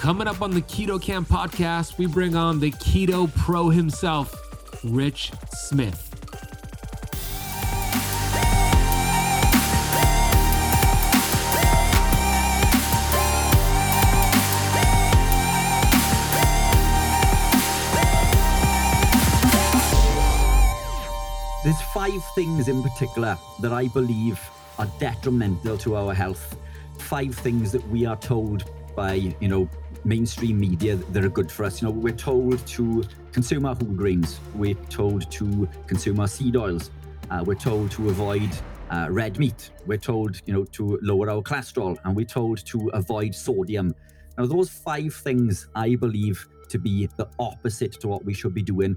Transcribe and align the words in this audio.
Coming 0.00 0.28
up 0.28 0.40
on 0.40 0.52
the 0.52 0.62
Keto 0.62 1.00
Kamp 1.00 1.28
podcast, 1.28 1.98
we 1.98 2.06
bring 2.06 2.34
on 2.34 2.58
the 2.58 2.70
Keto 2.70 3.30
Pro 3.36 3.68
himself, 3.68 4.34
Rich 4.82 5.30
Smith. 5.52 6.08
There's 21.62 21.82
five 21.92 22.24
things 22.34 22.68
in 22.68 22.82
particular 22.82 23.36
that 23.60 23.74
I 23.74 23.88
believe 23.88 24.40
are 24.78 24.88
detrimental 24.98 25.76
to 25.76 25.94
our 25.96 26.14
health. 26.14 26.56
Five 26.96 27.34
things 27.34 27.70
that 27.72 27.86
we 27.88 28.06
are 28.06 28.16
told 28.16 28.64
by, 28.96 29.14
you 29.14 29.48
know, 29.48 29.68
mainstream 30.04 30.58
media 30.58 30.96
that 30.96 31.24
are 31.24 31.30
good 31.30 31.50
for 31.50 31.64
us. 31.64 31.80
You 31.80 31.88
know, 31.88 31.94
we're 31.94 32.14
told 32.14 32.66
to 32.66 33.04
consume 33.32 33.66
our 33.66 33.74
whole 33.74 33.88
grains. 33.88 34.40
We're 34.54 34.74
told 34.88 35.30
to 35.32 35.68
consume 35.86 36.20
our 36.20 36.28
seed 36.28 36.56
oils. 36.56 36.90
Uh, 37.30 37.42
we're 37.46 37.54
told 37.54 37.90
to 37.92 38.08
avoid 38.08 38.50
uh, 38.90 39.08
red 39.10 39.38
meat. 39.38 39.70
We're 39.86 39.98
told, 39.98 40.40
you 40.46 40.52
know, 40.52 40.64
to 40.64 40.98
lower 41.02 41.30
our 41.30 41.42
cholesterol, 41.42 41.96
and 42.04 42.16
we're 42.16 42.24
told 42.24 42.64
to 42.66 42.88
avoid 42.88 43.34
sodium. 43.34 43.94
Now, 44.36 44.46
those 44.46 44.70
five 44.70 45.14
things 45.14 45.68
I 45.74 45.94
believe 45.94 46.46
to 46.68 46.78
be 46.78 47.08
the 47.16 47.28
opposite 47.38 48.00
to 48.00 48.08
what 48.08 48.24
we 48.24 48.34
should 48.34 48.54
be 48.54 48.62
doing 48.62 48.96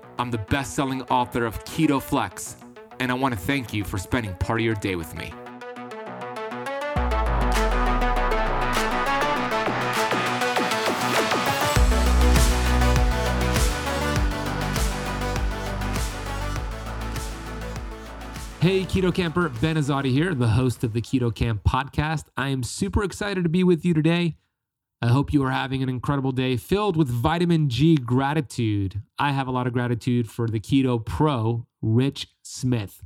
I'm 0.19 0.31
the 0.31 0.37
best 0.37 0.73
selling 0.73 1.01
author 1.03 1.45
of 1.45 1.63
Keto 1.65 2.01
Flex, 2.01 2.55
and 2.99 3.11
I 3.11 3.15
want 3.15 3.33
to 3.33 3.39
thank 3.39 3.73
you 3.73 3.83
for 3.83 3.97
spending 3.97 4.33
part 4.35 4.59
of 4.59 4.65
your 4.65 4.75
day 4.75 4.95
with 4.95 5.15
me. 5.15 5.33
Hey, 18.61 18.83
Keto 18.83 19.11
Kamper, 19.11 19.49
Ben 19.59 19.75
Azadi 19.75 20.11
here, 20.11 20.35
the 20.35 20.49
host 20.49 20.83
of 20.83 20.93
the 20.93 21.01
Keto 21.01 21.33
Kamp 21.33 21.63
podcast. 21.63 22.25
I 22.37 22.49
am 22.49 22.61
super 22.61 23.03
excited 23.03 23.43
to 23.43 23.49
be 23.49 23.63
with 23.63 23.83
you 23.83 23.95
today. 23.95 24.35
I 25.03 25.07
hope 25.07 25.33
you 25.33 25.43
are 25.43 25.51
having 25.51 25.81
an 25.81 25.89
incredible 25.89 26.31
day 26.31 26.57
filled 26.57 26.95
with 26.95 27.09
vitamin 27.09 27.69
G 27.69 27.95
gratitude. 27.95 29.01
I 29.17 29.31
have 29.31 29.47
a 29.47 29.51
lot 29.51 29.65
of 29.65 29.73
gratitude 29.73 30.29
for 30.29 30.47
the 30.47 30.59
Keto 30.59 31.03
Pro, 31.03 31.65
Rich 31.81 32.27
Smith. 32.43 33.03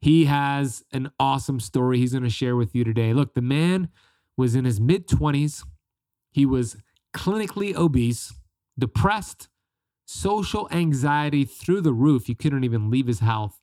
He 0.00 0.24
has 0.24 0.84
an 0.90 1.10
awesome 1.20 1.60
story 1.60 1.98
he's 1.98 2.12
going 2.12 2.22
to 2.22 2.30
share 2.30 2.56
with 2.56 2.74
you 2.74 2.82
today. 2.82 3.12
Look, 3.12 3.34
the 3.34 3.42
man 3.42 3.90
was 4.38 4.54
in 4.54 4.64
his 4.64 4.80
mid 4.80 5.06
20s. 5.06 5.66
He 6.30 6.46
was 6.46 6.78
clinically 7.14 7.76
obese, 7.76 8.32
depressed, 8.78 9.48
social 10.06 10.66
anxiety 10.70 11.44
through 11.44 11.82
the 11.82 11.92
roof. 11.92 12.26
He 12.26 12.34
couldn't 12.34 12.64
even 12.64 12.90
leave 12.90 13.06
his 13.06 13.20
house. 13.20 13.60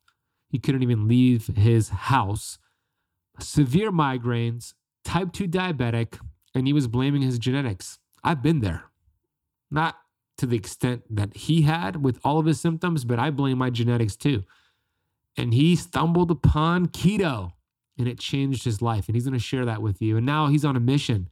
He 0.48 0.60
couldn't 0.60 0.84
even 0.84 1.08
leave 1.08 1.48
his 1.48 1.88
house. 1.88 2.58
Severe 3.40 3.90
migraines, 3.90 4.74
type 5.04 5.32
2 5.32 5.48
diabetic, 5.48 6.20
and 6.56 6.66
he 6.66 6.72
was 6.72 6.88
blaming 6.88 7.20
his 7.20 7.38
genetics. 7.38 7.98
I've 8.24 8.42
been 8.42 8.60
there. 8.60 8.84
Not 9.70 9.96
to 10.38 10.46
the 10.46 10.56
extent 10.56 11.02
that 11.14 11.36
he 11.36 11.62
had 11.62 12.02
with 12.02 12.18
all 12.24 12.38
of 12.38 12.46
his 12.46 12.60
symptoms, 12.60 13.04
but 13.04 13.18
I 13.18 13.30
blame 13.30 13.58
my 13.58 13.68
genetics 13.68 14.16
too. 14.16 14.42
And 15.36 15.52
he 15.52 15.76
stumbled 15.76 16.30
upon 16.30 16.86
keto 16.86 17.52
and 17.98 18.08
it 18.08 18.18
changed 18.18 18.64
his 18.64 18.80
life. 18.80 19.06
And 19.06 19.14
he's 19.14 19.24
going 19.24 19.34
to 19.34 19.38
share 19.38 19.66
that 19.66 19.82
with 19.82 20.00
you. 20.00 20.16
And 20.16 20.24
now 20.24 20.46
he's 20.46 20.64
on 20.64 20.76
a 20.76 20.80
mission 20.80 21.28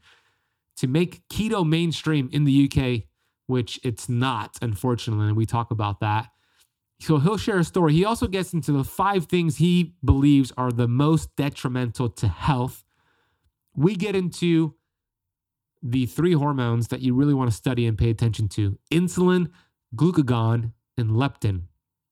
to 0.76 0.86
make 0.86 1.26
keto 1.28 1.66
mainstream 1.66 2.28
in 2.30 2.44
the 2.44 2.70
UK, 2.70 3.04
which 3.46 3.80
it's 3.82 4.10
not, 4.10 4.58
unfortunately. 4.60 5.28
And 5.28 5.36
we 5.36 5.46
talk 5.46 5.70
about 5.70 6.00
that. 6.00 6.28
So 7.00 7.18
he'll 7.18 7.38
share 7.38 7.58
a 7.58 7.64
story. 7.64 7.94
He 7.94 8.04
also 8.04 8.26
gets 8.26 8.52
into 8.52 8.72
the 8.72 8.84
five 8.84 9.24
things 9.24 9.56
he 9.56 9.94
believes 10.04 10.52
are 10.58 10.70
the 10.70 10.88
most 10.88 11.34
detrimental 11.34 12.10
to 12.10 12.28
health. 12.28 12.84
We 13.74 13.96
get 13.96 14.14
into 14.14 14.74
the 15.84 16.06
three 16.06 16.32
hormones 16.32 16.88
that 16.88 17.02
you 17.02 17.14
really 17.14 17.34
want 17.34 17.50
to 17.50 17.56
study 17.56 17.86
and 17.86 17.98
pay 17.98 18.08
attention 18.08 18.48
to 18.48 18.78
insulin, 18.90 19.50
glucagon, 19.94 20.72
and 20.96 21.10
leptin. 21.10 21.64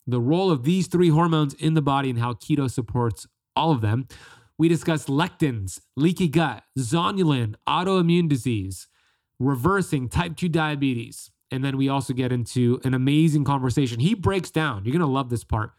The 0.07 0.21
role 0.21 0.51
of 0.51 0.65
these 0.65 0.89
three 0.89 1.09
hormones 1.09 1.55
in 1.55 1.73
the 1.73 1.83
body 1.83 2.11
and 2.11 2.19
how 2.19 2.35
keto 2.35 2.71
supports 2.71 3.27
all 3.57 3.71
of 3.73 3.81
them. 3.81 4.07
We 4.59 4.69
discuss 4.69 5.07
lectins, 5.07 5.81
leaky 5.97 6.29
gut, 6.29 6.63
zonulin, 6.79 7.55
autoimmune 7.67 8.29
disease, 8.29 8.89
reversing 9.39 10.09
type 10.09 10.37
2 10.37 10.49
diabetes. 10.49 11.31
And 11.51 11.65
then 11.65 11.77
we 11.77 11.89
also 11.89 12.13
get 12.13 12.33
into 12.33 12.81
an 12.85 12.95
amazing 12.95 13.45
conversation. 13.45 14.01
He 14.01 14.15
breaks 14.15 14.51
down, 14.51 14.85
you're 14.85 14.93
going 14.93 15.01
to 15.01 15.07
love 15.07 15.31
this 15.31 15.45
part 15.45 15.73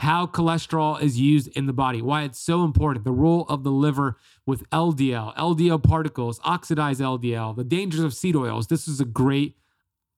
how 0.00 0.24
cholesterol 0.26 0.98
is 1.02 1.20
used 1.20 1.48
in 1.48 1.66
the 1.66 1.74
body, 1.74 2.00
why 2.00 2.22
it's 2.22 2.38
so 2.38 2.64
important, 2.64 3.04
the 3.04 3.12
role 3.12 3.44
of 3.50 3.64
the 3.64 3.70
liver 3.70 4.16
with 4.46 4.68
LDL, 4.70 5.36
LDL 5.36 5.82
particles, 5.82 6.40
oxidized 6.42 7.02
LDL, 7.02 7.54
the 7.54 7.64
dangers 7.64 8.00
of 8.00 8.14
seed 8.14 8.34
oils. 8.34 8.68
This 8.68 8.88
is 8.88 8.98
a 9.02 9.04
great, 9.04 9.58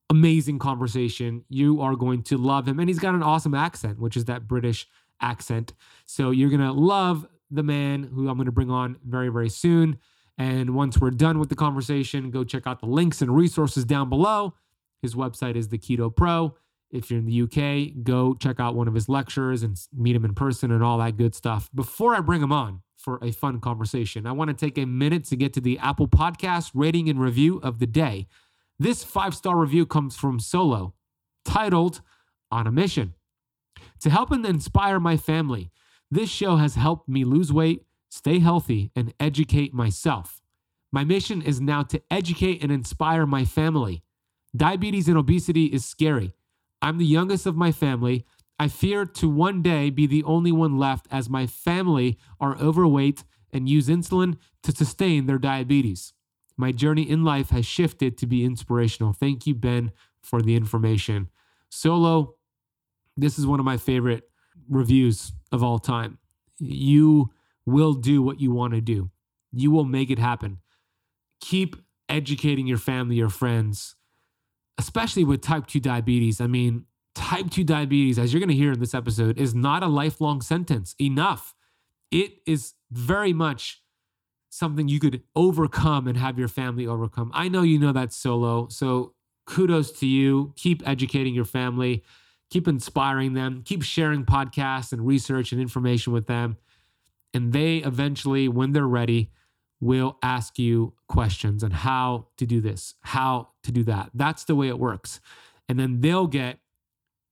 amazing 0.08 0.60
conversation. 0.60 1.44
You 1.48 1.80
are 1.80 1.96
going 1.96 2.22
to 2.24 2.38
love 2.38 2.68
him. 2.68 2.78
And 2.78 2.88
he's 2.88 3.00
got 3.00 3.16
an 3.16 3.24
awesome 3.24 3.54
accent, 3.54 3.98
which 3.98 4.16
is 4.16 4.26
that 4.26 4.46
British 4.46 4.86
accent. 5.20 5.72
So 6.06 6.30
you're 6.30 6.50
going 6.50 6.60
to 6.60 6.70
love 6.70 7.26
the 7.50 7.64
man 7.64 8.04
who 8.04 8.28
I'm 8.28 8.36
going 8.36 8.46
to 8.46 8.52
bring 8.52 8.70
on 8.70 8.98
very, 9.04 9.30
very 9.30 9.48
soon. 9.48 9.98
And 10.38 10.76
once 10.76 10.98
we're 10.98 11.10
done 11.10 11.40
with 11.40 11.48
the 11.48 11.56
conversation, 11.56 12.30
go 12.30 12.44
check 12.44 12.68
out 12.68 12.78
the 12.78 12.86
links 12.86 13.20
and 13.20 13.34
resources 13.34 13.84
down 13.84 14.08
below. 14.08 14.54
His 15.00 15.16
website 15.16 15.56
is 15.56 15.70
the 15.70 15.78
Keto 15.78 16.14
Pro. 16.14 16.54
If 16.92 17.10
you're 17.10 17.20
in 17.20 17.26
the 17.26 17.42
UK, 17.42 18.04
go 18.04 18.34
check 18.34 18.60
out 18.60 18.74
one 18.74 18.86
of 18.86 18.92
his 18.92 19.08
lectures 19.08 19.62
and 19.62 19.80
meet 19.96 20.14
him 20.14 20.26
in 20.26 20.34
person 20.34 20.70
and 20.70 20.84
all 20.84 20.98
that 20.98 21.16
good 21.16 21.34
stuff. 21.34 21.70
Before 21.74 22.14
I 22.14 22.20
bring 22.20 22.42
him 22.42 22.52
on 22.52 22.82
for 22.98 23.18
a 23.22 23.32
fun 23.32 23.60
conversation, 23.60 24.26
I 24.26 24.32
want 24.32 24.48
to 24.48 24.54
take 24.54 24.76
a 24.76 24.84
minute 24.84 25.24
to 25.24 25.36
get 25.36 25.54
to 25.54 25.62
the 25.62 25.78
Apple 25.78 26.06
Podcast 26.06 26.70
rating 26.74 27.08
and 27.08 27.18
review 27.18 27.58
of 27.60 27.78
the 27.78 27.86
day. 27.86 28.26
This 28.78 29.04
five 29.04 29.34
star 29.34 29.56
review 29.56 29.86
comes 29.86 30.16
from 30.16 30.38
Solo, 30.38 30.92
titled 31.46 32.02
On 32.50 32.66
a 32.66 32.72
Mission. 32.72 33.14
To 34.00 34.10
help 34.10 34.30
and 34.30 34.44
inspire 34.44 35.00
my 35.00 35.16
family, 35.16 35.70
this 36.10 36.28
show 36.28 36.56
has 36.56 36.74
helped 36.74 37.08
me 37.08 37.24
lose 37.24 37.50
weight, 37.50 37.86
stay 38.10 38.38
healthy, 38.38 38.90
and 38.94 39.14
educate 39.18 39.72
myself. 39.72 40.42
My 40.92 41.04
mission 41.04 41.40
is 41.40 41.58
now 41.58 41.84
to 41.84 42.02
educate 42.10 42.62
and 42.62 42.70
inspire 42.70 43.24
my 43.24 43.46
family. 43.46 44.02
Diabetes 44.54 45.08
and 45.08 45.16
obesity 45.16 45.66
is 45.66 45.86
scary 45.86 46.34
I'm 46.82 46.98
the 46.98 47.06
youngest 47.06 47.46
of 47.46 47.56
my 47.56 47.70
family. 47.70 48.26
I 48.58 48.68
fear 48.68 49.06
to 49.06 49.28
one 49.28 49.62
day 49.62 49.88
be 49.88 50.06
the 50.06 50.24
only 50.24 50.52
one 50.52 50.76
left 50.76 51.06
as 51.10 51.30
my 51.30 51.46
family 51.46 52.18
are 52.40 52.58
overweight 52.58 53.24
and 53.52 53.68
use 53.68 53.88
insulin 53.88 54.36
to 54.64 54.72
sustain 54.72 55.26
their 55.26 55.38
diabetes. 55.38 56.12
My 56.56 56.72
journey 56.72 57.08
in 57.08 57.24
life 57.24 57.50
has 57.50 57.64
shifted 57.64 58.18
to 58.18 58.26
be 58.26 58.44
inspirational. 58.44 59.12
Thank 59.12 59.46
you, 59.46 59.54
Ben, 59.54 59.92
for 60.22 60.42
the 60.42 60.56
information. 60.56 61.30
Solo, 61.70 62.34
this 63.16 63.38
is 63.38 63.46
one 63.46 63.60
of 63.60 63.64
my 63.64 63.76
favorite 63.76 64.24
reviews 64.68 65.32
of 65.50 65.62
all 65.62 65.78
time. 65.78 66.18
You 66.58 67.30
will 67.64 67.94
do 67.94 68.22
what 68.22 68.40
you 68.40 68.50
want 68.50 68.74
to 68.74 68.80
do, 68.80 69.10
you 69.52 69.70
will 69.70 69.84
make 69.84 70.10
it 70.10 70.18
happen. 70.18 70.58
Keep 71.40 71.76
educating 72.08 72.66
your 72.66 72.78
family, 72.78 73.16
your 73.16 73.28
friends 73.28 73.96
especially 74.78 75.24
with 75.24 75.40
type 75.40 75.66
2 75.66 75.80
diabetes. 75.80 76.40
I 76.40 76.46
mean, 76.46 76.86
type 77.14 77.50
2 77.50 77.64
diabetes, 77.64 78.18
as 78.18 78.32
you're 78.32 78.40
going 78.40 78.48
to 78.48 78.54
hear 78.54 78.72
in 78.72 78.80
this 78.80 78.94
episode, 78.94 79.38
is 79.38 79.54
not 79.54 79.82
a 79.82 79.88
lifelong 79.88 80.40
sentence. 80.40 80.94
Enough. 81.00 81.54
It 82.10 82.38
is 82.46 82.74
very 82.90 83.32
much 83.32 83.82
something 84.50 84.86
you 84.86 85.00
could 85.00 85.22
overcome 85.34 86.06
and 86.06 86.18
have 86.18 86.38
your 86.38 86.48
family 86.48 86.86
overcome. 86.86 87.30
I 87.34 87.48
know 87.48 87.62
you 87.62 87.78
know 87.78 87.92
that 87.92 88.12
solo. 88.12 88.68
So 88.68 89.14
kudos 89.46 89.92
to 89.92 90.06
you. 90.06 90.52
Keep 90.56 90.86
educating 90.86 91.34
your 91.34 91.44
family, 91.44 92.02
keep 92.50 92.68
inspiring 92.68 93.32
them, 93.32 93.62
keep 93.64 93.82
sharing 93.82 94.24
podcasts 94.24 94.92
and 94.92 95.06
research 95.06 95.52
and 95.52 95.60
information 95.60 96.12
with 96.12 96.26
them. 96.26 96.58
And 97.34 97.52
they 97.52 97.78
eventually, 97.78 98.46
when 98.46 98.72
they're 98.72 98.86
ready, 98.86 99.30
will 99.82 100.16
ask 100.22 100.60
you 100.60 100.92
questions 101.08 101.64
on 101.64 101.72
how 101.72 102.28
to 102.36 102.46
do 102.46 102.60
this, 102.60 102.94
how 103.00 103.48
to 103.64 103.72
do 103.72 103.82
that. 103.82 104.08
That's 104.14 104.44
the 104.44 104.54
way 104.54 104.68
it 104.68 104.78
works. 104.78 105.20
And 105.68 105.76
then 105.76 106.00
they'll 106.00 106.28
get 106.28 106.60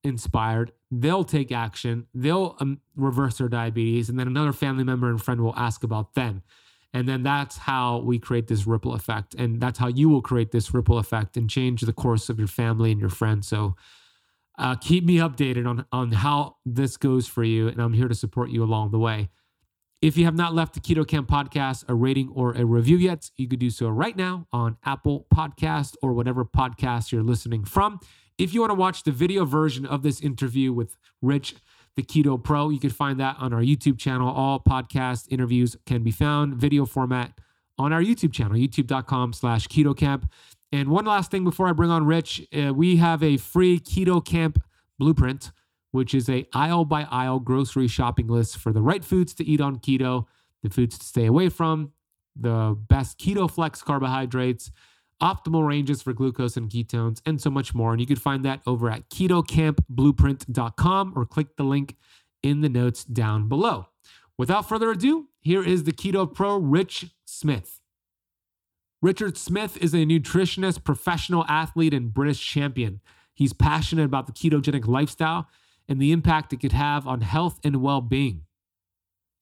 inspired, 0.02 0.72
they'll 0.90 1.22
take 1.22 1.52
action, 1.52 2.08
they'll 2.12 2.56
um, 2.58 2.80
reverse 2.96 3.38
their 3.38 3.48
diabetes, 3.48 4.08
and 4.08 4.18
then 4.18 4.26
another 4.26 4.52
family 4.52 4.82
member 4.82 5.08
and 5.08 5.22
friend 5.22 5.40
will 5.40 5.54
ask 5.56 5.84
about 5.84 6.14
them. 6.14 6.42
And 6.92 7.08
then 7.08 7.22
that's 7.22 7.56
how 7.56 7.98
we 7.98 8.18
create 8.18 8.48
this 8.48 8.66
ripple 8.66 8.94
effect. 8.94 9.36
And 9.36 9.60
that's 9.60 9.78
how 9.78 9.86
you 9.86 10.08
will 10.08 10.22
create 10.22 10.50
this 10.50 10.74
ripple 10.74 10.98
effect 10.98 11.36
and 11.36 11.48
change 11.48 11.82
the 11.82 11.92
course 11.92 12.28
of 12.28 12.40
your 12.40 12.48
family 12.48 12.90
and 12.90 13.00
your 13.00 13.10
friends. 13.10 13.46
So 13.46 13.76
uh, 14.58 14.74
keep 14.74 15.04
me 15.04 15.18
updated 15.18 15.68
on, 15.68 15.86
on 15.92 16.10
how 16.10 16.56
this 16.66 16.96
goes 16.96 17.28
for 17.28 17.44
you. 17.44 17.68
And 17.68 17.80
I'm 17.80 17.92
here 17.92 18.08
to 18.08 18.14
support 18.14 18.50
you 18.50 18.64
along 18.64 18.90
the 18.90 18.98
way. 18.98 19.30
If 20.02 20.16
you 20.16 20.24
have 20.24 20.34
not 20.34 20.54
left 20.54 20.72
the 20.72 20.80
Keto 20.80 21.06
Kamp 21.06 21.28
podcast 21.28 21.84
a 21.86 21.94
rating 21.94 22.30
or 22.34 22.52
a 22.52 22.64
review 22.64 22.96
yet, 22.96 23.30
you 23.36 23.46
could 23.46 23.58
do 23.58 23.68
so 23.68 23.90
right 23.90 24.16
now 24.16 24.46
on 24.50 24.78
Apple 24.82 25.26
Podcast 25.30 25.94
or 26.00 26.14
whatever 26.14 26.42
podcast 26.42 27.12
you're 27.12 27.22
listening 27.22 27.64
from. 27.64 28.00
If 28.38 28.54
you 28.54 28.60
want 28.60 28.70
to 28.70 28.76
watch 28.76 29.02
the 29.02 29.12
video 29.12 29.44
version 29.44 29.84
of 29.84 30.02
this 30.02 30.22
interview 30.22 30.72
with 30.72 30.96
Rich, 31.20 31.56
the 31.96 32.02
Keto 32.02 32.42
Pro, 32.42 32.70
you 32.70 32.80
can 32.80 32.88
find 32.88 33.20
that 33.20 33.36
on 33.40 33.52
our 33.52 33.60
YouTube 33.60 33.98
channel. 33.98 34.32
All 34.32 34.58
podcast 34.58 35.26
interviews 35.28 35.76
can 35.84 36.02
be 36.02 36.10
found 36.10 36.54
video 36.54 36.86
format 36.86 37.38
on 37.78 37.92
our 37.92 38.00
YouTube 38.00 38.32
channel, 38.32 38.56
youtube.com 38.56 39.34
slash 39.34 39.68
keto 39.68 39.94
kamp. 39.94 40.30
And 40.72 40.88
one 40.88 41.04
last 41.04 41.30
thing 41.30 41.44
before 41.44 41.68
I 41.68 41.72
bring 41.72 41.90
on 41.90 42.06
Rich, 42.06 42.46
uh, 42.58 42.72
we 42.72 42.96
have 42.96 43.22
a 43.22 43.36
free 43.36 43.78
Keto 43.78 44.24
Kamp 44.24 44.62
blueprint 44.98 45.50
which 45.92 46.14
is 46.14 46.28
a 46.28 46.46
aisle 46.52 46.84
by 46.84 47.04
aisle 47.04 47.40
grocery 47.40 47.88
shopping 47.88 48.28
list 48.28 48.56
for 48.56 48.72
the 48.72 48.82
right 48.82 49.04
foods 49.04 49.34
to 49.34 49.44
eat 49.44 49.60
on 49.60 49.78
keto, 49.78 50.26
the 50.62 50.70
foods 50.70 50.98
to 50.98 51.04
stay 51.04 51.26
away 51.26 51.48
from, 51.48 51.92
the 52.36 52.76
best 52.88 53.18
keto 53.18 53.50
flex 53.50 53.82
carbohydrates, 53.82 54.70
optimal 55.20 55.66
ranges 55.66 56.02
for 56.02 56.12
glucose 56.12 56.56
and 56.56 56.70
ketones, 56.70 57.20
and 57.26 57.40
so 57.40 57.50
much 57.50 57.74
more. 57.74 57.92
And 57.92 58.00
you 58.00 58.06
can 58.06 58.16
find 58.16 58.44
that 58.44 58.60
over 58.66 58.90
at 58.90 59.08
ketokampblueprint.com 59.10 61.12
or 61.16 61.26
click 61.26 61.56
the 61.56 61.64
link 61.64 61.96
in 62.42 62.60
the 62.60 62.68
notes 62.68 63.04
down 63.04 63.48
below. 63.48 63.86
Without 64.38 64.68
further 64.68 64.90
ado, 64.90 65.28
here 65.40 65.62
is 65.62 65.84
the 65.84 65.92
Keto 65.92 66.32
Pro 66.32 66.56
Rich 66.56 67.06
Smith. 67.26 67.80
Richard 69.02 69.36
Smith 69.36 69.76
is 69.78 69.94
a 69.94 69.98
nutritionist, 69.98 70.84
professional 70.84 71.44
athlete, 71.48 71.94
and 71.94 72.12
British 72.12 72.44
champion. 72.44 73.00
He's 73.34 73.52
passionate 73.52 74.04
about 74.04 74.26
the 74.26 74.32
ketogenic 74.32 74.86
lifestyle 74.86 75.48
and 75.90 76.00
the 76.00 76.12
impact 76.12 76.52
it 76.52 76.60
could 76.60 76.72
have 76.72 77.06
on 77.06 77.20
health 77.20 77.58
and 77.64 77.82
well 77.82 78.00
being. 78.00 78.44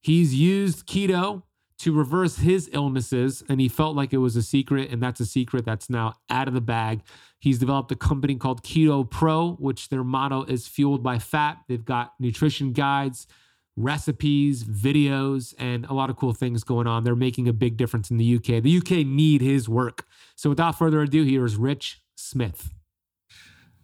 He's 0.00 0.34
used 0.34 0.86
keto 0.86 1.42
to 1.80 1.92
reverse 1.92 2.38
his 2.38 2.68
illnesses, 2.72 3.44
and 3.48 3.60
he 3.60 3.68
felt 3.68 3.94
like 3.94 4.12
it 4.12 4.18
was 4.18 4.34
a 4.34 4.42
secret, 4.42 4.90
and 4.90 5.00
that's 5.00 5.20
a 5.20 5.26
secret 5.26 5.64
that's 5.64 5.90
now 5.90 6.14
out 6.30 6.48
of 6.48 6.54
the 6.54 6.60
bag. 6.60 7.02
He's 7.38 7.58
developed 7.58 7.92
a 7.92 7.96
company 7.96 8.34
called 8.34 8.64
Keto 8.64 9.08
Pro, 9.08 9.52
which 9.60 9.90
their 9.90 10.02
motto 10.02 10.42
is 10.44 10.66
fueled 10.66 11.04
by 11.04 11.20
fat. 11.20 11.58
They've 11.68 11.84
got 11.84 12.14
nutrition 12.18 12.72
guides, 12.72 13.28
recipes, 13.76 14.64
videos, 14.64 15.54
and 15.58 15.84
a 15.86 15.92
lot 15.92 16.10
of 16.10 16.16
cool 16.16 16.32
things 16.32 16.64
going 16.64 16.88
on. 16.88 17.04
They're 17.04 17.14
making 17.14 17.46
a 17.46 17.52
big 17.52 17.76
difference 17.76 18.10
in 18.10 18.16
the 18.16 18.36
UK. 18.36 18.62
The 18.62 18.78
UK 18.78 19.06
need 19.06 19.40
his 19.42 19.68
work. 19.68 20.06
So 20.34 20.48
without 20.48 20.78
further 20.78 21.02
ado, 21.02 21.22
here 21.22 21.44
is 21.44 21.56
Rich 21.56 22.00
Smith 22.16 22.72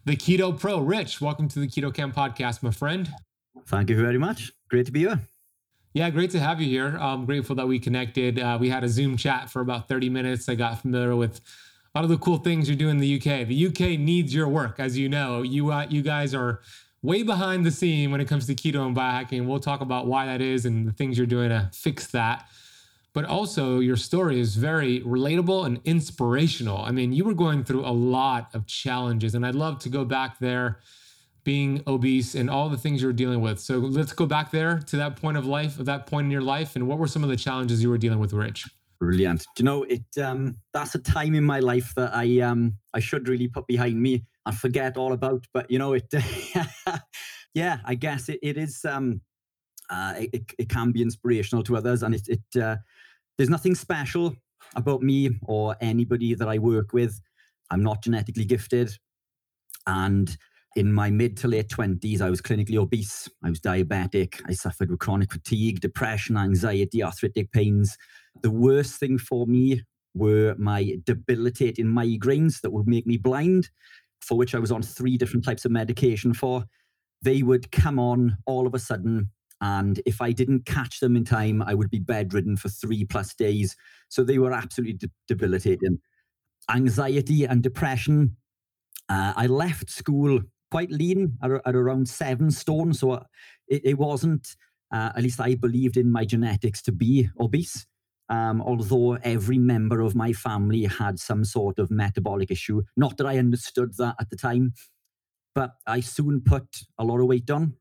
the 0.05 0.15
Keto 0.15 0.57
Pro. 0.57 0.79
Rich, 0.79 1.19
welcome 1.19 1.47
to 1.47 1.59
the 1.59 1.67
Keto 1.67 1.91
Kamp 1.91 2.15
podcast, 2.15 2.61
my 2.61 2.69
friend. 2.69 3.11
Thank 3.65 3.89
you 3.89 3.97
very 3.99 4.19
much. 4.19 4.51
Great 4.69 4.85
to 4.85 4.91
be 4.91 4.99
here. 4.99 5.19
Yeah, 5.93 6.11
great 6.11 6.29
to 6.31 6.39
have 6.39 6.61
you 6.61 6.69
here. 6.69 6.95
I'm 6.99 7.25
grateful 7.25 7.55
that 7.55 7.67
we 7.67 7.79
connected. 7.79 8.39
Uh, 8.39 8.57
we 8.59 8.69
had 8.69 8.83
a 8.83 8.89
Zoom 8.89 9.17
chat 9.17 9.49
for 9.49 9.61
about 9.61 9.87
30 9.87 10.09
minutes. 10.09 10.47
I 10.47 10.53
got 10.53 10.79
familiar 10.79 11.15
with 11.15 11.41
a 11.93 11.97
lot 11.97 12.03
of 12.03 12.09
the 12.11 12.17
cool 12.17 12.37
things 12.37 12.69
you're 12.69 12.77
doing 12.77 12.91
in 12.91 12.97
the 12.99 13.15
UK. 13.15 13.47
The 13.47 13.67
UK 13.67 13.99
needs 13.99 14.33
your 14.33 14.47
work, 14.47 14.79
as 14.79 14.95
you 14.95 15.09
know. 15.09 15.41
You 15.41 15.71
uh, 15.71 15.87
you 15.89 16.03
guys 16.03 16.35
are 16.35 16.61
way 17.01 17.23
behind 17.23 17.65
the 17.65 17.71
scene 17.71 18.11
when 18.11 18.21
it 18.21 18.27
comes 18.27 18.45
to 18.45 18.53
keto 18.53 18.85
and 18.85 18.95
biohacking. 18.95 19.47
We'll 19.47 19.59
talk 19.59 19.81
about 19.81 20.05
why 20.05 20.27
that 20.27 20.41
is 20.41 20.65
and 20.65 20.87
the 20.87 20.91
things 20.91 21.17
you're 21.17 21.25
doing 21.25 21.49
to 21.49 21.71
fix 21.73 22.07
that 22.07 22.47
but 23.15 23.23
also 23.23 23.79
your 23.79 23.95
story 23.95 24.41
is 24.41 24.57
very 24.57 24.99
relatable 24.99 25.65
and 25.65 25.79
inspirational. 25.85 26.79
I 26.79 26.91
mean, 26.91 27.13
you 27.13 27.23
were 27.23 27.33
going 27.33 27.63
through 27.63 27.85
a 27.85 27.95
lot 27.95 28.53
of 28.53 28.67
challenges, 28.67 29.35
and 29.35 29.45
I'd 29.45 29.55
love 29.55 29.79
to 29.79 29.89
go 29.89 30.03
back 30.03 30.37
there 30.39 30.79
being 31.45 31.81
obese 31.87 32.35
and 32.35 32.49
all 32.49 32.67
the 32.67 32.77
things 32.77 33.01
you 33.01 33.07
were 33.07 33.13
dealing 33.13 33.39
with. 33.39 33.61
So 33.61 33.77
let's 33.77 34.11
go 34.11 34.25
back 34.25 34.51
there 34.51 34.79
to 34.79 34.97
that 34.97 35.15
point 35.15 35.37
of 35.37 35.45
life, 35.45 35.79
of 35.79 35.85
that 35.85 36.07
point 36.07 36.25
in 36.25 36.31
your 36.31 36.41
life, 36.41 36.75
and 36.75 36.89
what 36.89 36.97
were 36.97 37.07
some 37.07 37.23
of 37.23 37.29
the 37.29 37.37
challenges 37.37 37.81
you 37.81 37.89
were 37.89 37.97
dealing 37.97 38.19
with, 38.19 38.33
Rich? 38.33 38.65
Brilliant. 38.99 39.45
Do 39.55 39.63
you 39.63 39.65
know 39.65 39.83
it? 39.83 40.03
Um, 40.21 40.57
that's 40.73 40.93
a 40.95 40.99
time 40.99 41.35
in 41.35 41.43
my 41.45 41.59
life 41.59 41.93
that 41.95 42.13
I 42.13 42.41
um 42.41 42.77
I 42.93 42.99
should 42.99 43.29
really 43.29 43.47
put 43.47 43.65
behind 43.65 44.01
me 44.01 44.25
and 44.45 44.57
forget 44.57 44.97
all 44.97 45.13
about. 45.13 45.45
But 45.53 45.71
you 45.71 45.79
know 45.79 45.93
it. 45.93 46.13
yeah, 47.53 47.79
I 47.85 47.95
guess 47.95 48.27
it, 48.27 48.39
it 48.41 48.57
is. 48.57 48.83
Um, 48.83 49.21
uh, 49.89 50.13
it, 50.17 50.53
it 50.57 50.69
can 50.69 50.91
be 50.91 51.01
inspirational 51.01 51.63
to 51.63 51.77
others, 51.77 52.03
and 52.03 52.15
it 52.15 52.27
it 52.27 52.61
uh, 52.61 52.77
there's 53.37 53.49
nothing 53.49 53.75
special 53.75 54.35
about 54.75 55.01
me 55.01 55.29
or 55.43 55.75
anybody 55.81 56.33
that 56.33 56.47
I 56.47 56.57
work 56.57 56.93
with. 56.93 57.19
I'm 57.71 57.83
not 57.83 58.03
genetically 58.03 58.45
gifted. 58.45 58.91
And 59.87 60.35
in 60.75 60.91
my 60.91 61.09
mid 61.09 61.37
to 61.37 61.47
late 61.47 61.69
20s, 61.69 62.21
I 62.21 62.29
was 62.29 62.41
clinically 62.41 62.77
obese. 62.77 63.29
I 63.43 63.49
was 63.49 63.59
diabetic. 63.59 64.41
I 64.47 64.53
suffered 64.53 64.89
with 64.89 64.99
chronic 64.99 65.31
fatigue, 65.31 65.79
depression, 65.79 66.37
anxiety, 66.37 67.01
arthritic 67.03 67.51
pains. 67.51 67.97
The 68.41 68.51
worst 68.51 68.99
thing 68.99 69.17
for 69.17 69.47
me 69.47 69.83
were 70.13 70.55
my 70.57 70.97
debilitating 71.03 71.87
migraines 71.87 72.61
that 72.61 72.71
would 72.71 72.87
make 72.87 73.05
me 73.05 73.17
blind, 73.17 73.69
for 74.21 74.37
which 74.37 74.55
I 74.55 74.59
was 74.59 74.71
on 74.71 74.81
three 74.81 75.17
different 75.17 75.45
types 75.45 75.65
of 75.65 75.71
medication 75.71 76.33
for. 76.33 76.65
They 77.21 77.41
would 77.41 77.71
come 77.71 77.99
on 77.99 78.37
all 78.45 78.67
of 78.67 78.73
a 78.73 78.79
sudden 78.79 79.29
and 79.61 80.01
if 80.05 80.21
I 80.21 80.31
didn't 80.31 80.65
catch 80.65 80.99
them 80.99 81.15
in 81.15 81.23
time, 81.23 81.61
I 81.61 81.73
would 81.73 81.89
be 81.89 81.99
bedridden 81.99 82.57
for 82.57 82.69
three 82.69 83.05
plus 83.05 83.33
days. 83.33 83.75
So 84.09 84.23
they 84.23 84.37
were 84.37 84.51
absolutely 84.51 84.97
de- 84.97 85.11
debilitating. 85.27 85.99
Anxiety 86.69 87.45
and 87.45 87.63
depression. 87.63 88.37
Uh, 89.07 89.33
I 89.35 89.47
left 89.47 89.89
school 89.89 90.41
quite 90.71 90.91
lean 90.91 91.37
at, 91.41 91.51
at 91.65 91.75
around 91.75 92.09
seven 92.09 92.51
stone. 92.51 92.93
So 92.93 93.23
it, 93.67 93.81
it 93.85 93.97
wasn't, 93.97 94.55
uh, 94.91 95.11
at 95.15 95.23
least 95.23 95.39
I 95.39 95.55
believed 95.55 95.95
in 95.95 96.11
my 96.11 96.25
genetics 96.25 96.81
to 96.83 96.91
be 96.91 97.29
obese. 97.39 97.85
Um, 98.27 98.59
although 98.61 99.13
every 99.23 99.59
member 99.59 100.01
of 100.01 100.15
my 100.15 100.33
family 100.33 100.85
had 100.85 101.19
some 101.19 101.45
sort 101.45 101.77
of 101.77 101.91
metabolic 101.91 102.49
issue. 102.49 102.81
Not 102.97 103.17
that 103.17 103.27
I 103.27 103.37
understood 103.37 103.95
that 103.97 104.15
at 104.19 104.31
the 104.31 104.35
time, 104.35 104.73
but 105.53 105.75
I 105.85 105.99
soon 105.99 106.41
put 106.41 106.65
a 106.97 107.03
lot 107.03 107.19
of 107.19 107.27
weight 107.27 107.51
on 107.51 107.75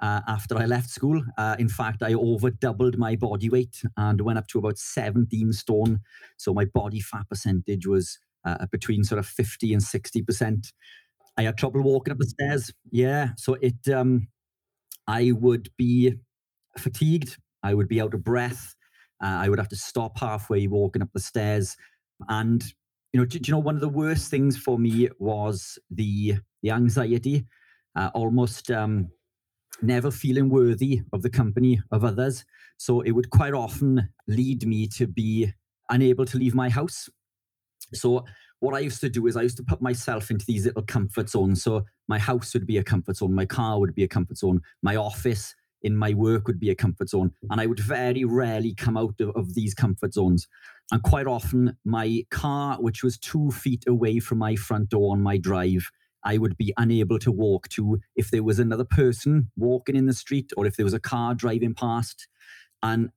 uh, 0.00 0.20
after 0.26 0.56
I 0.58 0.66
left 0.66 0.90
school. 0.90 1.22
Uh, 1.38 1.56
in 1.58 1.68
fact, 1.68 2.02
I 2.02 2.14
over 2.14 2.50
doubled 2.50 2.98
my 2.98 3.16
body 3.16 3.48
weight 3.48 3.82
and 3.96 4.20
went 4.20 4.38
up 4.38 4.46
to 4.48 4.58
about 4.58 4.78
17 4.78 5.52
stone. 5.52 6.00
So 6.36 6.52
my 6.52 6.66
body 6.66 7.00
fat 7.00 7.28
percentage 7.28 7.86
was 7.86 8.18
uh, 8.44 8.66
between 8.70 9.04
sort 9.04 9.18
of 9.18 9.26
50 9.26 9.72
and 9.72 9.82
60%. 9.82 10.72
I 11.38 11.42
had 11.42 11.58
trouble 11.58 11.82
walking 11.82 12.12
up 12.12 12.18
the 12.18 12.26
stairs. 12.26 12.72
Yeah. 12.90 13.30
So 13.36 13.54
it, 13.54 13.88
um, 13.92 14.28
I 15.06 15.32
would 15.32 15.70
be 15.76 16.14
fatigued. 16.78 17.36
I 17.62 17.74
would 17.74 17.88
be 17.88 18.00
out 18.00 18.14
of 18.14 18.24
breath. 18.24 18.74
Uh, 19.22 19.38
I 19.40 19.48
would 19.48 19.58
have 19.58 19.68
to 19.68 19.76
stop 19.76 20.18
halfway 20.18 20.66
walking 20.66 21.02
up 21.02 21.08
the 21.12 21.20
stairs. 21.20 21.76
And, 22.28 22.62
you 23.12 23.20
know, 23.20 23.26
do, 23.26 23.38
do 23.38 23.48
you 23.48 23.52
know, 23.52 23.60
one 23.60 23.74
of 23.74 23.80
the 23.80 23.88
worst 23.88 24.30
things 24.30 24.56
for 24.56 24.78
me 24.78 25.08
was 25.18 25.78
the, 25.90 26.34
the 26.62 26.70
anxiety, 26.70 27.46
uh, 27.94 28.10
almost, 28.14 28.70
um, 28.70 29.08
never 29.82 30.10
feeling 30.10 30.48
worthy 30.48 31.02
of 31.12 31.22
the 31.22 31.30
company 31.30 31.80
of 31.90 32.04
others. 32.04 32.44
So 32.78 33.00
it 33.00 33.12
would 33.12 33.30
quite 33.30 33.54
often 33.54 34.08
lead 34.26 34.66
me 34.66 34.86
to 34.88 35.06
be 35.06 35.52
unable 35.90 36.24
to 36.26 36.38
leave 36.38 36.54
my 36.54 36.68
house. 36.68 37.08
So 37.94 38.24
what 38.60 38.74
I 38.74 38.80
used 38.80 39.00
to 39.02 39.08
do 39.08 39.26
is 39.26 39.36
I 39.36 39.42
used 39.42 39.58
to 39.58 39.62
put 39.62 39.82
myself 39.82 40.30
into 40.30 40.46
these 40.46 40.66
little 40.66 40.82
comfort 40.82 41.28
zones. 41.28 41.62
So 41.62 41.84
my 42.08 42.18
house 42.18 42.54
would 42.54 42.66
be 42.66 42.78
a 42.78 42.84
comfort 42.84 43.16
zone, 43.16 43.34
my 43.34 43.46
car 43.46 43.78
would 43.78 43.94
be 43.94 44.04
a 44.04 44.08
comfort 44.08 44.38
zone, 44.38 44.60
my 44.82 44.96
office 44.96 45.54
in 45.82 45.96
my 45.96 46.14
work 46.14 46.46
would 46.46 46.58
be 46.58 46.70
a 46.70 46.74
comfort 46.74 47.08
zone. 47.08 47.32
And 47.50 47.60
I 47.60 47.66
would 47.66 47.78
very 47.78 48.24
rarely 48.24 48.74
come 48.74 48.96
out 48.96 49.20
of, 49.20 49.30
of 49.36 49.54
these 49.54 49.74
comfort 49.74 50.14
zones. 50.14 50.48
And 50.90 51.02
quite 51.02 51.26
often, 51.26 51.76
my 51.84 52.24
car, 52.30 52.76
which 52.80 53.02
was 53.02 53.18
two 53.18 53.50
feet 53.50 53.84
away 53.86 54.18
from 54.18 54.38
my 54.38 54.56
front 54.56 54.88
door 54.88 55.12
on 55.12 55.22
my 55.22 55.36
drive, 55.36 55.90
I 56.26 56.38
would 56.38 56.56
be 56.56 56.74
unable 56.76 57.18
to 57.20 57.30
walk 57.30 57.68
to 57.70 58.00
if 58.16 58.30
there 58.30 58.42
was 58.42 58.58
another 58.58 58.84
person 58.84 59.50
walking 59.56 59.96
in 59.96 60.06
the 60.06 60.12
street 60.12 60.52
or 60.56 60.66
if 60.66 60.76
there 60.76 60.84
was 60.84 60.92
a 60.92 61.00
car 61.00 61.34
driving 61.34 61.74
past. 61.74 62.26
And 62.82 63.10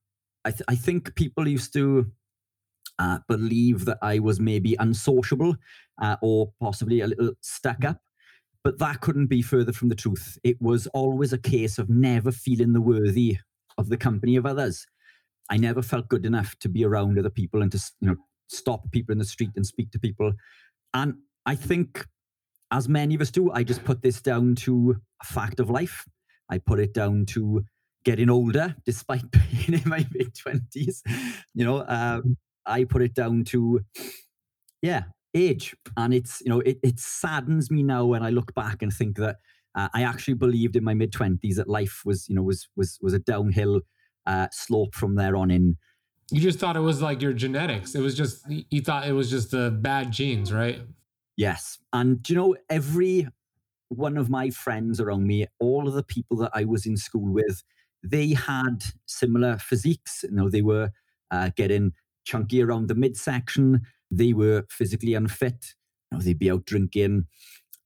I, 0.45 0.51
th- 0.51 0.61
I 0.69 0.75
think 0.75 1.15
people 1.15 1.47
used 1.47 1.73
to 1.73 2.11
uh, 2.99 3.19
believe 3.27 3.85
that 3.85 3.97
I 4.01 4.19
was 4.19 4.39
maybe 4.39 4.75
unsociable 4.79 5.55
uh, 6.01 6.17
or 6.21 6.53
possibly 6.61 7.01
a 7.01 7.07
little 7.07 7.33
stuck 7.41 7.83
up. 7.83 7.99
But 8.63 8.77
that 8.79 9.01
couldn't 9.01 9.27
be 9.27 9.41
further 9.41 9.73
from 9.73 9.89
the 9.89 9.95
truth. 9.95 10.37
It 10.43 10.61
was 10.61 10.85
always 10.87 11.33
a 11.33 11.37
case 11.37 11.79
of 11.79 11.89
never 11.89 12.31
feeling 12.31 12.73
the 12.73 12.81
worthy 12.81 13.37
of 13.77 13.89
the 13.89 13.97
company 13.97 14.35
of 14.35 14.45
others. 14.45 14.85
I 15.49 15.57
never 15.57 15.81
felt 15.81 16.09
good 16.09 16.25
enough 16.25 16.59
to 16.59 16.69
be 16.69 16.85
around 16.85 17.17
other 17.17 17.29
people 17.29 17.61
and 17.61 17.71
to, 17.71 17.81
you 18.01 18.09
know, 18.09 18.17
stop 18.49 18.91
people 18.91 19.13
in 19.13 19.17
the 19.17 19.25
street 19.25 19.51
and 19.55 19.65
speak 19.65 19.91
to 19.91 19.99
people. 19.99 20.33
And 20.93 21.15
I 21.45 21.55
think, 21.55 22.05
as 22.71 22.87
many 22.87 23.15
of 23.15 23.21
us 23.21 23.31
do, 23.31 23.51
I 23.51 23.63
just 23.63 23.83
put 23.83 24.01
this 24.01 24.21
down 24.21 24.55
to 24.55 24.97
a 25.21 25.25
fact 25.25 25.59
of 25.59 25.69
life. 25.69 26.05
I 26.49 26.57
put 26.59 26.79
it 26.79 26.93
down 26.93 27.25
to 27.27 27.63
getting 28.03 28.29
older, 28.29 28.75
despite 28.85 29.29
being 29.31 29.81
in 29.81 29.89
my 29.89 30.05
mid 30.13 30.35
20s. 30.35 31.01
You 31.53 31.65
know, 31.65 31.85
um, 31.87 32.37
I 32.65 32.83
put 32.83 33.01
it 33.01 33.13
down 33.13 33.43
to, 33.45 33.81
yeah, 34.81 35.03
age. 35.33 35.75
And 35.97 36.13
it's, 36.13 36.41
you 36.41 36.49
know, 36.49 36.59
it, 36.61 36.79
it 36.83 36.99
saddens 36.99 37.71
me 37.71 37.83
now 37.83 38.05
when 38.05 38.23
I 38.23 38.29
look 38.29 38.53
back 38.53 38.81
and 38.81 38.93
think 38.93 39.17
that 39.17 39.37
uh, 39.75 39.89
I 39.93 40.03
actually 40.03 40.35
believed 40.35 40.75
in 40.75 40.83
my 40.83 40.93
mid 40.93 41.11
20s 41.11 41.55
that 41.55 41.69
life 41.69 42.01
was, 42.05 42.27
you 42.29 42.35
know, 42.35 42.43
was, 42.43 42.67
was, 42.75 42.99
was 43.01 43.13
a 43.13 43.19
downhill 43.19 43.81
uh, 44.25 44.47
slope 44.51 44.95
from 44.95 45.15
there 45.15 45.35
on 45.35 45.51
in. 45.51 45.77
You 46.31 46.41
just 46.41 46.59
thought 46.59 46.75
it 46.75 46.81
was 46.81 47.01
like 47.01 47.23
your 47.23 47.33
genetics. 47.33 47.95
It 47.95 48.01
was 48.01 48.15
just, 48.15 48.45
you 48.47 48.81
thought 48.81 49.07
it 49.07 49.13
was 49.13 49.31
just 49.31 49.49
the 49.49 49.71
bad 49.71 50.11
genes, 50.11 50.53
right? 50.53 50.81
Yes. 51.39 51.79
And, 51.93 52.29
you 52.29 52.35
know, 52.35 52.57
every 52.69 53.29
one 53.87 54.17
of 54.17 54.29
my 54.29 54.49
friends 54.49 54.99
around 54.99 55.25
me, 55.25 55.47
all 55.61 55.87
of 55.87 55.93
the 55.93 56.03
people 56.03 56.35
that 56.39 56.51
I 56.53 56.65
was 56.65 56.85
in 56.85 56.97
school 56.97 57.33
with, 57.33 57.63
they 58.03 58.33
had 58.33 58.83
similar 59.05 59.57
physiques. 59.57 60.23
You 60.23 60.35
know, 60.35 60.49
they 60.49 60.61
were 60.61 60.91
uh, 61.31 61.51
getting 61.55 61.93
chunky 62.25 62.61
around 62.61 62.89
the 62.89 62.95
midsection. 62.95 63.83
They 64.11 64.33
were 64.33 64.65
physically 64.69 65.13
unfit. 65.13 65.75
You 66.11 66.17
know, 66.17 66.23
they'd 66.23 66.37
be 66.37 66.51
out 66.51 66.65
drinking. 66.65 67.27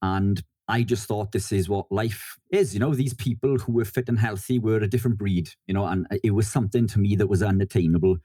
And 0.01 0.43
I 0.67 0.83
just 0.83 1.07
thought 1.07 1.31
this 1.31 1.51
is 1.51 1.69
what 1.69 1.91
life 1.91 2.37
is. 2.51 2.73
You 2.73 2.79
know, 2.79 2.95
these 2.95 3.13
people 3.13 3.59
who 3.59 3.73
were 3.73 3.85
fit 3.85 4.09
and 4.09 4.19
healthy 4.19 4.57
were 4.57 4.77
a 4.77 4.89
different 4.89 5.19
breed, 5.19 5.49
you 5.67 5.75
know, 5.75 5.85
and 5.85 6.07
it 6.23 6.31
was 6.31 6.47
something 6.47 6.87
to 6.87 6.99
me 6.99 7.15
that 7.17 7.27
was 7.27 7.43
unattainable. 7.43 8.17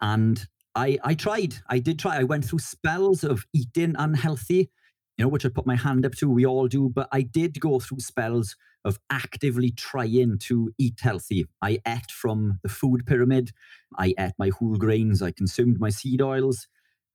And 0.00 0.46
I, 0.74 0.98
I 1.04 1.14
tried. 1.14 1.56
I 1.68 1.78
did 1.78 1.98
try. 1.98 2.18
I 2.18 2.24
went 2.24 2.44
through 2.44 2.58
spells 2.58 3.24
of 3.24 3.44
eating 3.52 3.94
unhealthy, 3.98 4.70
you 5.16 5.24
know, 5.24 5.28
which 5.28 5.46
I 5.46 5.48
put 5.48 5.66
my 5.66 5.76
hand 5.76 6.04
up 6.04 6.14
to. 6.16 6.28
We 6.28 6.44
all 6.44 6.66
do. 6.66 6.90
But 6.92 7.08
I 7.12 7.22
did 7.22 7.60
go 7.60 7.78
through 7.78 8.00
spells 8.00 8.56
of 8.84 8.98
actively 9.10 9.70
trying 9.70 10.38
to 10.38 10.72
eat 10.78 11.00
healthy. 11.00 11.46
I 11.62 11.78
ate 11.86 12.10
from 12.10 12.58
the 12.62 12.68
food 12.68 13.06
pyramid. 13.06 13.52
I 13.96 14.14
ate 14.18 14.34
my 14.38 14.50
whole 14.50 14.76
grains. 14.76 15.22
I 15.22 15.30
consumed 15.30 15.78
my 15.78 15.90
seed 15.90 16.20
oils. 16.20 16.66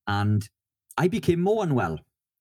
And 0.08 0.50
I 0.98 1.08
became 1.08 1.42
more 1.42 1.64
unwell. 1.64 2.00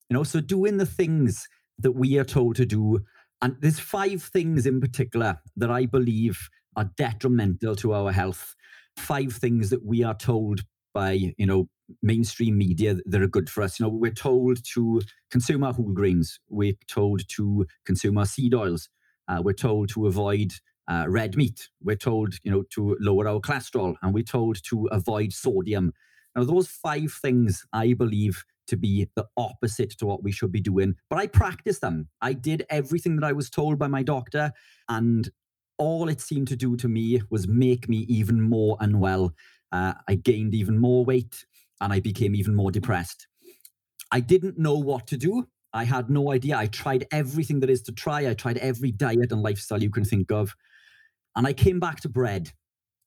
You 0.09 0.15
know, 0.15 0.23
so 0.23 0.41
doing 0.41 0.79
the 0.79 0.87
things 0.87 1.49
that 1.79 1.93
we 1.93 2.19
are 2.19 2.25
told 2.25 2.57
to 2.57 2.67
do, 2.67 3.01
and 3.43 3.57
there's 3.61 3.79
five 3.79 4.23
things 4.23 4.67
in 4.67 4.81
particular 4.81 5.39
that 5.57 5.71
I 5.71 5.87
believe 5.87 6.49
are 6.77 6.91
detrimental 6.97 7.77
to 7.77 7.93
our 7.93 8.13
health. 8.13 8.55
Five 8.97 9.35
things 9.35 9.71
that 9.71 9.85
we 9.85 10.03
are 10.03 10.17
told 10.17 10.63
by, 10.93 11.13
you 11.13 11.47
know, 11.47 11.69
mainstream 12.03 12.59
media 12.59 12.97
that 13.07 13.23
are 13.23 13.29
good 13.29 13.49
for 13.49 13.63
us. 13.63 13.79
You 13.79 13.87
know, 13.87 13.93
we're 13.93 14.11
told 14.11 14.59
to 14.75 15.01
consume 15.31 15.65
our 15.65 15.73
whole 15.73 15.93
grains. 15.93 16.39
We're 16.49 16.75
told 16.87 17.23
to 17.37 17.67
consume 17.85 18.19
our 18.19 18.27
seed 18.27 18.55
oils. 18.55 18.89
Uh, 19.27 19.41
we're 19.43 19.53
told 19.53 19.91
to 19.91 20.07
avoid 20.07 20.53
uh, 20.89 21.05
red 21.09 21.37
meat. 21.37 21.69
We're 21.83 21.97
told, 21.97 22.35
you 22.43 22.51
know, 22.51 22.65
to 22.75 22.97
lower 23.01 23.29
our 23.29 23.41
cholesterol, 23.41 23.95
and 24.03 24.15
we're 24.15 24.23
told 24.23 24.59
to 24.71 24.87
avoid 24.87 25.33
sodium. 25.33 25.93
Now, 26.35 26.45
those 26.45 26.69
five 26.69 27.13
things 27.13 27.65
I 27.73 27.93
believe 27.93 28.45
to 28.69 28.77
be 28.77 29.09
the 29.17 29.27
opposite 29.37 29.91
to 29.99 30.07
what 30.07 30.23
we 30.23 30.31
should 30.31 30.53
be 30.53 30.61
doing, 30.61 30.95
but 31.09 31.19
I 31.19 31.27
practiced 31.27 31.81
them. 31.81 32.09
I 32.21 32.33
did 32.35 32.65
everything 32.69 33.17
that 33.17 33.27
I 33.27 33.33
was 33.33 33.51
told 33.51 33.79
by 33.79 33.89
my 33.89 34.03
doctor, 34.03 34.53
and 34.89 35.31
all 35.79 36.09
it 36.09 36.21
seemed 36.21 36.49
to 36.49 36.57
do 36.57 36.77
to 36.77 36.89
me 36.89 37.23
was 37.31 37.47
make 37.47 37.89
me 37.89 37.99
even 38.09 38.41
more 38.41 38.77
unwell. 38.81 39.33
Uh, 39.73 39.95
I 40.07 40.15
gained 40.15 40.55
even 40.55 40.79
more 40.79 41.05
weight, 41.05 41.45
and 41.81 41.93
I 41.93 42.01
became 42.01 42.35
even 42.35 42.55
more 42.55 42.71
depressed. 42.71 43.27
I 44.11 44.21
didn't 44.21 44.59
know 44.59 44.75
what 44.75 45.07
to 45.09 45.17
do. 45.17 45.49
I 45.73 45.85
had 45.85 46.09
no 46.09 46.33
idea. 46.33 46.57
I 46.57 46.67
tried 46.67 47.07
everything 47.13 47.61
there 47.61 47.71
is 47.71 47.83
to 47.83 47.93
try. 47.93 48.29
I 48.29 48.35
tried 48.35 48.59
every 48.59 48.91
diet 48.91 49.33
and 49.33 49.43
lifestyle 49.43 49.83
you 49.83 49.91
can 49.91 50.05
think 50.05 50.33
of. 50.33 50.55
And 51.37 51.47
I 51.47 51.53
came 51.53 51.79
back 51.79 52.01
to 52.01 52.09
bread. 52.09 52.53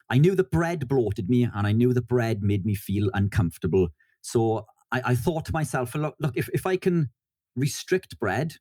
I 0.10 0.18
knew 0.18 0.36
that 0.36 0.52
bread 0.52 0.88
bloated 0.88 1.30
me 1.30 1.48
and 1.54 1.66
I 1.66 1.72
knew 1.72 1.94
that 1.94 2.08
bread 2.08 2.44
made 2.44 2.66
me 2.66 2.76
feel 2.76 3.10
uncomfortable. 3.14 3.90
So 4.22 4.66
I, 4.92 5.02
I 5.06 5.16
thought 5.16 5.46
to 5.46 5.54
myself, 5.54 5.96
look, 5.96 6.16
look 6.20 6.38
if, 6.38 6.50
if 6.54 6.66
I 6.66 6.78
can 6.78 7.10
restrict 7.56 8.20
bread 8.20 8.56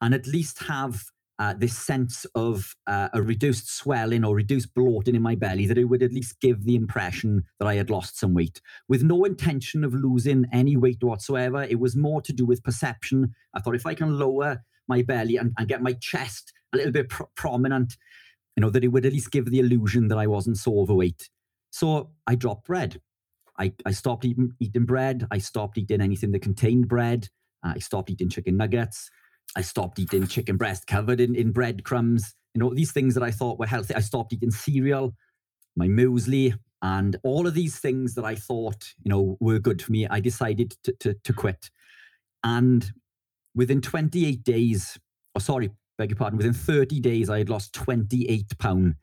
and 0.00 0.14
at 0.14 0.26
least 0.26 0.64
have 0.64 1.04
uh, 1.38 1.54
this 1.56 1.76
sense 1.78 2.26
of 2.34 2.74
uh, 2.86 3.08
a 3.12 3.22
reduced 3.22 3.74
swelling 3.74 4.24
or 4.24 4.34
reduced 4.34 4.74
bloating 4.74 5.14
in 5.14 5.22
my 5.22 5.34
belly, 5.34 5.66
that 5.66 5.78
it 5.78 5.84
would 5.84 6.02
at 6.02 6.12
least 6.12 6.40
give 6.40 6.64
the 6.64 6.74
impression 6.74 7.44
that 7.58 7.68
I 7.68 7.74
had 7.74 7.90
lost 7.90 8.18
some 8.18 8.34
weight. 8.34 8.60
With 8.88 9.02
no 9.02 9.24
intention 9.24 9.84
of 9.84 9.94
losing 9.94 10.46
any 10.52 10.76
weight 10.76 11.02
whatsoever, 11.02 11.62
it 11.62 11.78
was 11.78 11.96
more 11.96 12.20
to 12.22 12.32
do 12.32 12.44
with 12.44 12.64
perception. 12.64 13.34
I 13.54 13.60
thought 13.60 13.76
if 13.76 13.86
I 13.86 13.94
can 13.94 14.18
lower 14.18 14.62
my 14.88 15.02
belly 15.02 15.36
and, 15.36 15.52
and 15.58 15.68
get 15.68 15.82
my 15.82 15.92
chest 15.92 16.52
a 16.72 16.78
little 16.78 16.92
bit 16.92 17.10
prominent, 17.36 17.96
you 18.56 18.60
know, 18.62 18.70
that 18.70 18.82
it 18.82 18.88
would 18.88 19.06
at 19.06 19.12
least 19.12 19.30
give 19.30 19.50
the 19.50 19.60
illusion 19.60 20.08
that 20.08 20.18
I 20.18 20.26
wasn't 20.26 20.56
so 20.56 20.80
overweight. 20.80 21.28
So 21.70 22.10
I 22.26 22.34
dropped 22.34 22.66
bread. 22.66 23.00
I, 23.58 23.72
I 23.84 23.92
stopped 23.92 24.24
eating, 24.24 24.52
eating 24.60 24.86
bread. 24.86 25.26
I 25.30 25.38
stopped 25.38 25.78
eating 25.78 26.00
anything 26.00 26.32
that 26.32 26.42
contained 26.42 26.88
bread. 26.88 27.28
Uh, 27.64 27.74
I 27.76 27.78
stopped 27.78 28.10
eating 28.10 28.28
chicken 28.28 28.56
nuggets. 28.56 29.10
I 29.56 29.62
stopped 29.62 29.98
eating 29.98 30.26
chicken 30.26 30.56
breast 30.56 30.86
covered 30.86 31.20
in, 31.20 31.34
in 31.34 31.52
breadcrumbs. 31.52 32.34
You 32.54 32.60
know, 32.60 32.74
these 32.74 32.92
things 32.92 33.14
that 33.14 33.22
I 33.22 33.30
thought 33.30 33.58
were 33.58 33.66
healthy. 33.66 33.94
I 33.94 34.00
stopped 34.00 34.32
eating 34.32 34.50
cereal, 34.50 35.14
my 35.76 35.86
muesli, 35.86 36.54
and 36.82 37.16
all 37.24 37.46
of 37.46 37.54
these 37.54 37.78
things 37.78 38.14
that 38.14 38.24
I 38.24 38.34
thought, 38.34 38.94
you 39.02 39.10
know, 39.10 39.36
were 39.40 39.58
good 39.58 39.82
for 39.82 39.92
me. 39.92 40.06
I 40.06 40.20
decided 40.20 40.76
to, 40.84 40.92
to, 41.00 41.14
to 41.24 41.32
quit. 41.32 41.70
And 42.44 42.92
within 43.54 43.80
28 43.80 44.44
days, 44.44 44.96
or 44.96 45.00
oh, 45.36 45.40
sorry, 45.40 45.70
beg 45.96 46.10
your 46.10 46.16
pardon, 46.16 46.36
within 46.36 46.52
30 46.52 47.00
days, 47.00 47.28
I 47.28 47.38
had 47.38 47.50
lost 47.50 47.72
28 47.72 48.58
pounds. 48.58 48.94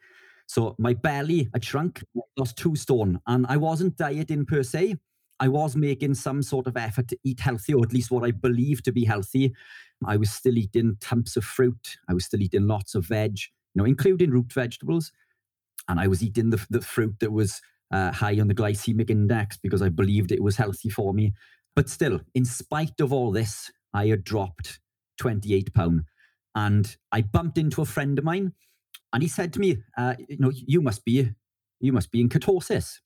So 0.48 0.76
my 0.78 0.94
belly 0.94 1.50
had 1.54 1.66
shrunk, 1.66 2.04
lost 2.38 2.58
two 2.58 2.76
stone, 2.76 3.20
and 3.28 3.46
I 3.50 3.58
wasn't 3.58 3.98
dieting 3.98 4.46
per 4.46 4.64
se. 4.64 4.96
I 5.40 5.48
was 5.50 5.76
making 5.76 6.14
some 6.14 6.42
sort 6.42 6.68
of 6.68 6.78
effort 6.78 7.10
to 7.10 7.18
eat 7.24 7.42
healthy, 7.42 7.74
or 7.74 7.84
at 7.84 7.92
least 7.92 8.12
what 8.12 8.24
I 8.24 8.32
believe 8.32 8.84
to 8.84 8.92
be 8.92 9.04
healthy. 9.04 9.54
I 10.06 10.18
was 10.18 10.32
still 10.32 10.58
eating 10.58 10.98
tons 11.00 11.38
of 11.38 11.44
fruit. 11.44 11.98
I 12.10 12.14
was 12.14 12.26
still 12.26 12.42
eating 12.42 12.68
lots 12.68 12.96
of 12.96 13.06
veg, 13.06 13.38
you 13.74 13.80
know, 13.82 13.86
including 13.86 14.32
root 14.32 14.52
vegetables. 14.52 15.12
And 15.88 16.00
I 16.00 16.08
was 16.08 16.24
eating 16.24 16.50
the, 16.50 16.66
the 16.70 16.82
fruit 16.82 17.16
that 17.20 17.32
was 17.32 17.62
uh, 17.92 18.12
high 18.12 18.40
on 18.40 18.48
the 18.48 18.56
glycemic 18.56 19.10
index 19.10 19.58
because 19.58 19.82
I 19.82 19.90
believed 19.90 20.32
it 20.32 20.44
was 20.44 20.58
healthy 20.58 20.90
for 20.90 21.14
me. 21.14 21.34
But 21.76 21.90
still, 21.90 22.22
in 22.34 22.46
spite 22.46 23.00
of 23.00 23.14
all 23.14 23.32
this, 23.32 23.72
I 23.94 24.08
had 24.08 24.24
dropped 24.24 24.80
28 25.20 25.74
pounds. 25.74 26.04
And 26.56 26.96
I 27.12 27.22
bumped 27.22 27.58
into 27.58 27.82
a 27.82 27.86
friend 27.86 28.18
of 28.18 28.24
mine 28.24 28.54
and 29.12 29.22
he 29.22 29.30
said 29.30 29.52
to 29.54 29.60
me, 29.60 29.78
uh, 29.98 30.16
you 30.28 30.38
know, 30.40 30.52
you 30.54 30.82
must 30.82 31.04
be, 31.04 31.30
you 31.80 31.92
must 31.92 32.12
be 32.12 32.22
in 32.22 32.30
ketosis. 32.30 33.00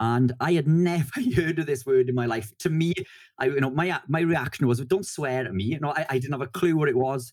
And 0.00 0.32
I 0.40 0.52
had 0.52 0.68
never 0.68 1.20
heard 1.36 1.58
of 1.58 1.66
this 1.66 1.86
word 1.86 2.08
in 2.08 2.14
my 2.14 2.26
life. 2.26 2.52
To 2.58 2.70
me, 2.70 2.92
I, 3.38 3.46
you 3.46 3.60
know, 3.60 3.70
my 3.70 4.00
my 4.08 4.20
reaction 4.20 4.66
was, 4.66 4.80
"Don't 4.80 5.06
swear 5.06 5.46
at 5.46 5.54
me." 5.54 5.64
You 5.64 5.80
know, 5.80 5.92
I, 5.96 6.06
I 6.10 6.18
didn't 6.18 6.32
have 6.32 6.42
a 6.42 6.46
clue 6.46 6.76
what 6.76 6.88
it 6.88 6.96
was. 6.96 7.32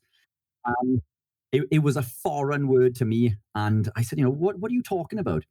Um, 0.66 1.02
it, 1.52 1.64
it 1.72 1.80
was 1.80 1.98
a 1.98 2.04
foreign 2.04 2.68
word 2.68 2.96
to 2.96 3.06
me, 3.06 3.36
and 3.56 3.90
I 3.96 4.02
said, 4.02 4.20
"You 4.20 4.26
know, 4.26 4.32
what 4.32 4.60
what 4.60 4.72
are 4.72 4.76
you 4.76 4.84
talking 4.84 5.20
about?" 5.20 5.44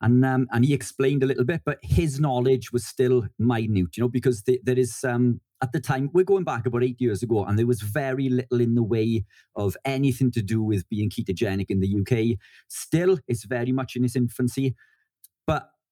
And 0.00 0.24
um, 0.24 0.48
and 0.52 0.64
he 0.64 0.74
explained 0.74 1.22
a 1.22 1.26
little 1.26 1.44
bit, 1.44 1.62
but 1.64 1.78
his 1.82 2.20
knowledge 2.20 2.72
was 2.72 2.84
still 2.84 3.26
minute. 3.38 3.96
You 3.96 4.02
know, 4.02 4.08
because 4.08 4.42
the, 4.42 4.60
there 4.62 4.78
is 4.78 5.04
um, 5.04 5.40
at 5.62 5.72
the 5.72 5.80
time 5.80 6.10
we're 6.12 6.24
going 6.24 6.44
back 6.44 6.66
about 6.66 6.82
eight 6.84 7.00
years 7.00 7.22
ago, 7.22 7.44
and 7.44 7.58
there 7.58 7.66
was 7.66 7.80
very 7.80 8.28
little 8.28 8.60
in 8.60 8.74
the 8.74 8.82
way 8.82 9.24
of 9.56 9.76
anything 9.84 10.30
to 10.32 10.42
do 10.42 10.62
with 10.62 10.88
being 10.88 11.08
ketogenic 11.08 11.66
in 11.70 11.80
the 11.80 12.00
UK. 12.00 12.38
Still, 12.68 13.18
it's 13.28 13.44
very 13.44 13.72
much 13.72 13.96
in 13.96 14.04
its 14.04 14.16
infancy, 14.16 14.74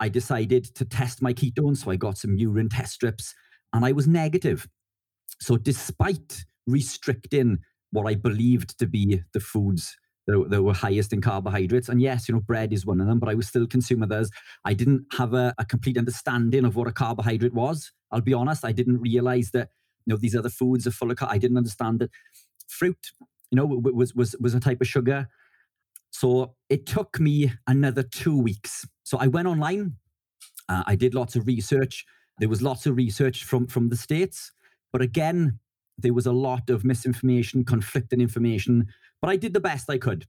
I 0.02 0.08
decided 0.08 0.64
to 0.74 0.84
test 0.84 1.22
my 1.22 1.32
ketones. 1.32 1.78
So 1.78 1.92
I 1.92 1.96
got 1.96 2.18
some 2.18 2.36
urine 2.36 2.68
test 2.68 2.94
strips 2.94 3.32
and 3.72 3.84
I 3.84 3.92
was 3.92 4.08
negative. 4.08 4.66
So 5.40 5.56
despite 5.56 6.44
restricting 6.66 7.58
what 7.92 8.08
I 8.08 8.16
believed 8.16 8.76
to 8.80 8.88
be 8.88 9.22
the 9.32 9.38
foods 9.38 9.96
that, 10.26 10.46
that, 10.50 10.64
were 10.64 10.74
highest 10.74 11.12
in 11.12 11.20
carbohydrates, 11.20 11.88
and 11.88 12.02
yes, 12.02 12.28
you 12.28 12.34
know, 12.34 12.40
bread 12.40 12.72
is 12.72 12.84
one 12.84 13.00
of 13.00 13.06
them, 13.06 13.20
but 13.20 13.28
I 13.28 13.34
was 13.34 13.46
still 13.46 13.68
consuming 13.68 14.08
those. 14.08 14.28
I 14.64 14.74
didn't 14.74 15.04
have 15.16 15.34
a, 15.34 15.54
a 15.58 15.64
complete 15.64 15.96
understanding 15.96 16.64
of 16.64 16.74
what 16.74 16.88
a 16.88 16.92
carbohydrate 16.92 17.54
was. 17.54 17.92
I'll 18.10 18.20
be 18.20 18.34
honest, 18.34 18.64
I 18.64 18.72
didn't 18.72 19.00
realize 19.00 19.52
that 19.52 19.68
you 20.04 20.12
know 20.12 20.18
these 20.18 20.34
other 20.34 20.50
foods 20.50 20.84
are 20.84 20.90
full 20.90 21.12
of. 21.12 21.16
Car- 21.16 21.30
I 21.30 21.38
didn't 21.38 21.58
understand 21.58 22.00
that 22.00 22.10
fruit, 22.66 23.12
you 23.52 23.56
know, 23.56 23.66
was 23.66 24.16
was 24.16 24.34
was 24.40 24.52
a 24.52 24.60
type 24.60 24.80
of 24.80 24.88
sugar. 24.88 25.28
So 26.12 26.54
it 26.68 26.86
took 26.86 27.18
me 27.18 27.52
another 27.66 28.02
two 28.02 28.38
weeks. 28.38 28.86
So 29.02 29.18
I 29.18 29.26
went 29.26 29.48
online. 29.48 29.96
Uh, 30.68 30.84
I 30.86 30.94
did 30.94 31.14
lots 31.14 31.34
of 31.34 31.46
research. 31.46 32.04
There 32.38 32.48
was 32.48 32.62
lots 32.62 32.86
of 32.86 32.96
research 32.96 33.44
from 33.44 33.66
from 33.66 33.88
the 33.88 33.96
states, 33.96 34.52
but 34.92 35.02
again, 35.02 35.58
there 35.98 36.14
was 36.14 36.26
a 36.26 36.32
lot 36.32 36.70
of 36.70 36.84
misinformation, 36.84 37.64
conflicting 37.64 38.20
information. 38.20 38.86
But 39.20 39.30
I 39.30 39.36
did 39.36 39.54
the 39.54 39.60
best 39.60 39.90
I 39.90 39.98
could. 39.98 40.26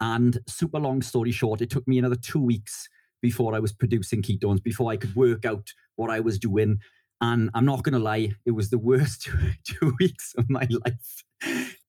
And 0.00 0.38
super 0.46 0.78
long 0.78 1.02
story 1.02 1.30
short, 1.30 1.60
it 1.60 1.70
took 1.70 1.86
me 1.86 1.98
another 1.98 2.16
two 2.16 2.40
weeks 2.40 2.88
before 3.20 3.54
I 3.54 3.58
was 3.58 3.72
producing 3.72 4.22
ketones, 4.22 4.62
before 4.62 4.90
I 4.90 4.96
could 4.96 5.14
work 5.14 5.44
out 5.44 5.68
what 5.96 6.10
I 6.10 6.20
was 6.20 6.38
doing. 6.38 6.78
And 7.20 7.50
I'm 7.52 7.66
not 7.66 7.82
going 7.82 7.92
to 7.92 7.98
lie, 7.98 8.32
it 8.46 8.52
was 8.52 8.70
the 8.70 8.78
worst 8.78 9.28
two 9.64 9.94
weeks 10.00 10.34
of 10.38 10.48
my 10.48 10.66
life. 10.70 11.24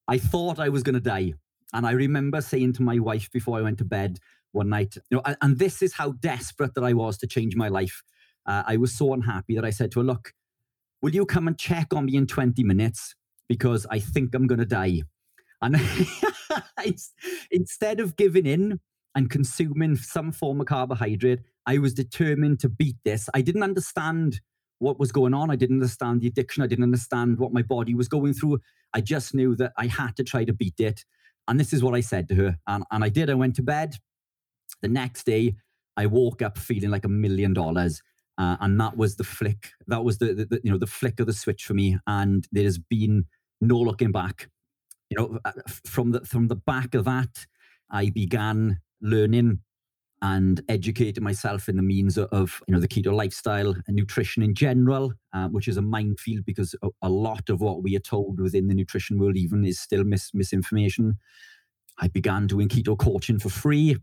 I 0.08 0.18
thought 0.18 0.58
I 0.58 0.68
was 0.68 0.82
going 0.82 0.94
to 0.94 1.00
die. 1.00 1.34
And 1.72 1.86
I 1.86 1.92
remember 1.92 2.40
saying 2.40 2.74
to 2.74 2.82
my 2.82 2.98
wife 2.98 3.30
before 3.32 3.58
I 3.58 3.62
went 3.62 3.78
to 3.78 3.84
bed 3.84 4.18
one 4.52 4.68
night, 4.68 4.96
you 5.10 5.16
know, 5.16 5.22
and, 5.24 5.36
and 5.40 5.58
this 5.58 5.82
is 5.82 5.94
how 5.94 6.12
desperate 6.12 6.74
that 6.74 6.84
I 6.84 6.92
was 6.92 7.16
to 7.18 7.26
change 7.26 7.56
my 7.56 7.68
life. 7.68 8.02
Uh, 8.46 8.62
I 8.66 8.76
was 8.76 8.94
so 8.94 9.12
unhappy 9.12 9.54
that 9.54 9.64
I 9.64 9.70
said 9.70 9.92
to 9.92 10.00
her, 10.00 10.04
Look, 10.04 10.32
will 11.00 11.14
you 11.14 11.26
come 11.26 11.48
and 11.48 11.58
check 11.58 11.94
on 11.94 12.06
me 12.06 12.16
in 12.16 12.26
20 12.26 12.62
minutes? 12.64 13.14
Because 13.48 13.86
I 13.90 13.98
think 13.98 14.34
I'm 14.34 14.46
going 14.46 14.58
to 14.58 14.66
die. 14.66 15.02
And 15.60 15.76
instead 17.50 18.00
of 18.00 18.16
giving 18.16 18.46
in 18.46 18.80
and 19.14 19.30
consuming 19.30 19.96
some 19.96 20.32
form 20.32 20.60
of 20.60 20.66
carbohydrate, 20.66 21.40
I 21.66 21.78
was 21.78 21.94
determined 21.94 22.60
to 22.60 22.68
beat 22.68 22.96
this. 23.04 23.28
I 23.32 23.42
didn't 23.42 23.62
understand 23.62 24.40
what 24.78 24.98
was 24.98 25.12
going 25.12 25.32
on. 25.32 25.50
I 25.50 25.56
didn't 25.56 25.76
understand 25.76 26.20
the 26.20 26.26
addiction. 26.26 26.62
I 26.62 26.66
didn't 26.66 26.82
understand 26.82 27.38
what 27.38 27.52
my 27.52 27.62
body 27.62 27.94
was 27.94 28.08
going 28.08 28.34
through. 28.34 28.60
I 28.92 29.00
just 29.00 29.34
knew 29.34 29.54
that 29.56 29.72
I 29.78 29.86
had 29.86 30.16
to 30.16 30.24
try 30.24 30.44
to 30.44 30.52
beat 30.52 30.80
it. 30.80 31.04
And 31.48 31.58
this 31.58 31.72
is 31.72 31.82
what 31.82 31.94
I 31.94 32.00
said 32.00 32.28
to 32.28 32.34
her. 32.36 32.58
And, 32.66 32.84
and 32.90 33.04
I 33.04 33.08
did. 33.08 33.30
I 33.30 33.34
went 33.34 33.56
to 33.56 33.62
bed. 33.62 33.96
The 34.80 34.88
next 34.88 35.24
day, 35.24 35.56
I 35.96 36.06
woke 36.06 36.42
up 36.42 36.58
feeling 36.58 36.90
like 36.90 37.04
a 37.04 37.08
million 37.08 37.52
dollars. 37.52 38.02
Uh, 38.38 38.56
and 38.60 38.80
that 38.80 38.96
was 38.96 39.16
the 39.16 39.24
flick. 39.24 39.70
That 39.86 40.04
was 40.04 40.18
the, 40.18 40.32
the, 40.34 40.46
the, 40.46 40.60
you 40.64 40.70
know 40.70 40.78
the 40.78 40.86
flick 40.86 41.20
of 41.20 41.26
the 41.26 41.32
switch 41.32 41.64
for 41.64 41.74
me. 41.74 41.98
And 42.06 42.46
there 42.50 42.64
has 42.64 42.78
been 42.78 43.26
no 43.60 43.78
looking 43.78 44.12
back. 44.12 44.48
You 45.10 45.18
know, 45.18 45.38
uh, 45.44 45.52
from 45.84 46.12
the 46.12 46.20
from 46.20 46.48
the 46.48 46.56
back 46.56 46.94
of 46.94 47.04
that, 47.04 47.46
I 47.90 48.08
began 48.10 48.80
learning 49.02 49.60
and 50.22 50.62
educating 50.68 51.24
myself 51.24 51.68
in 51.68 51.76
the 51.76 51.82
means 51.82 52.16
of 52.16 52.62
you 52.66 52.72
know 52.72 52.80
the 52.80 52.88
keto 52.88 53.12
lifestyle 53.12 53.74
and 53.86 53.96
nutrition 53.96 54.42
in 54.42 54.54
general, 54.54 55.12
uh, 55.34 55.48
which 55.48 55.66
is 55.66 55.76
a 55.76 55.82
minefield 55.82 56.44
because 56.46 56.74
a, 56.82 56.88
a, 57.02 57.10
lot 57.10 57.50
of 57.50 57.60
what 57.60 57.82
we 57.82 57.96
are 57.96 58.00
told 58.00 58.40
within 58.40 58.68
the 58.68 58.74
nutrition 58.74 59.18
world 59.18 59.36
even 59.36 59.64
is 59.64 59.80
still 59.80 60.04
mis- 60.04 60.32
misinformation. 60.32 61.18
I 61.98 62.06
began 62.08 62.46
doing 62.46 62.68
keto 62.68 62.96
coaching 62.96 63.40
for 63.40 63.50
free, 63.50 63.96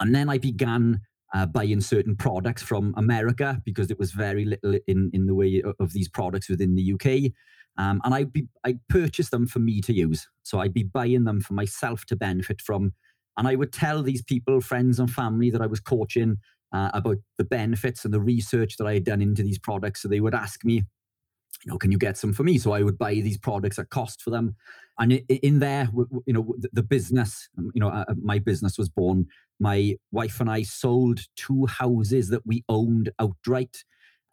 and 0.00 0.14
then 0.14 0.30
I 0.30 0.38
began 0.38 1.00
uh, 1.34 1.46
buying 1.46 1.80
certain 1.80 2.14
products 2.14 2.62
from 2.62 2.94
America 2.96 3.60
because 3.64 3.88
there 3.88 3.96
was 3.98 4.12
very 4.12 4.44
little 4.44 4.78
in 4.86 5.10
in 5.12 5.26
the 5.26 5.34
way 5.34 5.62
of 5.80 5.92
these 5.92 6.08
products 6.08 6.48
within 6.48 6.76
the 6.76 6.92
UK. 6.94 7.32
Um, 7.76 8.00
and 8.04 8.14
I'd 8.14 8.32
be 8.32 8.46
I 8.64 8.76
purchased 8.88 9.32
them 9.32 9.48
for 9.48 9.58
me 9.58 9.80
to 9.80 9.92
use, 9.92 10.28
so 10.44 10.60
I'd 10.60 10.74
be 10.74 10.84
buying 10.84 11.24
them 11.24 11.40
for 11.40 11.54
myself 11.54 12.04
to 12.06 12.16
benefit 12.16 12.60
from 12.60 12.92
and 13.40 13.48
I 13.48 13.54
would 13.54 13.72
tell 13.72 14.02
these 14.02 14.20
people, 14.22 14.60
friends 14.60 15.00
and 15.00 15.10
family 15.10 15.48
that 15.48 15.62
I 15.62 15.66
was 15.66 15.80
coaching 15.80 16.36
uh, 16.74 16.90
about 16.92 17.16
the 17.38 17.44
benefits 17.44 18.04
and 18.04 18.12
the 18.12 18.20
research 18.20 18.76
that 18.76 18.86
I 18.86 18.92
had 18.92 19.04
done 19.04 19.22
into 19.22 19.42
these 19.42 19.58
products. 19.58 20.02
So 20.02 20.08
they 20.08 20.20
would 20.20 20.34
ask 20.34 20.62
me, 20.62 20.74
you 20.74 21.72
know, 21.72 21.78
can 21.78 21.90
you 21.90 21.96
get 21.96 22.18
some 22.18 22.34
for 22.34 22.42
me? 22.42 22.58
So 22.58 22.72
I 22.72 22.82
would 22.82 22.98
buy 22.98 23.14
these 23.14 23.38
products 23.38 23.78
at 23.78 23.88
cost 23.88 24.20
for 24.20 24.28
them. 24.28 24.56
And 24.98 25.12
in 25.28 25.58
there, 25.58 25.88
you 26.26 26.34
know, 26.34 26.54
the 26.70 26.82
business, 26.82 27.48
um, 27.56 27.70
you 27.74 27.80
know, 27.80 27.88
uh, 27.88 28.04
uh, 28.10 28.14
my 28.22 28.40
business 28.40 28.76
was 28.76 28.90
born. 28.90 29.24
My 29.58 29.96
wife 30.12 30.38
and 30.38 30.50
I 30.50 30.60
sold 30.60 31.20
two 31.34 31.64
houses 31.64 32.28
that 32.28 32.46
we 32.46 32.62
owned 32.68 33.08
outright 33.18 33.84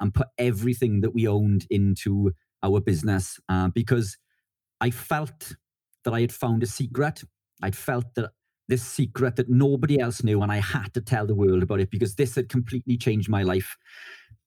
and 0.02 0.14
put 0.14 0.28
everything 0.38 1.00
that 1.00 1.14
we 1.14 1.30
owned 1.30 1.66
into 1.70 2.34
our 2.62 2.82
business 2.82 3.40
uh, 3.48 3.70
because 3.70 4.18
I 4.82 4.92
felt 4.92 5.56
that 6.04 6.14
I 6.14 6.20
had 6.20 6.34
found 6.34 6.62
a 6.62 6.68
secret. 6.68 7.24
I'd 7.64 7.76
felt 7.76 8.14
that 8.16 8.32
this 8.68 8.84
secret 8.84 9.36
that 9.38 9.50
nobody 9.50 10.00
else 10.00 10.24
knew, 10.24 10.42
and 10.42 10.52
I 10.52 10.58
had 10.58 10.94
to 10.94 11.02
tell 11.02 11.26
the 11.26 11.36
world 11.36 11.64
about 11.64 11.80
it 11.80 11.90
because 11.90 12.16
this 12.16 12.36
had 12.36 12.50
completely 12.50 12.98
changed 12.98 13.30
my 13.30 13.44
life. 13.44 13.78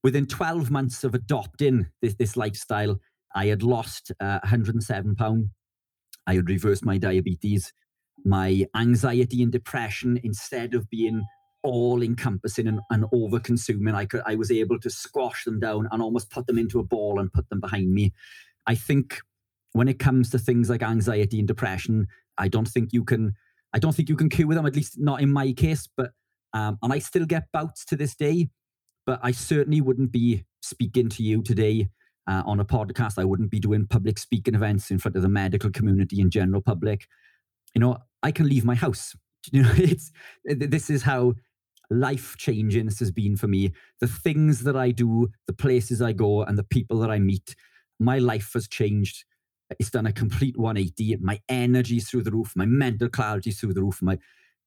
Within 0.02 0.26
12 0.26 0.70
months 0.70 1.04
of 1.04 1.14
adopting 1.14 1.86
this, 2.02 2.14
this 2.14 2.36
lifestyle, 2.36 3.00
I 3.34 3.46
had 3.46 3.62
lost 3.62 4.12
uh, 4.20 4.40
107 4.42 5.14
pounds. 5.16 5.48
I 6.26 6.34
had 6.34 6.48
reversed 6.48 6.84
my 6.84 6.98
diabetes. 6.98 7.72
My 8.24 8.66
anxiety 8.76 9.42
and 9.42 9.50
depression, 9.50 10.20
instead 10.22 10.74
of 10.74 10.90
being 10.90 11.24
all 11.62 12.02
encompassing 12.02 12.66
and, 12.66 12.80
and 12.90 13.04
over 13.12 13.40
consuming, 13.40 13.94
I 13.94 14.04
could 14.04 14.22
I 14.26 14.34
was 14.34 14.50
able 14.50 14.78
to 14.80 14.90
squash 14.90 15.44
them 15.44 15.58
down 15.58 15.88
and 15.90 16.02
almost 16.02 16.30
put 16.30 16.46
them 16.46 16.58
into 16.58 16.78
a 16.78 16.84
ball 16.84 17.18
and 17.18 17.32
put 17.32 17.48
them 17.48 17.60
behind 17.60 17.92
me. 17.92 18.12
I 18.66 18.74
think 18.74 19.20
when 19.72 19.88
it 19.88 19.98
comes 19.98 20.30
to 20.30 20.38
things 20.38 20.68
like 20.68 20.82
anxiety 20.82 21.38
and 21.38 21.48
depression, 21.48 22.08
I 22.36 22.48
don't 22.48 22.68
think 22.68 22.92
you 22.92 23.04
can 23.04 23.34
I 23.72 23.78
don't 23.78 23.94
think 23.94 24.08
you 24.08 24.16
can 24.16 24.28
cure 24.28 24.54
them, 24.54 24.66
at 24.66 24.76
least 24.76 24.98
not 24.98 25.20
in 25.20 25.32
my 25.32 25.52
case. 25.52 25.88
But 25.96 26.10
um, 26.52 26.78
and 26.82 26.92
I 26.92 26.98
still 26.98 27.26
get 27.26 27.48
bouts 27.52 27.84
to 27.86 27.96
this 27.96 28.14
day, 28.16 28.48
but 29.06 29.20
I 29.22 29.30
certainly 29.30 29.80
wouldn't 29.80 30.12
be 30.12 30.44
speaking 30.62 31.08
to 31.10 31.22
you 31.22 31.42
today 31.42 31.88
uh, 32.28 32.42
on 32.46 32.60
a 32.60 32.64
podcast. 32.64 33.18
I 33.18 33.24
wouldn't 33.24 33.50
be 33.50 33.60
doing 33.60 33.86
public 33.86 34.18
speaking 34.18 34.54
events 34.54 34.90
in 34.90 34.98
front 34.98 35.16
of 35.16 35.22
the 35.22 35.28
medical 35.28 35.70
community 35.70 36.20
and 36.20 36.30
general 36.30 36.60
public. 36.60 37.06
You 37.74 37.80
know, 37.80 37.98
I 38.22 38.32
can 38.32 38.48
leave 38.48 38.64
my 38.64 38.74
house. 38.74 39.14
You 39.52 39.62
know, 39.62 39.72
it's 39.74 40.12
this 40.44 40.90
is 40.90 41.02
how 41.02 41.32
life 41.88 42.36
changing 42.36 42.84
this 42.84 42.98
has 42.98 43.10
been 43.10 43.38
for 43.38 43.48
me. 43.48 43.72
The 44.02 44.06
things 44.06 44.64
that 44.64 44.76
I 44.76 44.90
do, 44.90 45.30
the 45.46 45.54
places 45.54 46.02
I 46.02 46.12
go, 46.12 46.42
and 46.42 46.58
the 46.58 46.62
people 46.62 46.98
that 46.98 47.10
I 47.10 47.18
meet, 47.18 47.56
my 47.98 48.18
life 48.18 48.50
has 48.52 48.68
changed 48.68 49.24
it's 49.78 49.90
done 49.90 50.06
a 50.06 50.12
complete 50.12 50.56
180. 50.56 51.16
My 51.20 51.40
energy 51.48 52.00
through 52.00 52.22
the 52.22 52.30
roof, 52.30 52.52
my 52.56 52.66
mental 52.66 53.08
clarity 53.08 53.50
through 53.50 53.74
the 53.74 53.82
roof. 53.82 54.02
My 54.02 54.18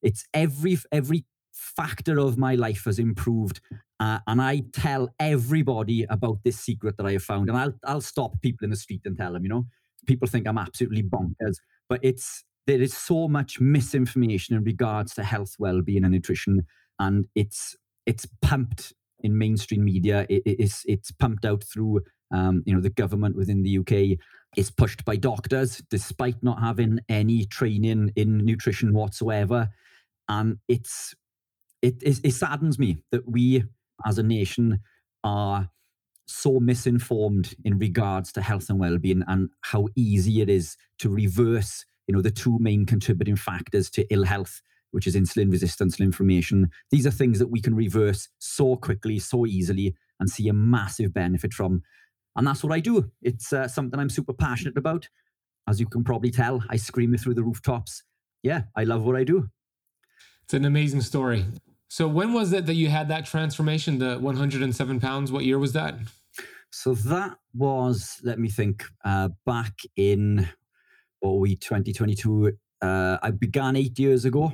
it's 0.01 0.25
every 0.33 0.77
every 0.91 1.25
factor 1.53 2.19
of 2.19 2.37
my 2.37 2.55
life 2.55 2.85
has 2.85 2.99
improved. 2.99 3.61
Uh, 3.99 4.19
and 4.27 4.41
I 4.41 4.63
tell 4.73 5.09
everybody 5.19 6.05
about 6.09 6.39
this 6.43 6.59
secret 6.59 6.97
that 6.97 7.05
I 7.05 7.13
have 7.13 7.23
found. 7.23 7.49
And 7.49 7.57
I'll 7.57 7.73
I'll 7.85 8.01
stop 8.01 8.41
people 8.41 8.65
in 8.65 8.71
the 8.71 8.75
street 8.75 9.01
and 9.05 9.17
tell 9.17 9.33
them, 9.33 9.43
you 9.43 9.49
know, 9.49 9.65
people 10.05 10.27
think 10.27 10.47
I'm 10.47 10.57
absolutely 10.57 11.03
bonkers, 11.03 11.57
but 11.89 11.99
it's 12.03 12.43
there 12.65 12.81
is 12.81 12.95
so 12.95 13.27
much 13.27 13.59
misinformation 13.59 14.55
in 14.55 14.63
regards 14.63 15.13
to 15.15 15.23
health, 15.23 15.55
well-being, 15.59 16.03
and 16.03 16.13
nutrition, 16.13 16.65
and 16.99 17.27
it's 17.35 17.75
it's 18.05 18.27
pumped 18.41 18.93
in 19.19 19.37
mainstream 19.37 19.83
media. 19.83 20.25
It, 20.29 20.43
it's 20.45 20.83
it's 20.85 21.11
pumped 21.11 21.45
out 21.45 21.63
through 21.63 22.01
um, 22.33 22.63
you 22.65 22.73
know 22.73 22.81
the 22.81 22.89
government 22.89 23.35
within 23.37 23.63
the 23.63 23.77
UK 23.77 24.19
is 24.57 24.71
pushed 24.71 25.05
by 25.05 25.15
doctors 25.15 25.81
despite 25.89 26.41
not 26.41 26.59
having 26.59 26.99
any 27.09 27.45
training 27.45 28.11
in 28.15 28.37
nutrition 28.39 28.93
whatsoever. 28.93 29.69
And 30.29 30.57
it's 30.67 31.15
it, 31.81 32.01
it, 32.01 32.19
it 32.23 32.31
saddens 32.33 32.79
me 32.79 32.97
that 33.11 33.29
we 33.29 33.63
as 34.05 34.17
a 34.17 34.23
nation 34.23 34.79
are 35.23 35.69
so 36.25 36.59
misinformed 36.59 37.53
in 37.65 37.77
regards 37.77 38.31
to 38.31 38.41
health 38.41 38.69
and 38.69 38.79
well-being 38.79 39.23
and 39.27 39.49
how 39.61 39.87
easy 39.95 40.41
it 40.41 40.49
is 40.49 40.77
to 40.97 41.09
reverse 41.09 41.85
you 42.07 42.15
know 42.15 42.21
the 42.21 42.31
two 42.31 42.57
main 42.59 42.85
contributing 42.85 43.35
factors 43.35 43.89
to 43.89 44.05
ill 44.09 44.23
health 44.23 44.61
which 44.91 45.05
is 45.05 45.17
insulin 45.17 45.51
resistance 45.51 45.97
and 45.97 46.05
inflammation 46.05 46.69
these 46.91 47.05
are 47.05 47.11
things 47.11 47.39
that 47.39 47.49
we 47.49 47.61
can 47.61 47.75
reverse 47.75 48.29
so 48.39 48.77
quickly 48.77 49.19
so 49.19 49.45
easily 49.45 49.93
and 50.21 50.29
see 50.29 50.47
a 50.47 50.53
massive 50.53 51.13
benefit 51.13 51.53
from 51.53 51.81
and 52.35 52.47
that's 52.47 52.63
what 52.63 52.73
I 52.73 52.79
do. 52.79 53.11
It's 53.21 53.53
uh, 53.53 53.67
something 53.67 53.99
I'm 53.99 54.09
super 54.09 54.33
passionate 54.33 54.77
about. 54.77 55.07
As 55.67 55.79
you 55.79 55.85
can 55.85 56.03
probably 56.03 56.31
tell, 56.31 56.63
I 56.69 56.75
scream 56.75 57.13
it 57.13 57.21
through 57.21 57.35
the 57.35 57.43
rooftops. 57.43 58.03
Yeah, 58.41 58.63
I 58.75 58.83
love 58.83 59.03
what 59.03 59.15
I 59.15 59.23
do. 59.23 59.49
It's 60.43 60.53
an 60.53 60.65
amazing 60.65 61.01
story. 61.01 61.45
So, 61.87 62.07
when 62.07 62.33
was 62.33 62.53
it 62.53 62.65
that 62.65 62.73
you 62.73 62.89
had 62.89 63.07
that 63.09 63.25
transformation, 63.25 63.99
the 63.99 64.17
107 64.17 64.99
pounds? 64.99 65.31
What 65.31 65.45
year 65.45 65.59
was 65.59 65.73
that? 65.73 65.95
So, 66.71 66.95
that 66.95 67.37
was, 67.53 68.19
let 68.23 68.39
me 68.39 68.49
think, 68.49 68.83
uh, 69.05 69.29
back 69.45 69.73
in, 69.95 70.49
what 71.19 71.33
we, 71.33 71.55
2022. 71.55 72.57
Uh, 72.81 73.17
I 73.21 73.31
began 73.31 73.75
eight 73.75 73.97
years 73.97 74.25
ago. 74.25 74.53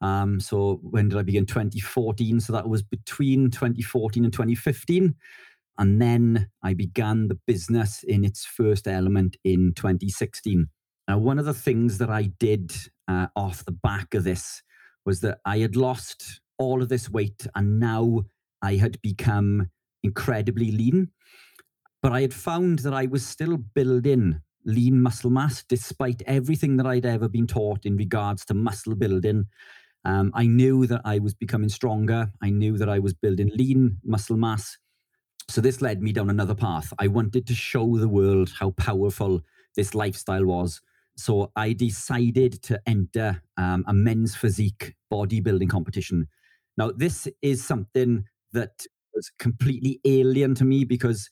Um, 0.00 0.38
so, 0.38 0.80
when 0.82 1.08
did 1.08 1.18
I 1.18 1.22
begin? 1.22 1.46
2014. 1.46 2.40
So, 2.40 2.52
that 2.52 2.68
was 2.68 2.82
between 2.82 3.50
2014 3.50 4.24
and 4.24 4.32
2015. 4.32 5.14
And 5.80 6.00
then 6.00 6.50
I 6.62 6.74
began 6.74 7.28
the 7.28 7.38
business 7.46 8.02
in 8.02 8.22
its 8.22 8.44
first 8.44 8.86
element 8.86 9.38
in 9.44 9.72
2016. 9.74 10.68
Now, 11.08 11.16
one 11.16 11.38
of 11.38 11.46
the 11.46 11.54
things 11.54 11.96
that 11.98 12.10
I 12.10 12.24
did 12.38 12.72
uh, 13.08 13.28
off 13.34 13.64
the 13.64 13.72
back 13.72 14.12
of 14.12 14.22
this 14.22 14.62
was 15.06 15.22
that 15.22 15.38
I 15.46 15.58
had 15.58 15.76
lost 15.76 16.42
all 16.58 16.82
of 16.82 16.90
this 16.90 17.08
weight 17.08 17.46
and 17.54 17.80
now 17.80 18.24
I 18.60 18.74
had 18.74 19.00
become 19.00 19.70
incredibly 20.02 20.70
lean. 20.70 21.12
But 22.02 22.12
I 22.12 22.20
had 22.20 22.34
found 22.34 22.80
that 22.80 22.92
I 22.92 23.06
was 23.06 23.26
still 23.26 23.56
building 23.56 24.42
lean 24.66 25.00
muscle 25.00 25.30
mass 25.30 25.64
despite 25.66 26.22
everything 26.26 26.76
that 26.76 26.86
I'd 26.86 27.06
ever 27.06 27.26
been 27.26 27.46
taught 27.46 27.86
in 27.86 27.96
regards 27.96 28.44
to 28.44 28.54
muscle 28.54 28.94
building. 28.94 29.46
Um, 30.04 30.30
I 30.34 30.46
knew 30.46 30.86
that 30.88 31.00
I 31.06 31.20
was 31.20 31.32
becoming 31.32 31.70
stronger. 31.70 32.30
I 32.42 32.50
knew 32.50 32.76
that 32.76 32.90
I 32.90 32.98
was 32.98 33.14
building 33.14 33.50
lean 33.54 33.96
muscle 34.04 34.36
mass. 34.36 34.76
So 35.48 35.60
this 35.60 35.82
led 35.82 36.02
me 36.02 36.12
down 36.12 36.30
another 36.30 36.54
path. 36.54 36.92
I 36.98 37.08
wanted 37.08 37.46
to 37.48 37.54
show 37.54 37.96
the 37.96 38.08
world 38.08 38.52
how 38.58 38.70
powerful 38.72 39.42
this 39.76 39.94
lifestyle 39.94 40.44
was. 40.44 40.80
So 41.16 41.50
I 41.56 41.72
decided 41.72 42.62
to 42.62 42.80
enter 42.86 43.42
um, 43.56 43.84
a 43.86 43.92
men's 43.92 44.34
physique 44.36 44.94
bodybuilding 45.12 45.68
competition. 45.68 46.28
Now, 46.76 46.92
this 46.92 47.28
is 47.42 47.64
something 47.64 48.24
that 48.52 48.86
was 49.14 49.30
completely 49.38 50.00
alien 50.04 50.54
to 50.56 50.64
me 50.64 50.84
because 50.84 51.28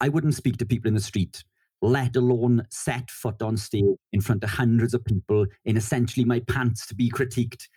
I 0.00 0.08
wouldn't 0.08 0.34
speak 0.34 0.56
to 0.58 0.66
people 0.66 0.88
in 0.88 0.94
the 0.94 1.00
street, 1.00 1.44
let 1.80 2.16
alone 2.16 2.66
set 2.70 3.10
foot 3.10 3.40
on 3.40 3.56
stage 3.56 3.84
in 4.12 4.20
front 4.20 4.42
of 4.42 4.50
hundreds 4.50 4.92
of 4.94 5.04
people 5.04 5.46
in 5.64 5.76
essentially 5.76 6.24
my 6.24 6.40
pants 6.40 6.86
to 6.88 6.94
be 6.94 7.10
critiqued. 7.10 7.68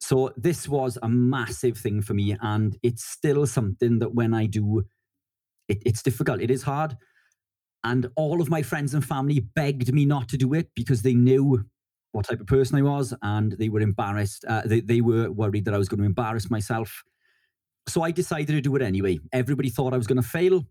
So 0.00 0.32
this 0.36 0.68
was 0.68 0.98
a 1.02 1.08
massive 1.08 1.76
thing 1.76 2.02
for 2.02 2.14
me, 2.14 2.36
and 2.40 2.76
it's 2.82 3.04
still 3.04 3.46
something 3.46 3.98
that 3.98 4.14
when 4.14 4.34
I 4.34 4.46
do, 4.46 4.84
it, 5.68 5.82
it's 5.84 6.02
difficult. 6.02 6.40
It 6.40 6.50
is 6.50 6.62
hard. 6.62 6.96
And 7.82 8.08
all 8.16 8.40
of 8.40 8.48
my 8.48 8.62
friends 8.62 8.94
and 8.94 9.04
family 9.04 9.40
begged 9.40 9.92
me 9.92 10.06
not 10.06 10.28
to 10.30 10.38
do 10.38 10.54
it 10.54 10.70
because 10.74 11.02
they 11.02 11.14
knew 11.14 11.64
what 12.12 12.26
type 12.26 12.40
of 12.40 12.46
person 12.46 12.78
I 12.78 12.82
was, 12.82 13.12
and 13.22 13.52
they 13.52 13.68
were 13.68 13.80
embarrassed. 13.80 14.44
Uh, 14.48 14.62
they, 14.64 14.80
they 14.80 15.00
were 15.00 15.30
worried 15.30 15.64
that 15.64 15.74
I 15.74 15.78
was 15.78 15.88
going 15.88 15.98
to 15.98 16.06
embarrass 16.06 16.48
myself. 16.48 17.02
So 17.88 18.02
I 18.02 18.12
decided 18.12 18.48
to 18.48 18.60
do 18.60 18.76
it 18.76 18.82
anyway. 18.82 19.18
Everybody 19.32 19.68
thought 19.68 19.92
I 19.92 19.98
was 19.98 20.06
going 20.06 20.22
to 20.22 20.28
fail. 20.28 20.64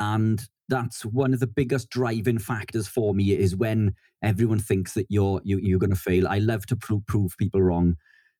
And 0.00 0.42
that's 0.68 1.04
one 1.04 1.32
of 1.32 1.40
the 1.40 1.46
biggest 1.46 1.88
driving 1.88 2.38
factors 2.38 2.88
for 2.88 3.14
me 3.14 3.32
is 3.32 3.56
when 3.56 3.94
everyone 4.22 4.58
thinks 4.58 4.94
that 4.94 5.06
you're 5.08 5.40
you, 5.44 5.58
are 5.58 5.60
you 5.60 5.76
are 5.76 5.78
going 5.78 5.90
to 5.90 5.96
fail. 5.96 6.26
I 6.28 6.38
love 6.38 6.66
to 6.66 6.76
prove, 6.76 7.06
prove 7.06 7.36
people 7.38 7.62
wrong. 7.62 7.96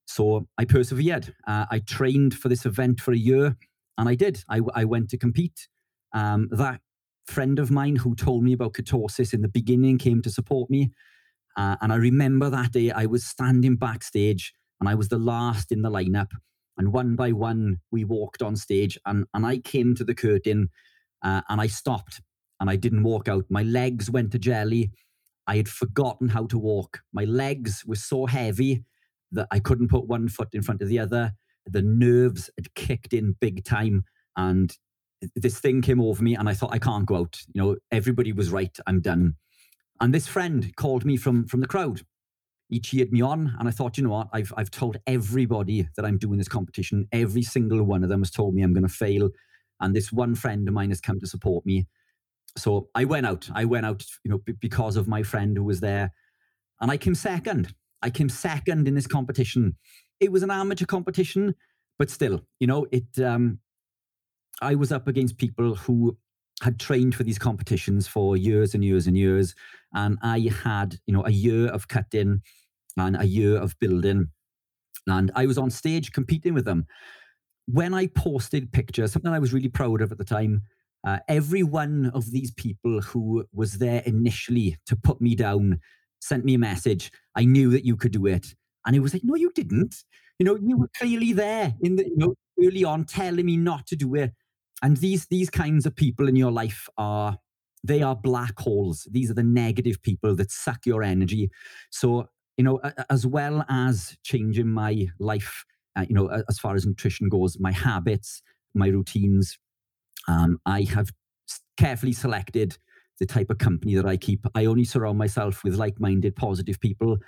So 0.07 0.47
I 0.59 0.65
persevered. 0.65 1.35
Uh, 1.47 1.67
I 1.71 1.79
trained 1.79 2.35
for 2.35 2.49
this 2.49 2.67
event 2.67 3.01
for 3.01 3.13
a 3.13 3.17
year, 3.17 3.57
and 3.99 4.09
I 4.09 4.15
did. 4.15 4.45
I, 4.49 4.61
I 4.75 4.85
went 4.85 5.11
to 5.11 5.19
compete. 5.19 5.69
Um, 6.13 6.49
that 6.53 6.81
friend 7.27 7.59
of 7.59 7.71
mine 7.71 7.97
who 7.97 8.15
told 8.15 8.45
me 8.45 8.53
about 8.53 8.75
ketosis 8.75 9.35
in 9.35 9.43
the 9.43 9.49
beginning 9.49 9.99
came 9.99 10.23
to 10.23 10.31
support 10.31 10.71
me. 10.71 10.93
Uh, 11.57 11.77
and 11.81 11.93
I 11.93 11.97
remember 11.97 12.51
that 12.51 12.73
day 12.73 12.91
I 12.91 13.07
was 13.07 13.25
standing 13.25 13.77
backstage 13.77 14.53
and 14.81 14.89
I 14.89 14.95
was 14.95 15.09
the 15.09 15.19
last 15.19 15.73
in 15.73 15.83
the 15.83 15.91
lineup. 15.91 16.31
And 16.79 16.93
one 16.93 17.17
by 17.17 17.33
one, 17.33 17.81
we 17.91 18.05
walked 18.05 18.43
on 18.43 18.57
stage 18.57 18.99
and, 19.07 19.25
and 19.33 19.47
I 19.47 19.59
came 19.59 19.95
to 19.95 20.05
the 20.05 20.15
curtain 20.15 20.69
uh, 21.25 21.41
and 21.49 21.61
I 21.61 21.67
stopped 21.67 22.21
and 22.61 22.69
I 22.69 22.77
didn't 22.77 23.03
walk 23.03 23.29
out. 23.29 23.45
My 23.49 23.63
legs 23.63 24.11
went 24.11 24.33
to 24.33 24.39
jelly. 24.39 24.93
I 25.47 25.57
had 25.57 25.69
forgotten 25.69 26.29
how 26.29 26.47
to 26.47 26.59
walk. 26.59 27.01
My 27.13 27.25
legs 27.25 27.85
were 27.87 27.97
so 27.97 28.27
heavy 28.27 28.85
that 29.33 29.49
I 29.51 29.59
couldn't 29.59 29.89
put 29.89 30.07
one 30.07 30.29
foot 30.29 30.49
in 30.53 30.63
front 30.63 30.83
of 30.83 30.89
the 30.89 30.99
other. 30.99 31.33
The 31.67 31.83
nerves 31.83 32.51
had 32.57 32.75
kicked 32.75 33.13
in 33.13 33.37
big 33.41 33.65
time. 33.65 34.05
And 34.37 34.77
this 35.35 35.59
thing 35.59 35.83
came 35.83 36.01
over 36.01 36.23
me 36.23 36.35
and 36.37 36.49
I 36.49 36.55
thought, 36.55 36.73
I 36.73 36.79
can't 36.79 37.07
go 37.07 37.17
out. 37.17 37.39
You 37.53 37.63
know, 37.63 37.77
everybody 37.91 38.33
was 38.33 38.51
right. 38.51 38.77
I'm 38.87 39.01
done. 39.01 39.37
And 40.01 40.13
this 40.13 40.27
friend 40.27 40.75
called 40.77 41.05
me 41.05 41.17
from 41.17 41.47
from 41.47 41.61
the 41.61 41.67
crowd. 41.67 42.03
He 42.69 42.81
cheered 42.81 43.13
me 43.13 43.23
on, 43.23 43.55
and 43.59 43.69
I 43.69 43.71
thought, 43.71 43.97
you 43.97 44.05
know 44.05 44.11
what? 44.11 44.29
I've 44.33 44.53
I've 44.57 44.71
told 44.71 44.99
everybody 45.07 45.89
that 45.97 46.05
I'm 46.05 46.19
doing 46.19 46.37
this 46.37 46.49
competition. 46.49 47.07
Every 47.13 47.43
single 47.43 47.83
one 47.85 48.03
of 48.03 48.09
them 48.09 48.21
has 48.21 48.31
told 48.31 48.55
me 48.55 48.63
I'm 48.63 48.75
going 48.75 48.87
to 48.87 48.93
fail, 48.93 49.31
and 49.81 49.95
this 49.95 50.13
one 50.13 50.35
friend 50.35 50.67
of 50.69 50.75
mine 50.75 50.91
has 50.91 51.01
come 51.01 51.21
to 51.21 51.27
support 51.27 51.65
me. 51.65 51.87
So 52.57 52.89
I 52.95 53.05
went 53.05 53.27
out. 53.27 53.49
I 53.55 53.65
went 53.67 53.87
out, 53.87 54.05
you 54.25 54.31
know, 54.31 54.39
b- 54.39 54.55
because 54.61 54.97
of 54.97 55.09
my 55.09 55.23
friend 55.23 55.57
who 55.57 55.65
was 55.65 55.81
there, 55.81 56.13
and 56.81 56.91
I 56.91 56.97
came 56.97 57.15
second. 57.15 57.75
I 58.03 58.11
came 58.11 58.29
second 58.29 58.87
in 58.87 58.95
this 58.95 59.07
competition. 59.07 59.77
It 60.21 60.33
was 60.33 60.43
an 60.43 60.51
amateur 60.51 60.87
competition, 60.87 61.55
but 61.99 62.11
still, 62.11 62.43
you 62.61 62.67
know, 62.67 62.87
it. 62.91 63.19
Um, 63.21 63.61
I 64.63 64.75
was 64.75 64.91
up 64.91 65.07
against 65.07 65.37
people 65.37 65.75
who 65.75 66.17
had 66.63 66.79
trained 66.79 67.15
for 67.15 67.25
these 67.25 67.39
competitions 67.39 68.09
for 68.09 68.37
years 68.37 68.75
and 68.75 68.85
years 68.85 69.07
and 69.07 69.17
years. 69.17 69.55
And 69.93 70.19
I 70.23 70.51
had, 70.63 70.99
you 71.07 71.15
know, 71.15 71.25
a 71.27 71.31
year 71.31 71.69
of 71.69 71.89
cutting 71.89 72.43
and 72.97 73.17
a 73.21 73.27
year 73.27 73.59
of 73.59 73.79
building. 73.79 74.29
And 75.07 75.31
I 75.35 75.47
was 75.47 75.59
on 75.59 75.71
stage 75.71 76.13
competing 76.13 76.55
with 76.55 76.65
them. 76.65 76.87
When 77.67 77.95
I 77.95 78.07
posted 78.07 78.73
pictures, 78.73 79.13
something 79.13 79.33
I 79.33 79.39
was 79.39 79.53
really 79.53 79.69
proud 79.69 80.01
of 80.01 80.13
at 80.13 80.19
the 80.19 80.25
time, 80.25 80.63
uh, 81.07 81.19
every 81.29 81.63
one 81.63 82.11
of 82.15 82.31
these 82.31 82.51
people 82.53 83.01
who 83.01 83.45
was 83.53 83.75
there 83.75 84.03
initially 84.07 84.77
to 84.87 84.97
put 84.97 85.21
me 85.21 85.35
down 85.35 85.81
sent 86.21 86.45
me 86.45 86.55
a 86.55 86.59
message. 86.59 87.13
I 87.37 87.45
knew 87.45 87.71
that 87.71 87.85
you 87.85 87.97
could 87.97 88.13
do 88.13 88.27
it. 88.27 88.55
And 88.87 88.97
it 88.97 89.01
was 89.01 89.13
like, 89.13 89.25
no, 89.25 89.35
you 89.35 89.51
didn't. 89.55 90.05
You 90.39 90.47
know, 90.47 90.57
you 90.57 90.77
were 90.77 90.91
clearly 90.97 91.33
there 91.33 91.75
in 91.81 91.97
the, 91.97 92.05
you 92.05 92.17
know, 92.17 92.35
early 92.63 92.85
on 92.85 93.05
telling 93.05 93.47
me 93.47 93.57
not 93.57 93.87
to 93.89 93.97
do 93.97 94.15
it. 94.15 94.33
And 94.83 94.97
these 94.99 95.27
these 95.27 95.51
kinds 95.51 95.87
of 95.87 95.97
people 95.97 96.29
in 96.29 96.37
your 96.37 96.53
life 96.53 96.89
are 96.99 97.39
they 97.83 98.03
are 98.03 98.15
black 98.15 98.59
holes. 98.59 99.09
These 99.11 99.31
are 99.31 99.35
the 99.35 99.43
negative 99.43 100.03
people 100.03 100.37
that 100.37 100.51
suck 100.51 100.87
your 100.87 101.03
energy. 101.03 101.51
So 101.91 102.29
you 102.57 102.65
know 102.65 102.81
as 103.11 103.27
well 103.27 103.65
as 103.69 104.17
changing 104.23 104.69
my 104.69 105.09
life 105.19 105.65
uh, 105.97 106.05
you 106.09 106.15
know 106.15 106.43
as 106.49 106.59
far 106.59 106.75
as 106.75 106.87
nutrition 106.87 107.29
goes 107.29 107.59
my 107.61 107.73
habits 107.73 108.43
my 108.75 108.89
routines 108.89 109.59
um, 110.29 110.59
i 110.67 110.83
have 110.83 111.11
carefully 111.77 112.13
selected 112.13 112.79
the 113.19 113.27
type 113.27 113.51
of 113.51 113.59
company 113.59 113.95
that 113.95 114.07
i 114.07 114.17
keep. 114.17 114.47
I 114.55 114.67
only 114.67 114.85
surround 114.85 115.19
myself 115.19 115.65
with 115.65 115.75
like-minded 115.75 116.37
positive 116.37 116.79
people 116.81 117.19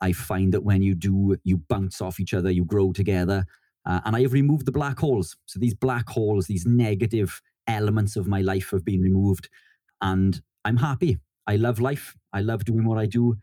i 0.00 0.12
find 0.12 0.52
that 0.52 0.64
when 0.64 0.82
you 0.82 0.94
do 0.94 1.36
you 1.44 1.58
bounce 1.68 2.00
off 2.00 2.20
each 2.20 2.34
other 2.34 2.50
you 2.50 2.64
grow 2.64 2.92
together 2.92 3.44
uh, 3.88 4.00
and 4.04 4.14
I 4.14 4.20
have 4.20 4.34
removed 4.34 4.66
the 4.66 4.72
black 4.72 4.98
holes. 4.98 5.36
So 5.46 5.58
these 5.58 5.74
black 5.74 6.08
holes, 6.10 6.46
these 6.46 6.66
negative 6.66 7.40
elements 7.66 8.16
of 8.16 8.28
my 8.28 8.42
life 8.42 8.70
have 8.70 8.84
been 8.84 9.00
removed. 9.00 9.48
And 10.02 10.40
I'm 10.64 10.76
happy. 10.76 11.18
I 11.46 11.56
love 11.56 11.80
life. 11.80 12.14
I 12.34 12.42
love 12.42 12.66
doing 12.66 12.84
what 12.84 12.98
I 12.98 13.06
do. 13.06 13.36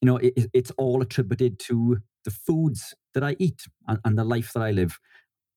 You 0.00 0.06
know, 0.06 0.16
it, 0.16 0.50
it's 0.52 0.72
all 0.72 1.00
attributed 1.00 1.60
to 1.60 1.98
the 2.24 2.32
foods 2.32 2.94
that 3.14 3.22
I 3.22 3.36
eat 3.38 3.62
and, 3.86 4.00
and 4.04 4.18
the 4.18 4.24
life 4.24 4.52
that 4.54 4.62
I 4.62 4.72
live. 4.72 4.98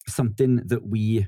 Something 0.08 0.58
that 0.68 0.88
we 0.88 1.26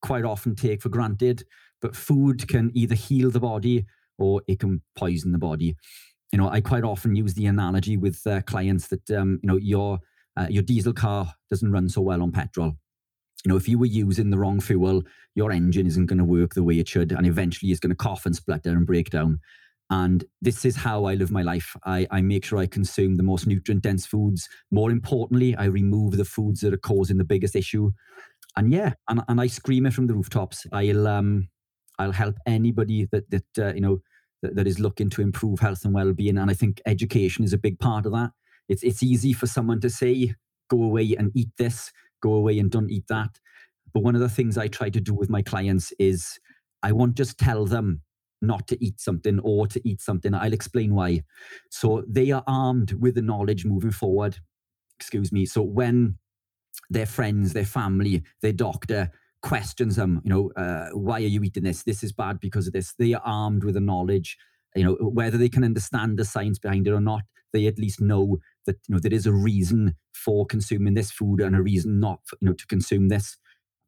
quite 0.00 0.24
often 0.24 0.54
take 0.54 0.80
for 0.80 0.88
granted. 0.90 1.42
But 1.82 1.96
food 1.96 2.46
can 2.46 2.70
either 2.74 2.94
heal 2.94 3.30
the 3.30 3.40
body 3.40 3.86
or 4.16 4.42
it 4.46 4.60
can 4.60 4.82
poison 4.96 5.32
the 5.32 5.38
body. 5.38 5.74
You 6.32 6.38
know, 6.38 6.48
I 6.48 6.60
quite 6.60 6.84
often 6.84 7.16
use 7.16 7.34
the 7.34 7.46
analogy 7.46 7.96
with 7.96 8.24
uh, 8.26 8.40
clients 8.42 8.88
that 8.88 9.10
um, 9.10 9.40
you 9.42 9.48
know 9.48 9.56
your 9.56 9.98
uh, 10.36 10.46
your 10.48 10.62
diesel 10.62 10.92
car 10.92 11.34
doesn't 11.50 11.72
run 11.72 11.88
so 11.88 12.00
well 12.00 12.22
on 12.22 12.32
petrol. 12.32 12.76
You 13.44 13.48
know, 13.48 13.56
if 13.56 13.68
you 13.68 13.78
were 13.78 13.86
using 13.86 14.30
the 14.30 14.38
wrong 14.38 14.60
fuel, 14.60 15.02
your 15.34 15.50
engine 15.50 15.86
isn't 15.86 16.06
going 16.06 16.18
to 16.18 16.24
work 16.24 16.54
the 16.54 16.62
way 16.62 16.78
it 16.78 16.88
should, 16.88 17.12
and 17.12 17.26
eventually 17.26 17.70
it's 17.70 17.80
going 17.80 17.90
to 17.90 17.96
cough 17.96 18.26
and 18.26 18.36
splutter 18.36 18.70
and 18.70 18.86
break 18.86 19.10
down. 19.10 19.40
And 19.90 20.24
this 20.40 20.64
is 20.64 20.76
how 20.76 21.04
I 21.06 21.14
live 21.14 21.32
my 21.32 21.42
life. 21.42 21.74
I, 21.84 22.06
I 22.12 22.20
make 22.20 22.44
sure 22.44 22.58
I 22.60 22.66
consume 22.66 23.16
the 23.16 23.24
most 23.24 23.48
nutrient 23.48 23.82
dense 23.82 24.06
foods. 24.06 24.48
More 24.70 24.92
importantly, 24.92 25.56
I 25.56 25.64
remove 25.64 26.16
the 26.16 26.24
foods 26.24 26.60
that 26.60 26.72
are 26.72 26.78
causing 26.78 27.18
the 27.18 27.24
biggest 27.24 27.56
issue. 27.56 27.90
And 28.56 28.72
yeah, 28.72 28.92
and, 29.08 29.22
and 29.26 29.40
I 29.40 29.48
scream 29.48 29.86
it 29.86 29.92
from 29.92 30.06
the 30.06 30.14
rooftops. 30.14 30.66
I'll 30.72 31.08
um 31.08 31.48
I'll 31.98 32.12
help 32.12 32.36
anybody 32.46 33.08
that 33.10 33.30
that 33.30 33.58
uh, 33.58 33.74
you 33.74 33.80
know 33.80 34.00
that, 34.42 34.56
that 34.56 34.66
is 34.66 34.78
looking 34.80 35.10
to 35.10 35.22
improve 35.22 35.60
health 35.60 35.84
and 35.84 35.94
well 35.94 36.12
being. 36.12 36.38
And 36.38 36.50
I 36.50 36.54
think 36.54 36.80
education 36.86 37.44
is 37.44 37.52
a 37.52 37.58
big 37.58 37.78
part 37.78 38.06
of 38.06 38.12
that 38.12 38.30
it's 38.70 38.84
it's 38.84 39.02
easy 39.02 39.34
for 39.34 39.46
someone 39.46 39.80
to 39.80 39.90
say, 39.90 40.34
go 40.70 40.82
away 40.82 41.14
and 41.18 41.32
eat 41.34 41.50
this, 41.58 41.92
go 42.22 42.32
away 42.34 42.58
and 42.58 42.70
don't 42.70 42.88
eat 42.88 43.04
that. 43.08 43.38
But 43.92 44.04
one 44.04 44.14
of 44.14 44.20
the 44.20 44.28
things 44.28 44.56
I 44.56 44.68
try 44.68 44.88
to 44.90 45.00
do 45.00 45.12
with 45.12 45.28
my 45.28 45.42
clients 45.42 45.92
is 45.98 46.38
I 46.82 46.92
won't 46.92 47.16
just 47.16 47.36
tell 47.36 47.66
them 47.66 48.02
not 48.40 48.68
to 48.68 48.82
eat 48.82 49.00
something 49.00 49.40
or 49.40 49.66
to 49.66 49.86
eat 49.86 50.00
something. 50.00 50.32
I'll 50.32 50.52
explain 50.52 50.94
why. 50.94 51.24
So 51.70 52.04
they 52.08 52.30
are 52.30 52.44
armed 52.46 52.92
with 52.92 53.16
the 53.16 53.22
knowledge 53.22 53.66
moving 53.66 53.90
forward. 53.90 54.38
Excuse 55.00 55.32
me. 55.32 55.46
So 55.46 55.62
when 55.62 56.16
their 56.88 57.06
friends, 57.06 57.52
their 57.52 57.66
family, 57.66 58.22
their 58.40 58.52
doctor 58.52 59.10
questions 59.42 59.96
them, 59.96 60.20
you 60.24 60.30
know, 60.30 60.50
uh, 60.56 60.90
why 60.92 61.16
are 61.16 61.20
you 61.20 61.42
eating 61.42 61.64
this? 61.64 61.82
This 61.82 62.02
is 62.02 62.12
bad 62.12 62.40
because 62.40 62.66
of 62.66 62.72
this. 62.72 62.94
They 62.98 63.14
are 63.14 63.22
armed 63.24 63.64
with 63.64 63.74
the 63.74 63.80
knowledge, 63.80 64.36
you 64.74 64.84
know, 64.84 64.94
whether 64.94 65.38
they 65.38 65.48
can 65.48 65.64
understand 65.64 66.18
the 66.18 66.24
science 66.24 66.58
behind 66.58 66.86
it 66.86 66.92
or 66.92 67.00
not, 67.00 67.22
they 67.52 67.66
at 67.66 67.78
least 67.78 68.00
know 68.00 68.38
that 68.66 68.76
you 68.88 68.94
know 68.94 69.00
there 69.00 69.12
is 69.12 69.26
a 69.26 69.32
reason 69.32 69.94
for 70.12 70.46
consuming 70.46 70.94
this 70.94 71.10
food 71.10 71.40
and 71.40 71.56
a 71.56 71.62
reason 71.62 72.00
not 72.00 72.20
you 72.40 72.48
know 72.48 72.54
to 72.54 72.66
consume 72.66 73.08
this 73.08 73.36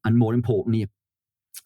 and 0.04 0.18
more 0.18 0.34
importantly 0.34 0.88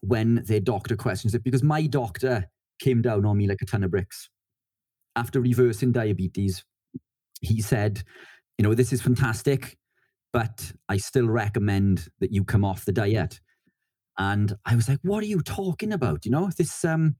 when 0.00 0.42
their 0.46 0.60
doctor 0.60 0.96
questions 0.96 1.34
it 1.34 1.44
because 1.44 1.62
my 1.62 1.86
doctor 1.86 2.46
came 2.78 3.02
down 3.02 3.24
on 3.24 3.36
me 3.36 3.46
like 3.46 3.62
a 3.62 3.66
ton 3.66 3.84
of 3.84 3.90
bricks 3.90 4.28
after 5.14 5.40
reversing 5.40 5.92
diabetes 5.92 6.64
he 7.40 7.60
said 7.60 8.02
you 8.58 8.62
know 8.62 8.74
this 8.74 8.92
is 8.92 9.00
fantastic 9.00 9.76
but 10.32 10.72
i 10.88 10.96
still 10.96 11.28
recommend 11.28 12.08
that 12.20 12.32
you 12.32 12.44
come 12.44 12.64
off 12.64 12.84
the 12.84 12.92
diet 12.92 13.40
and 14.18 14.56
i 14.64 14.74
was 14.74 14.88
like 14.88 14.98
what 15.02 15.22
are 15.22 15.26
you 15.26 15.40
talking 15.40 15.92
about 15.92 16.24
you 16.24 16.30
know 16.30 16.50
this 16.56 16.84
um 16.84 17.16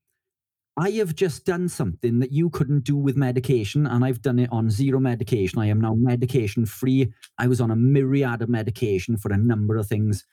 I 0.79 0.91
have 0.93 1.15
just 1.15 1.47
done 1.47 1.69
something 1.71 2.19
that 2.19 2.33
you 2.33 2.51
couldn't 2.51 2.85
do 2.85 2.97
with 2.97 3.17
medication, 3.17 3.87
and 3.87 4.05
I've 4.05 4.21
done 4.21 4.39
it 4.39 4.51
on 4.53 4.69
zero 4.69 5.01
medication. 5.01 5.59
I 5.59 5.67
am 5.67 5.81
now 5.81 5.95
medication 5.95 6.67
free. 6.67 7.13
I 7.39 7.47
was 7.47 7.63
on 7.63 7.71
a 7.71 7.77
myriad 7.77 8.43
of 8.43 8.51
medication 8.51 9.17
for 9.17 9.33
a 9.33 9.39
number 9.39 9.79
of 9.79 9.87
things. 9.87 10.25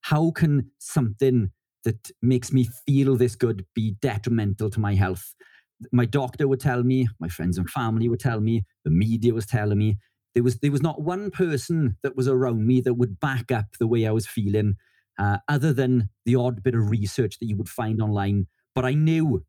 How 0.00 0.30
can 0.30 0.70
something 0.78 1.50
that 1.84 2.10
makes 2.22 2.50
me 2.50 2.68
feel 2.86 3.16
this 3.16 3.36
good 3.36 3.66
be 3.74 3.96
detrimental 4.00 4.70
to 4.70 4.80
my 4.80 4.94
health? 4.94 5.34
My 5.92 6.06
doctor 6.06 6.48
would 6.48 6.60
tell 6.60 6.82
me, 6.82 7.08
my 7.18 7.28
friends 7.28 7.58
and 7.58 7.68
family 7.68 8.08
would 8.08 8.20
tell 8.20 8.40
me, 8.40 8.64
the 8.84 8.90
media 8.90 9.34
was 9.34 9.44
telling 9.44 9.78
me, 9.78 9.98
there 10.34 10.42
was 10.42 10.60
there 10.60 10.72
was 10.72 10.82
not 10.82 11.02
one 11.02 11.30
person 11.30 11.98
that 12.02 12.16
was 12.16 12.26
around 12.26 12.66
me 12.66 12.80
that 12.82 12.94
would 12.94 13.20
back 13.20 13.52
up 13.52 13.66
the 13.78 13.86
way 13.86 14.06
I 14.06 14.12
was 14.12 14.26
feeling, 14.26 14.76
uh, 15.18 15.38
other 15.48 15.72
than 15.72 16.08
the 16.24 16.36
odd 16.36 16.62
bit 16.62 16.74
of 16.74 16.90
research 16.90 17.38
that 17.38 17.46
you 17.46 17.56
would 17.56 17.68
find 17.68 18.00
online. 18.00 18.46
But 18.74 18.84
I 18.84 18.94
knew, 18.94 19.44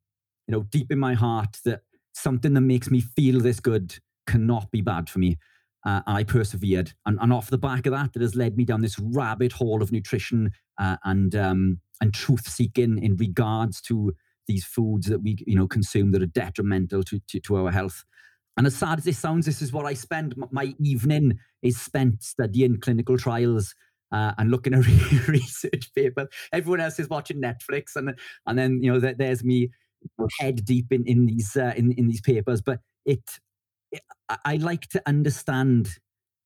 you 0.48 0.52
know, 0.52 0.64
deep 0.64 0.92
in 0.92 1.00
my 1.00 1.14
heart 1.14 1.58
that 1.66 1.82
something 2.14 2.54
that 2.54 2.62
makes 2.62 2.90
me 2.90 3.02
feel 3.02 3.40
this 3.40 3.60
good 3.60 3.98
cannot 4.28 4.72
be 4.72 4.82
bad 4.82 5.10
for 5.10 5.20
me. 5.20 5.38
Uh, 5.86 6.02
and 6.06 6.18
I 6.18 6.24
persevered. 6.24 6.94
And, 7.06 7.18
and, 7.20 7.34
off 7.34 7.50
the 7.50 7.58
back 7.58 7.88
of 7.88 7.94
that, 7.94 8.14
that 8.14 8.22
has 8.22 8.36
led 8.36 8.56
me 8.56 8.66
down 8.66 8.82
this 8.82 9.00
rabbit 9.00 9.52
hole 9.52 9.82
of 9.82 9.92
nutrition 9.92 10.52
uh, 10.80 10.98
and 11.04 11.36
um, 11.36 11.80
and 12.02 12.14
truth 12.14 12.48
seeking 12.48 13.04
in 13.04 13.16
regards 13.16 13.82
to 13.82 14.14
these 14.48 14.64
foods 14.64 15.08
that 15.08 15.24
we 15.24 15.38
you 15.48 15.56
know 15.56 15.68
consume 15.68 16.12
that 16.12 16.22
are 16.22 16.28
detrimental 16.28 17.02
to, 17.04 17.20
to, 17.30 17.40
to 17.40 17.56
our 17.56 17.72
health. 17.72 18.04
And 18.58 18.68
as 18.68 18.76
sad 18.76 19.00
as 19.00 19.08
it 19.08 19.16
sounds, 19.16 19.46
this 19.46 19.62
is 19.62 19.72
what 19.72 19.86
I 19.86 19.94
spend 19.94 20.36
my 20.52 20.76
evening 20.80 21.40
is 21.62 21.80
spent 21.80 22.22
studying 22.22 22.80
clinical 22.80 23.18
trials 23.18 23.74
uh, 24.12 24.34
and 24.38 24.52
looking 24.52 24.74
at 24.74 24.86
research 25.28 25.94
papers. 25.96 26.28
Everyone 26.52 26.82
else 26.82 27.00
is 27.00 27.10
watching 27.10 27.42
Netflix, 27.42 27.96
and 27.96 28.18
and 28.46 28.58
then 28.58 28.82
you 28.82 28.92
know 28.92 29.00
there's 29.00 29.44
me 29.44 29.70
head 30.40 30.66
deep 30.66 30.92
in 30.92 31.06
in 31.06 31.26
these 31.26 31.56
uh, 31.56 31.74
in 31.76 31.92
in 31.94 32.08
these 32.08 32.22
papers. 32.22 32.62
But 32.62 32.80
it, 33.06 33.24
it, 33.92 34.02
I 34.46 34.58
like 34.58 34.88
to 34.90 35.02
understand 35.06 35.90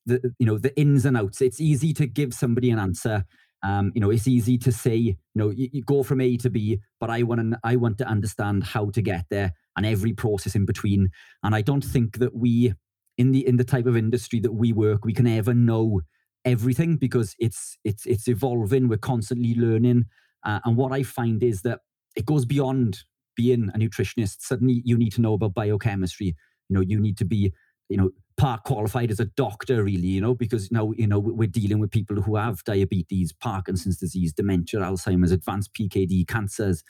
the 0.06 0.34
you 0.40 0.46
know 0.46 0.58
the 0.58 0.78
ins 0.80 1.06
and 1.06 1.18
outs. 1.18 1.42
It's 1.42 1.62
easy 1.62 1.94
to 1.94 2.06
give 2.06 2.34
somebody 2.34 2.70
an 2.70 2.80
answer. 2.80 3.26
Um, 3.64 3.92
you 3.96 4.02
know, 4.02 4.12
it's 4.12 4.28
easy 4.28 4.60
to 4.60 4.72
say, 4.72 4.96
you 4.96 5.16
know, 5.34 5.50
you, 5.50 5.70
you 5.72 5.82
go 5.82 6.04
from 6.04 6.22
A 6.22 6.38
to 6.38 6.52
B, 6.52 6.80
but 7.00 7.10
I 7.10 7.24
want 7.24 7.52
to 7.52 7.60
I 7.64 7.78
want 7.78 7.98
to 8.00 8.08
understand 8.08 8.64
how 8.64 8.92
to 8.92 9.02
get 9.02 9.26
there 9.32 9.54
and 9.76 9.86
every 9.86 10.14
process 10.14 10.56
in 10.56 10.66
between. 10.66 11.10
And 11.42 11.56
I 11.56 11.62
don't 11.62 11.84
think 11.84 12.20
that 12.20 12.36
we 12.36 12.74
in 13.18 13.32
the 13.32 13.48
in 13.48 13.58
the 13.58 13.64
type 13.64 13.86
of 13.86 13.98
industry 13.98 14.40
that 14.42 14.54
we 14.54 14.72
work, 14.72 15.04
we 15.04 15.14
can 15.14 15.26
ever 15.28 15.54
know 15.54 16.02
everything 16.46 16.98
because 16.98 17.36
it's 17.40 17.78
it's 17.84 18.06
it's 18.06 18.28
evolving. 18.28 18.88
We're 18.88 18.98
constantly 18.98 19.56
learning. 19.56 20.06
Uh, 20.44 20.60
and 20.66 20.78
what 20.78 20.92
I 20.92 21.04
find 21.04 21.44
is 21.44 21.62
that 21.64 21.80
it 22.16 22.26
goes 22.26 22.46
beyond 22.46 23.04
being 23.36 23.70
a 23.74 23.78
nutritionist. 23.78 24.38
Suddenly, 24.42 24.82
you 24.86 24.98
need 24.98 25.14
to 25.14 25.22
know 25.22 25.34
about 25.34 25.54
biochemistry. 25.54 26.36
You 26.70 26.76
know, 26.76 26.82
you 26.82 27.00
need 27.00 27.18
to 27.18 27.26
be 27.26 27.54
you 27.90 27.98
know 27.98 28.12
part 28.38 28.64
qualified 28.64 29.12
as 29.12 29.20
a 29.22 29.26
doctor 29.26 29.84
really 29.84 30.08
you 30.08 30.20
know 30.20 30.34
because 30.34 30.70
now 30.70 30.92
you 30.98 31.08
know 31.08 31.20
we're 31.20 31.48
dealing 31.48 31.80
with 31.80 31.92
people 31.92 32.22
who 32.22 32.36
have 32.36 32.62
diabetes 32.66 33.32
parkinson's 33.32 33.98
disease 33.98 34.34
dementia 34.34 34.82
alzheimer's 34.82 35.32
advanced 35.32 35.74
pkd 35.74 36.28
cancers 36.28 36.84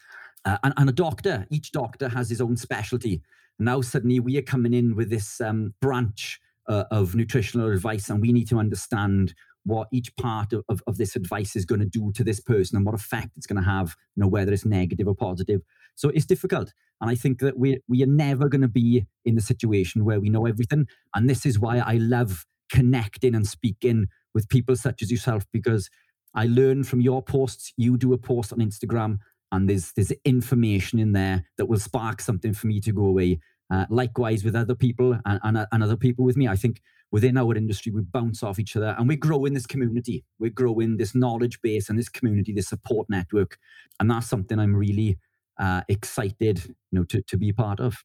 uh, 0.46 0.58
and, 0.64 0.74
and, 0.78 0.90
a 0.90 0.94
doctor, 0.94 1.48
each 1.50 1.72
doctor 1.72 2.08
has 2.08 2.30
his 2.30 2.40
own 2.40 2.56
specialty. 2.56 3.22
Now, 3.58 3.82
suddenly, 3.82 4.20
we 4.20 4.38
are 4.38 4.44
coming 4.44 4.74
in 4.74 4.96
with 4.96 5.10
this 5.10 5.42
um, 5.42 5.74
branch 5.82 6.40
uh, 6.68 6.86
of 6.92 7.16
nutritional 7.16 7.72
advice, 7.72 8.10
and 8.10 8.22
we 8.22 8.32
need 8.32 8.50
to 8.50 8.60
understand 8.60 9.34
what 9.66 9.88
each 9.92 10.16
part 10.16 10.54
of, 10.54 10.64
of, 10.70 10.82
of 10.86 10.98
this 10.98 11.16
advice 11.16 11.56
is 11.56 11.66
going 11.66 11.82
to 11.82 11.88
do 11.88 12.12
to 12.14 12.24
this 12.24 12.40
person 12.40 12.78
and 12.78 12.86
what 12.86 12.94
effect 12.94 13.36
it's 13.36 13.48
going 13.48 13.62
to 13.62 13.68
have, 13.68 13.96
you 14.16 14.22
know, 14.22 14.28
whether 14.28 14.54
it's 14.54 14.66
negative 14.66 15.08
or 15.08 15.16
positive. 15.16 15.62
So 15.96 16.10
it's 16.10 16.26
difficult. 16.26 16.72
And 17.02 17.10
I 17.10 17.16
think 17.16 17.40
that 17.40 17.58
we, 17.58 17.80
we 17.88 18.04
are 18.04 18.08
never 18.08 18.48
going 18.48 18.62
to 18.62 18.68
be 18.68 19.06
in 19.26 19.36
the 19.36 19.42
situation 19.42 20.06
where 20.06 20.20
we 20.20 20.30
know 20.30 20.46
everything. 20.46 20.88
And 21.16 21.28
this 21.28 21.46
is 21.46 21.60
why 21.60 21.80
I 21.80 21.94
love 21.94 22.46
connecting 22.72 23.34
and 23.34 23.48
speaking 23.48 24.08
with 24.34 24.50
people 24.50 24.76
such 24.76 25.02
as 25.02 25.10
yourself, 25.10 25.46
because 25.52 25.90
I 26.36 26.46
learn 26.46 26.84
from 26.84 27.02
your 27.02 27.24
posts. 27.24 27.74
You 27.76 27.98
do 27.98 28.14
a 28.14 28.18
post 28.18 28.54
on 28.54 28.60
Instagram 28.60 29.18
and 29.52 29.70
there's 29.70 29.94
there's 29.94 30.12
information 30.24 31.00
in 31.00 31.14
there 31.14 31.46
that 31.58 31.68
will 31.68 31.80
spark 31.80 32.22
something 32.22 32.54
for 32.54 32.68
me 32.68 32.80
to 32.82 32.92
go 32.92 33.06
away. 33.06 33.40
Uh, 33.72 33.86
likewise 33.90 34.44
with 34.44 34.56
other 34.56 34.76
people 34.76 35.18
and, 35.26 35.40
and, 35.44 35.66
and 35.72 35.84
other 35.84 35.98
people 35.98 36.24
with 36.24 36.38
me. 36.38 36.48
I 36.48 36.56
think 36.56 36.82
within 37.12 37.36
our 37.36 37.56
industry 37.56 37.92
we 37.92 38.02
bounce 38.02 38.44
off 38.44 38.60
each 38.60 38.76
other 38.76 38.96
and 39.00 39.08
we 39.08 39.16
grow 39.16 39.46
in 39.46 39.54
this 39.54 39.66
community. 39.66 40.24
We 40.38 40.52
grow 40.52 40.80
in 40.80 40.98
this 40.98 41.16
knowledge 41.16 41.60
base 41.62 41.90
and 41.90 41.98
this 41.98 42.10
community, 42.10 42.54
this 42.54 42.68
support 42.68 43.10
network, 43.10 43.58
and 44.00 44.12
that's 44.12 44.28
something 44.28 44.60
I'm 44.60 44.76
really 44.76 45.18
uh, 45.60 45.82
excited, 45.90 46.64
you 46.68 47.00
know, 47.00 47.04
to 47.06 47.22
to 47.24 47.38
be 47.38 47.52
part 47.54 47.80
of. 47.80 48.04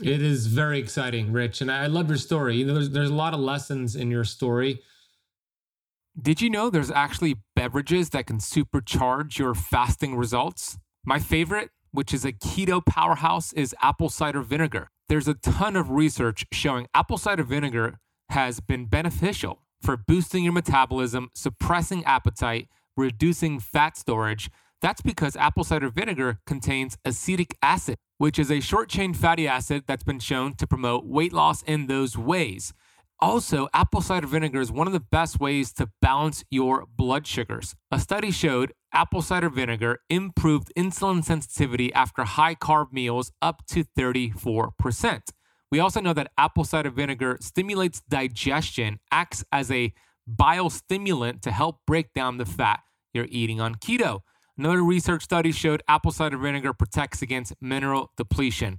It 0.00 0.22
is 0.22 0.46
very 0.46 0.78
exciting, 0.78 1.32
Rich, 1.32 1.60
and 1.60 1.72
I 1.72 1.88
love 1.88 2.08
your 2.08 2.18
story. 2.18 2.56
You 2.56 2.66
know, 2.66 2.74
there's 2.74 2.90
there's 2.90 3.10
a 3.10 3.14
lot 3.14 3.34
of 3.34 3.40
lessons 3.40 3.96
in 3.96 4.10
your 4.12 4.24
story 4.24 4.80
did 6.20 6.40
you 6.40 6.50
know 6.50 6.68
there's 6.68 6.90
actually 6.90 7.36
beverages 7.54 8.10
that 8.10 8.26
can 8.26 8.38
supercharge 8.38 9.38
your 9.38 9.54
fasting 9.54 10.16
results? 10.16 10.76
My 11.04 11.20
favorite, 11.20 11.70
which 11.92 12.12
is 12.12 12.24
a 12.24 12.32
keto 12.32 12.84
powerhouse, 12.84 13.52
is 13.52 13.74
apple 13.82 14.08
cider 14.08 14.42
vinegar. 14.42 14.88
There's 15.08 15.28
a 15.28 15.34
ton 15.34 15.76
of 15.76 15.90
research 15.90 16.44
showing 16.52 16.86
apple 16.94 17.18
cider 17.18 17.42
vinegar 17.42 17.98
has 18.28 18.60
been 18.60 18.86
beneficial 18.86 19.62
for 19.80 19.96
boosting 19.96 20.44
your 20.44 20.52
metabolism, 20.52 21.30
suppressing 21.34 22.04
appetite, 22.04 22.68
reducing 22.96 23.60
fat 23.60 23.96
storage. 23.96 24.50
That's 24.80 25.00
because 25.00 25.34
apple 25.36 25.64
cider 25.64 25.88
vinegar 25.88 26.40
contains 26.46 26.98
acetic 27.04 27.56
acid, 27.62 27.96
which 28.18 28.38
is 28.38 28.50
a 28.50 28.60
short 28.60 28.88
chain 28.88 29.14
fatty 29.14 29.48
acid 29.48 29.84
that's 29.86 30.04
been 30.04 30.20
shown 30.20 30.54
to 30.56 30.66
promote 30.66 31.06
weight 31.06 31.32
loss 31.32 31.62
in 31.62 31.86
those 31.86 32.18
ways. 32.18 32.74
Also, 33.20 33.68
apple 33.74 34.00
cider 34.00 34.28
vinegar 34.28 34.60
is 34.60 34.70
one 34.70 34.86
of 34.86 34.92
the 34.92 35.00
best 35.00 35.40
ways 35.40 35.72
to 35.72 35.90
balance 36.00 36.44
your 36.50 36.86
blood 36.86 37.26
sugars. 37.26 37.74
A 37.90 37.98
study 37.98 38.30
showed 38.30 38.72
apple 38.92 39.22
cider 39.22 39.50
vinegar 39.50 39.98
improved 40.08 40.72
insulin 40.78 41.24
sensitivity 41.24 41.92
after 41.92 42.22
high 42.22 42.54
carb 42.54 42.92
meals 42.92 43.32
up 43.42 43.66
to 43.66 43.82
34%. 43.98 45.22
We 45.70 45.80
also 45.80 46.00
know 46.00 46.12
that 46.12 46.30
apple 46.38 46.62
cider 46.62 46.90
vinegar 46.90 47.38
stimulates 47.40 48.00
digestion, 48.08 49.00
acts 49.10 49.44
as 49.50 49.70
a 49.72 49.92
bile 50.24 50.70
stimulant 50.70 51.42
to 51.42 51.50
help 51.50 51.80
break 51.86 52.12
down 52.12 52.38
the 52.38 52.46
fat 52.46 52.80
you're 53.12 53.26
eating 53.30 53.60
on 53.60 53.74
keto. 53.74 54.20
Another 54.56 54.82
research 54.82 55.24
study 55.24 55.50
showed 55.50 55.82
apple 55.88 56.12
cider 56.12 56.38
vinegar 56.38 56.72
protects 56.72 57.20
against 57.20 57.54
mineral 57.60 58.12
depletion. 58.16 58.78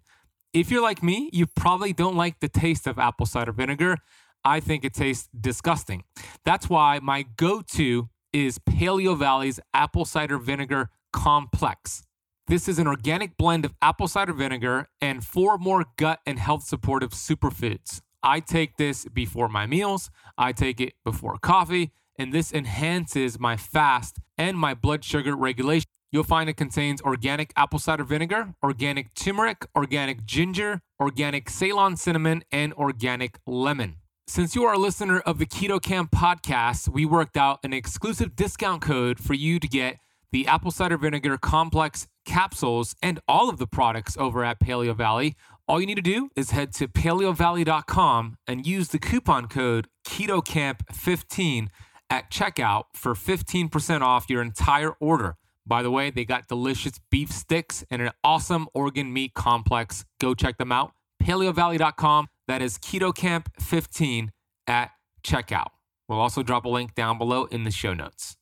If 0.54 0.71
you're 0.71 0.82
like 0.82 1.04
me, 1.04 1.30
you 1.32 1.45
probably 1.45 1.93
don't 1.93 2.15
like 2.15 2.39
the 2.39 2.49
taste 2.49 2.88
of 2.88 2.97
apple 2.97 3.25
cider 3.25 3.52
vinegar. 3.52 3.97
I 4.43 4.60
think 4.60 4.84
it 4.84 4.93
tastes 4.93 5.30
disgusting. 5.39 6.04
That's 6.45 6.69
why 6.69 6.99
my 7.02 7.23
go 7.23 7.62
to 7.73 8.10
is 8.32 8.60
Paleo 8.60 9.17
Valley's 9.17 9.60
apple 9.73 10.06
cider 10.06 10.38
vinegar 10.38 10.89
complex. 11.12 12.04
This 12.47 12.67
is 12.67 12.80
an 12.80 12.88
organic 12.88 13.38
blend 13.38 13.65
of 13.65 13.73
apple 13.82 14.08
cider 14.08 14.34
vinegar 14.34 14.88
and 15.02 15.23
four 15.23 15.58
more 15.58 15.86
gut 15.97 16.19
and 16.25 16.39
health 16.39 16.63
supportive 16.63 17.12
superfoods. 17.12 18.02
I 18.23 18.39
take 18.39 18.78
this 18.78 19.06
before 19.06 19.47
my 19.47 19.65
meals, 19.65 20.10
I 20.38 20.52
take 20.52 20.82
it 20.82 20.93
before 21.06 21.38
coffee, 21.38 21.91
and 22.17 22.34
this 22.34 22.52
enhances 22.52 23.39
my 23.39 23.56
fast 23.56 24.17
and 24.38 24.58
my 24.58 24.73
blood 24.73 25.06
sugar 25.06 25.36
regulation. 25.36 25.86
You'll 26.12 26.23
find 26.23 26.49
it 26.49 26.58
contains 26.58 27.02
organic 27.02 27.54
apple 27.56 27.80
cider 27.80 28.04
vinegar, 28.04 28.56
organic 28.63 29.13
turmeric, 29.13 29.65
organic 29.75 30.25
ginger, 30.25 30.82
organic 30.99 31.49
Ceylon 31.49 31.95
cinnamon, 31.95 32.43
and 32.52 32.73
organic 32.73 33.39
lemon. 33.45 33.98
Since 34.29 34.53
you 34.53 34.63
are 34.65 34.73
a 34.73 34.77
listener 34.77 35.21
of 35.21 35.39
the 35.39 35.47
Keto 35.47 35.81
Kamp 35.81 36.11
podcast, 36.11 36.87
we 36.87 37.03
worked 37.03 37.35
out 37.35 37.57
an 37.63 37.73
exclusive 37.73 38.35
discount 38.35 38.79
code 38.79 39.19
for 39.19 39.33
you 39.33 39.59
to 39.59 39.67
get 39.67 39.97
the 40.31 40.45
apple 40.45 40.69
cider 40.69 40.99
vinegar 40.99 41.35
complex 41.39 42.07
capsules 42.25 42.95
and 43.01 43.19
all 43.27 43.49
of 43.49 43.57
the 43.57 43.65
products 43.65 44.15
over 44.17 44.45
at 44.45 44.59
Paleo 44.59 44.95
Valley. 44.95 45.35
All 45.67 45.81
you 45.81 45.87
need 45.87 45.95
to 45.95 46.03
do 46.03 46.29
is 46.35 46.51
head 46.51 46.73
to 46.73 46.87
paleovalley.com 46.87 48.37
and 48.45 48.67
use 48.67 48.89
the 48.89 48.99
coupon 48.99 49.47
code 49.47 49.87
KetoKamp15 50.07 51.69
at 52.11 52.29
checkout 52.29 52.83
for 52.93 53.15
15% 53.15 54.01
off 54.01 54.29
your 54.29 54.43
entire 54.43 54.91
order. 54.99 55.37
By 55.65 55.81
the 55.81 55.89
way, 55.89 56.11
they 56.11 56.23
got 56.23 56.47
delicious 56.47 56.99
beef 57.09 57.31
sticks 57.31 57.83
and 57.89 57.99
an 57.99 58.11
awesome 58.23 58.67
organ 58.75 59.11
meat 59.11 59.33
complex. 59.33 60.05
Go 60.21 60.35
check 60.35 60.59
them 60.59 60.71
out. 60.71 60.91
PaleoValley.com 61.19 62.27
that 62.49 62.63
is 62.63 62.79
KetoKamp15 62.79 64.29
at 64.65 64.89
checkout. 65.23 65.69
We'll 66.07 66.19
also 66.19 66.41
drop 66.41 66.65
a 66.65 66.69
link 66.69 66.95
down 66.95 67.19
below 67.19 67.45
in 67.45 67.63
the 67.63 67.69
show 67.69 67.93
notes. 67.93 68.38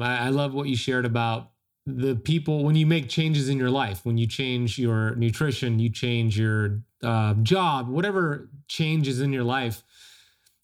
I 0.00 0.28
love 0.28 0.54
what 0.54 0.68
you 0.68 0.76
shared 0.76 1.04
about 1.04 1.50
the 1.84 2.14
people 2.14 2.62
when 2.62 2.76
you 2.76 2.86
make 2.86 3.08
changes 3.08 3.48
in 3.48 3.58
your 3.58 3.70
life, 3.70 4.04
when 4.04 4.18
you 4.18 4.26
change 4.28 4.78
your 4.78 5.16
nutrition, 5.16 5.80
you 5.80 5.90
change 5.90 6.38
your 6.38 6.82
uh, 7.02 7.34
job, 7.34 7.88
whatever 7.88 8.50
changes 8.68 9.20
in 9.20 9.32
your 9.32 9.44
life. 9.44 9.82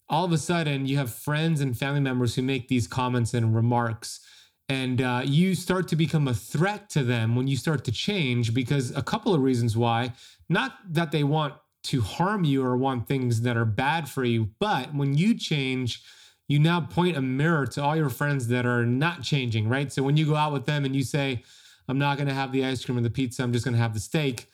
All 0.07 0.23
of 0.23 0.31
a 0.31 0.37
sudden, 0.37 0.85
you 0.85 0.97
have 0.97 1.13
friends 1.13 1.59
and 1.59 1.77
family 1.77 2.01
members 2.01 2.35
who 2.35 2.41
make 2.41 2.69
these 2.69 2.87
comments 2.87 3.33
and 3.33 3.53
remarks, 3.53 4.21
and 4.69 5.01
uh, 5.01 5.23
you 5.25 5.55
start 5.55 5.89
to 5.89 5.97
become 5.97 6.27
a 6.29 6.33
threat 6.33 6.89
to 6.91 7.03
them 7.03 7.35
when 7.35 7.47
you 7.47 7.57
start 7.57 7.83
to 7.85 7.91
change 7.91 8.53
because 8.53 8.95
a 8.95 9.01
couple 9.01 9.33
of 9.33 9.41
reasons 9.41 9.75
why. 9.75 10.13
Not 10.49 10.73
that 10.89 11.11
they 11.11 11.23
want 11.23 11.55
to 11.83 12.01
harm 12.01 12.43
you 12.43 12.63
or 12.63 12.77
want 12.77 13.07
things 13.07 13.41
that 13.41 13.57
are 13.57 13.65
bad 13.65 14.09
for 14.09 14.23
you. 14.23 14.49
But 14.59 14.93
when 14.93 15.17
you 15.17 15.37
change, 15.37 16.03
you 16.47 16.59
now 16.59 16.81
point 16.81 17.17
a 17.17 17.21
mirror 17.21 17.65
to 17.67 17.83
all 17.83 17.95
your 17.95 18.09
friends 18.09 18.47
that 18.47 18.65
are 18.65 18.85
not 18.85 19.21
changing, 19.21 19.67
right? 19.67 19.91
So 19.91 20.03
when 20.03 20.17
you 20.17 20.25
go 20.25 20.35
out 20.35 20.53
with 20.53 20.65
them 20.65 20.85
and 20.85 20.95
you 20.95 21.03
say, 21.03 21.43
I'm 21.87 21.99
not 21.99 22.17
going 22.17 22.27
to 22.27 22.33
have 22.33 22.51
the 22.51 22.65
ice 22.65 22.83
cream 22.83 22.97
or 22.97 23.01
the 23.01 23.09
pizza, 23.09 23.43
I'm 23.43 23.53
just 23.53 23.65
going 23.65 23.75
to 23.75 23.81
have 23.81 23.93
the 23.93 23.99
steak, 23.99 24.47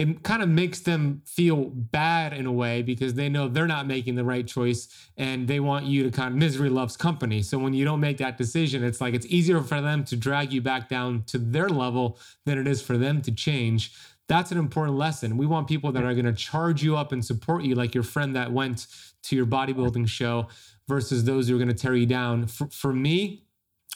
it 0.00 0.22
kind 0.22 0.42
of 0.42 0.48
makes 0.48 0.80
them 0.80 1.20
feel 1.26 1.66
bad 1.66 2.32
in 2.32 2.46
a 2.46 2.52
way 2.52 2.80
because 2.80 3.12
they 3.12 3.28
know 3.28 3.48
they're 3.48 3.66
not 3.66 3.86
making 3.86 4.14
the 4.14 4.24
right 4.24 4.46
choice 4.46 4.88
and 5.18 5.46
they 5.46 5.60
want 5.60 5.84
you 5.84 6.02
to 6.04 6.10
kind 6.10 6.32
of 6.32 6.38
misery 6.38 6.70
loves 6.70 6.96
company. 6.96 7.42
So 7.42 7.58
when 7.58 7.74
you 7.74 7.84
don't 7.84 8.00
make 8.00 8.16
that 8.16 8.38
decision, 8.38 8.82
it's 8.82 9.02
like 9.02 9.12
it's 9.12 9.26
easier 9.26 9.60
for 9.60 9.82
them 9.82 10.04
to 10.04 10.16
drag 10.16 10.54
you 10.54 10.62
back 10.62 10.88
down 10.88 11.24
to 11.24 11.36
their 11.36 11.68
level 11.68 12.18
than 12.46 12.56
it 12.56 12.66
is 12.66 12.80
for 12.80 12.96
them 12.96 13.20
to 13.20 13.30
change. 13.30 13.92
That's 14.30 14.50
an 14.50 14.56
important 14.56 14.96
lesson. 14.96 15.36
We 15.36 15.44
want 15.44 15.68
people 15.68 15.92
that 15.92 16.04
are 16.04 16.14
going 16.14 16.24
to 16.24 16.32
charge 16.32 16.82
you 16.82 16.96
up 16.96 17.12
and 17.12 17.22
support 17.22 17.64
you, 17.64 17.74
like 17.74 17.94
your 17.94 18.04
friend 18.04 18.34
that 18.36 18.50
went 18.50 18.86
to 19.24 19.36
your 19.36 19.44
bodybuilding 19.44 20.08
show, 20.08 20.48
versus 20.88 21.24
those 21.24 21.48
who 21.48 21.56
are 21.56 21.58
going 21.58 21.68
to 21.68 21.74
tear 21.74 21.94
you 21.94 22.06
down. 22.06 22.46
For, 22.46 22.66
for 22.68 22.92
me, 22.92 23.44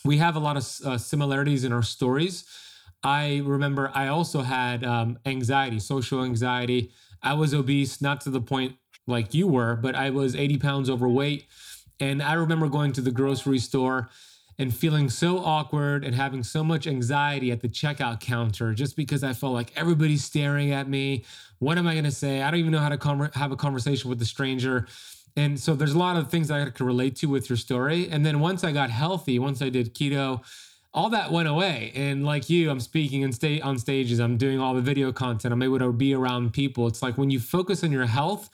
we 0.04 0.18
have 0.18 0.36
a 0.36 0.40
lot 0.40 0.56
of 0.56 0.68
uh, 0.84 0.98
similarities 0.98 1.64
in 1.64 1.72
our 1.72 1.82
stories 1.82 2.44
I 3.04 3.42
remember 3.44 3.92
I 3.94 4.08
also 4.08 4.40
had 4.40 4.82
um, 4.82 5.18
anxiety, 5.26 5.78
social 5.78 6.24
anxiety. 6.24 6.90
I 7.22 7.34
was 7.34 7.52
obese, 7.52 8.00
not 8.00 8.22
to 8.22 8.30
the 8.30 8.40
point 8.40 8.76
like 9.06 9.34
you 9.34 9.46
were, 9.46 9.76
but 9.76 9.94
I 9.94 10.08
was 10.08 10.34
80 10.34 10.56
pounds 10.56 10.88
overweight. 10.88 11.44
And 12.00 12.22
I 12.22 12.32
remember 12.32 12.66
going 12.68 12.92
to 12.92 13.02
the 13.02 13.10
grocery 13.10 13.58
store 13.58 14.08
and 14.58 14.74
feeling 14.74 15.10
so 15.10 15.38
awkward 15.38 16.04
and 16.04 16.14
having 16.14 16.42
so 16.42 16.62
much 16.62 16.86
anxiety 16.86 17.50
at 17.50 17.60
the 17.60 17.68
checkout 17.68 18.20
counter 18.20 18.72
just 18.72 18.96
because 18.96 19.24
I 19.24 19.32
felt 19.32 19.52
like 19.52 19.72
everybody's 19.76 20.24
staring 20.24 20.72
at 20.72 20.88
me. 20.88 21.24
What 21.58 21.78
am 21.78 21.86
I 21.86 21.92
going 21.92 22.04
to 22.04 22.10
say? 22.10 22.42
I 22.42 22.50
don't 22.50 22.60
even 22.60 22.72
know 22.72 22.78
how 22.78 22.94
to 22.94 23.30
have 23.34 23.52
a 23.52 23.56
conversation 23.56 24.08
with 24.10 24.20
a 24.22 24.26
stranger. 24.26 24.86
And 25.36 25.58
so 25.58 25.74
there's 25.74 25.94
a 25.94 25.98
lot 25.98 26.16
of 26.16 26.30
things 26.30 26.50
I 26.50 26.70
could 26.70 26.86
relate 26.86 27.16
to 27.16 27.26
with 27.26 27.50
your 27.50 27.56
story. 27.56 28.08
And 28.08 28.24
then 28.24 28.40
once 28.40 28.62
I 28.62 28.70
got 28.70 28.90
healthy, 28.90 29.38
once 29.38 29.60
I 29.60 29.68
did 29.68 29.94
keto, 29.94 30.44
all 30.92 31.10
that 31.10 31.32
went 31.32 31.48
away. 31.48 31.92
And 31.96 32.24
like 32.24 32.48
you, 32.48 32.70
I'm 32.70 32.78
speaking 32.78 33.24
and 33.24 33.34
state 33.34 33.62
on 33.62 33.78
stages, 33.78 34.20
I'm 34.20 34.36
doing 34.36 34.60
all 34.60 34.74
the 34.74 34.80
video 34.80 35.10
content, 35.12 35.52
I'm 35.52 35.62
able 35.62 35.80
to 35.80 35.92
be 35.92 36.14
around 36.14 36.52
people. 36.52 36.86
It's 36.86 37.02
like 37.02 37.18
when 37.18 37.30
you 37.30 37.40
focus 37.40 37.82
on 37.82 37.90
your 37.90 38.06
health, 38.06 38.48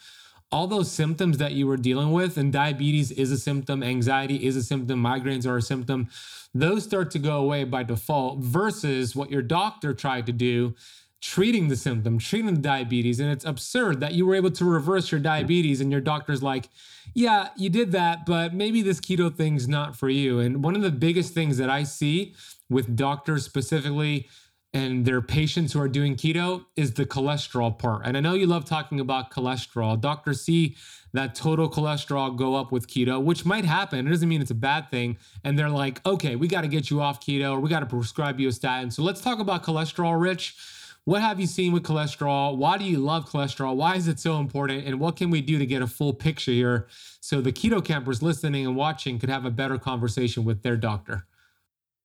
all 0.52 0.66
those 0.66 0.90
symptoms 0.90 1.38
that 1.38 1.52
you 1.52 1.66
were 1.66 1.76
dealing 1.76 2.12
with, 2.12 2.36
and 2.36 2.52
diabetes 2.52 3.10
is 3.12 3.30
a 3.30 3.38
symptom, 3.38 3.82
anxiety 3.82 4.46
is 4.46 4.56
a 4.56 4.62
symptom, 4.62 5.02
migraines 5.02 5.46
are 5.46 5.56
a 5.56 5.62
symptom, 5.62 6.08
those 6.52 6.84
start 6.84 7.10
to 7.12 7.18
go 7.18 7.38
away 7.38 7.64
by 7.64 7.82
default 7.82 8.40
versus 8.40 9.14
what 9.14 9.30
your 9.30 9.42
doctor 9.42 9.94
tried 9.94 10.26
to 10.26 10.32
do 10.32 10.74
treating 11.20 11.68
the 11.68 11.76
symptom, 11.76 12.18
treating 12.18 12.54
the 12.54 12.60
diabetes. 12.60 13.20
And 13.20 13.30
it's 13.30 13.44
absurd 13.44 14.00
that 14.00 14.14
you 14.14 14.26
were 14.26 14.34
able 14.34 14.50
to 14.52 14.64
reverse 14.64 15.12
your 15.12 15.20
diabetes 15.20 15.80
and 15.80 15.92
your 15.92 16.00
doctor's 16.00 16.42
like, 16.42 16.68
yeah, 17.14 17.48
you 17.56 17.68
did 17.68 17.92
that, 17.92 18.24
but 18.24 18.54
maybe 18.54 18.82
this 18.82 19.00
keto 19.00 19.34
thing's 19.34 19.68
not 19.68 19.96
for 19.96 20.08
you. 20.08 20.40
And 20.40 20.64
one 20.64 20.76
of 20.76 20.82
the 20.82 20.90
biggest 20.90 21.34
things 21.34 21.58
that 21.58 21.68
I 21.68 21.82
see 21.82 22.34
with 22.70 22.96
doctors 22.96 23.44
specifically 23.44 24.28
and 24.72 25.04
their 25.04 25.20
patients 25.20 25.72
who 25.72 25.80
are 25.80 25.88
doing 25.88 26.14
keto 26.14 26.64
is 26.76 26.94
the 26.94 27.04
cholesterol 27.04 27.76
part. 27.76 28.02
And 28.04 28.16
I 28.16 28.20
know 28.20 28.34
you 28.34 28.46
love 28.46 28.64
talking 28.64 29.00
about 29.00 29.30
cholesterol. 29.30 30.00
Doctors 30.00 30.42
see 30.42 30.76
that 31.12 31.34
total 31.34 31.68
cholesterol 31.68 32.36
go 32.36 32.54
up 32.54 32.70
with 32.70 32.86
keto, 32.86 33.20
which 33.20 33.44
might 33.44 33.64
happen. 33.64 34.06
It 34.06 34.10
doesn't 34.10 34.28
mean 34.28 34.40
it's 34.40 34.52
a 34.52 34.54
bad 34.54 34.90
thing. 34.90 35.18
And 35.42 35.58
they're 35.58 35.68
like, 35.68 36.04
okay, 36.06 36.36
we 36.36 36.46
got 36.46 36.60
to 36.60 36.68
get 36.68 36.88
you 36.88 37.00
off 37.00 37.20
keto 37.20 37.52
or 37.52 37.60
we 37.60 37.68
got 37.68 37.80
to 37.80 37.86
prescribe 37.86 38.38
you 38.38 38.48
a 38.48 38.52
statin. 38.52 38.90
So 38.90 39.02
let's 39.02 39.20
talk 39.20 39.40
about 39.40 39.64
cholesterol, 39.64 40.20
Rich 40.20 40.56
what 41.04 41.22
have 41.22 41.40
you 41.40 41.46
seen 41.46 41.72
with 41.72 41.82
cholesterol? 41.82 42.56
Why 42.56 42.78
do 42.78 42.84
you 42.84 42.98
love 42.98 43.28
cholesterol? 43.28 43.74
Why 43.76 43.96
is 43.96 44.06
it 44.06 44.20
so 44.20 44.38
important? 44.38 44.86
And 44.86 45.00
what 45.00 45.16
can 45.16 45.30
we 45.30 45.40
do 45.40 45.58
to 45.58 45.66
get 45.66 45.82
a 45.82 45.86
full 45.86 46.12
picture 46.12 46.52
here 46.52 46.88
so 47.20 47.40
the 47.40 47.52
Keto 47.52 47.84
Kampers 47.84 48.22
listening 48.22 48.66
and 48.66 48.76
watching 48.76 49.18
could 49.18 49.30
have 49.30 49.44
a 49.44 49.50
better 49.50 49.78
conversation 49.78 50.44
with 50.44 50.62
their 50.62 50.76
doctor? 50.76 51.26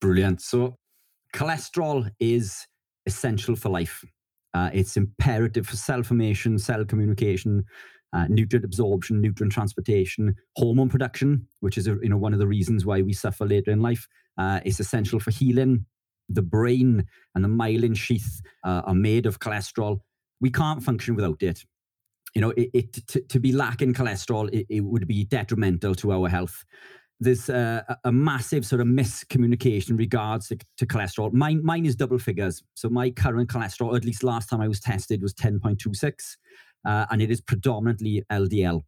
Brilliant. 0.00 0.40
So, 0.40 0.76
cholesterol 1.34 2.10
is 2.20 2.66
essential 3.06 3.56
for 3.56 3.68
life. 3.68 4.04
Uh, 4.54 4.70
it's 4.72 4.96
imperative 4.96 5.66
for 5.66 5.76
cell 5.76 6.02
formation, 6.02 6.58
cell 6.58 6.84
communication, 6.84 7.64
uh, 8.12 8.26
nutrient 8.28 8.64
absorption, 8.64 9.20
nutrient 9.20 9.52
transportation, 9.52 10.34
hormone 10.56 10.88
production, 10.88 11.46
which 11.60 11.76
is 11.76 11.86
a, 11.86 11.96
you 12.02 12.08
know 12.08 12.16
one 12.16 12.32
of 12.32 12.38
the 12.38 12.46
reasons 12.46 12.86
why 12.86 13.02
we 13.02 13.12
suffer 13.12 13.44
later 13.44 13.70
in 13.70 13.80
life. 13.80 14.08
Uh, 14.38 14.60
it's 14.64 14.80
essential 14.80 15.20
for 15.20 15.30
healing, 15.30 15.84
the 16.28 16.42
brain 16.42 17.04
and 17.34 17.44
the 17.44 17.48
myelin 17.48 17.96
sheath 17.96 18.40
uh, 18.64 18.82
are 18.84 18.94
made 18.94 19.26
of 19.26 19.38
cholesterol. 19.38 20.00
We 20.40 20.50
can't 20.50 20.82
function 20.82 21.14
without 21.14 21.42
it. 21.42 21.64
You 22.34 22.40
know, 22.42 22.50
it, 22.50 22.70
it 22.74 23.06
to, 23.08 23.20
to, 23.20 23.40
be 23.40 23.52
lacking 23.52 23.94
cholesterol, 23.94 24.52
it, 24.52 24.66
it, 24.68 24.80
would 24.80 25.06
be 25.06 25.24
detrimental 25.24 25.94
to 25.96 26.12
our 26.12 26.28
health. 26.28 26.64
There's 27.18 27.48
uh, 27.48 27.82
a 28.04 28.12
massive 28.12 28.66
sort 28.66 28.82
of 28.82 28.86
miscommunication 28.86 29.90
in 29.90 29.96
regards 29.96 30.48
to, 30.48 30.58
to, 30.76 30.86
cholesterol. 30.86 31.32
Mine, 31.32 31.62
mine 31.64 31.86
is 31.86 31.96
double 31.96 32.18
figures. 32.18 32.62
So 32.74 32.90
my 32.90 33.10
current 33.10 33.48
cholesterol, 33.48 33.96
at 33.96 34.04
least 34.04 34.22
last 34.22 34.50
time 34.50 34.60
I 34.60 34.68
was 34.68 34.80
tested, 34.80 35.22
was 35.22 35.32
10.26, 35.32 36.36
uh, 36.84 37.06
and 37.10 37.22
it 37.22 37.30
is 37.30 37.40
predominantly 37.40 38.22
LDL, 38.30 38.82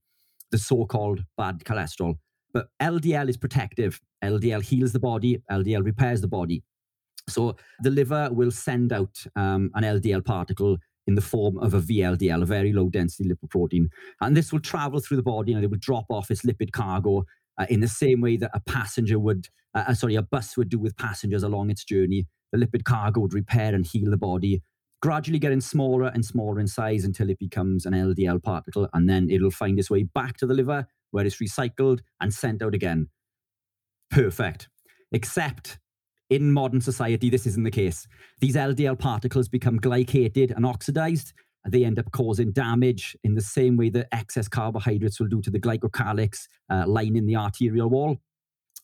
the 0.50 0.58
so-called 0.58 1.24
bad 1.38 1.60
cholesterol. 1.64 2.16
But 2.52 2.68
LDL 2.82 3.30
is 3.30 3.38
protective. 3.38 3.98
LDL 4.22 4.62
heals 4.62 4.92
the 4.92 5.00
body. 5.00 5.42
LDL 5.50 5.84
repairs 5.84 6.20
the 6.20 6.28
body. 6.28 6.62
So 7.28 7.56
the 7.80 7.90
liver 7.90 8.30
will 8.32 8.50
send 8.50 8.92
out 8.92 9.16
um, 9.36 9.70
an 9.74 9.84
LDL 9.84 10.24
particle 10.24 10.78
in 11.06 11.14
the 11.14 11.22
form 11.22 11.58
of 11.58 11.72
a 11.72 11.80
VLDL, 11.80 12.42
a 12.42 12.46
very 12.46 12.72
low 12.72 12.88
density 12.90 13.28
lipoprotein. 13.28 13.88
And 14.20 14.36
this 14.36 14.52
will 14.52 14.60
travel 14.60 15.00
through 15.00 15.16
the 15.16 15.22
body 15.22 15.54
and 15.54 15.64
it 15.64 15.70
will 15.70 15.78
drop 15.78 16.04
off 16.10 16.30
its 16.30 16.42
lipid 16.42 16.72
cargo 16.72 17.24
uh, 17.58 17.66
in 17.68 17.80
the 17.80 17.88
same 17.88 18.20
way 18.20 18.36
that 18.36 18.50
a 18.54 18.60
passenger 18.60 19.18
would, 19.18 19.48
uh, 19.74 19.84
uh, 19.88 19.94
sorry, 19.94 20.14
a 20.14 20.22
bus 20.22 20.56
would 20.56 20.68
do 20.68 20.78
with 20.78 20.96
passengers 20.96 21.42
along 21.42 21.70
its 21.70 21.84
journey. 21.84 22.26
The 22.52 22.58
lipid 22.58 22.84
cargo 22.84 23.20
would 23.20 23.34
repair 23.34 23.74
and 23.74 23.86
heal 23.86 24.10
the 24.10 24.16
body, 24.16 24.62
gradually 25.02 25.38
getting 25.38 25.60
smaller 25.60 26.06
and 26.06 26.24
smaller 26.24 26.60
in 26.60 26.66
size 26.66 27.04
until 27.04 27.30
it 27.30 27.38
becomes 27.38 27.84
an 27.84 27.92
LDL 27.92 28.42
particle. 28.42 28.88
And 28.94 29.08
then 29.08 29.28
it'll 29.30 29.50
find 29.50 29.78
its 29.78 29.90
way 29.90 30.04
back 30.04 30.36
to 30.38 30.46
the 30.46 30.54
liver 30.54 30.86
where 31.10 31.26
it's 31.26 31.40
recycled 31.40 32.00
and 32.20 32.32
sent 32.32 32.62
out 32.62 32.74
again. 32.74 33.08
Perfect. 34.10 34.68
Except 35.12 35.78
in 36.30 36.52
modern 36.52 36.80
society, 36.80 37.30
this 37.30 37.46
isn't 37.46 37.62
the 37.62 37.70
case. 37.70 38.06
These 38.40 38.56
LDL 38.56 38.98
particles 38.98 39.48
become 39.48 39.80
glycated 39.80 40.54
and 40.54 40.66
oxidized. 40.66 41.32
They 41.66 41.84
end 41.84 41.98
up 41.98 42.10
causing 42.12 42.52
damage 42.52 43.16
in 43.24 43.34
the 43.34 43.40
same 43.40 43.76
way 43.76 43.90
that 43.90 44.08
excess 44.12 44.48
carbohydrates 44.48 45.20
will 45.20 45.28
do 45.28 45.42
to 45.42 45.50
the 45.50 45.60
glycocalyx 45.60 46.48
uh, 46.70 46.84
lining 46.86 47.26
the 47.26 47.36
arterial 47.36 47.88
wall. 47.88 48.18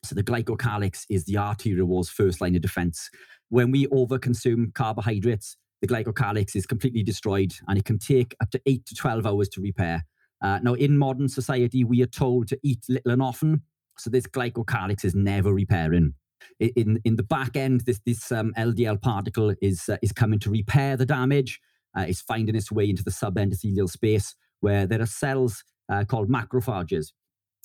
So 0.02 0.14
the 0.14 0.22
glycocalyx 0.22 1.06
is 1.08 1.24
the 1.24 1.38
arterial 1.38 1.86
wall's 1.86 2.10
first 2.10 2.40
line 2.40 2.56
of 2.56 2.62
defense. 2.62 3.08
When 3.48 3.70
we 3.70 3.86
overconsume 3.86 4.74
carbohydrates, 4.74 5.56
the 5.80 5.88
glycocalyx 5.88 6.56
is 6.56 6.66
completely 6.66 7.02
destroyed 7.02 7.54
and 7.68 7.78
it 7.78 7.84
can 7.84 7.98
take 7.98 8.34
up 8.40 8.50
to 8.50 8.60
8 8.66 8.84
to 8.86 8.94
12 8.94 9.26
hours 9.26 9.48
to 9.50 9.60
repair. 9.60 10.04
Uh, 10.42 10.58
now, 10.62 10.74
in 10.74 10.98
modern 10.98 11.28
society, 11.28 11.84
we 11.84 12.02
are 12.02 12.06
told 12.06 12.48
to 12.48 12.58
eat 12.62 12.84
little 12.88 13.12
and 13.12 13.22
often. 13.22 13.62
So 13.96 14.10
this 14.10 14.26
glycocalyx 14.26 15.04
is 15.04 15.14
never 15.14 15.54
repairing 15.54 16.14
in 16.58 17.00
in 17.04 17.16
the 17.16 17.22
back 17.22 17.56
end, 17.56 17.82
this 17.82 18.00
this 18.04 18.30
um, 18.32 18.52
LDL 18.56 19.00
particle 19.00 19.54
is 19.60 19.88
uh, 19.88 19.96
is 20.02 20.12
coming 20.12 20.38
to 20.40 20.50
repair 20.50 20.96
the 20.96 21.06
damage. 21.06 21.60
Uh, 21.96 22.02
it's 22.08 22.20
finding 22.20 22.54
its 22.54 22.72
way 22.72 22.88
into 22.88 23.04
the 23.04 23.10
subendothelial 23.10 23.88
space 23.88 24.34
where 24.60 24.86
there 24.86 25.00
are 25.00 25.06
cells 25.06 25.64
uh, 25.90 26.04
called 26.04 26.28
macrophages. 26.28 27.12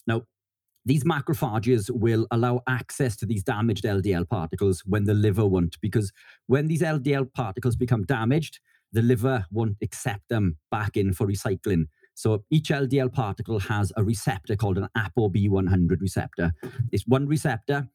Now, 0.05 0.23
these 0.85 1.03
macrophages 1.03 1.89
will 1.89 2.25
allow 2.31 2.61
access 2.67 3.15
to 3.17 3.25
these 3.25 3.43
damaged 3.43 3.83
LDL 3.83 4.27
particles 4.27 4.83
when 4.85 5.03
the 5.03 5.13
liver 5.13 5.45
won't, 5.45 5.77
because 5.81 6.11
when 6.47 6.67
these 6.67 6.81
LDL 6.81 7.33
particles 7.33 7.75
become 7.75 8.03
damaged, 8.03 8.59
the 8.91 9.01
liver 9.01 9.45
won't 9.51 9.77
accept 9.81 10.29
them 10.29 10.57
back 10.71 10.97
in 10.97 11.13
for 11.13 11.27
recycling. 11.27 11.85
So 12.15 12.43
each 12.49 12.69
LDL 12.69 13.13
particle 13.13 13.59
has 13.59 13.93
a 13.95 14.03
receptor 14.03 14.55
called 14.55 14.77
an 14.77 14.87
ApoB100 14.97 16.01
receptor. 16.01 16.53
It's 16.91 17.05
one 17.07 17.27
receptor 17.27 17.87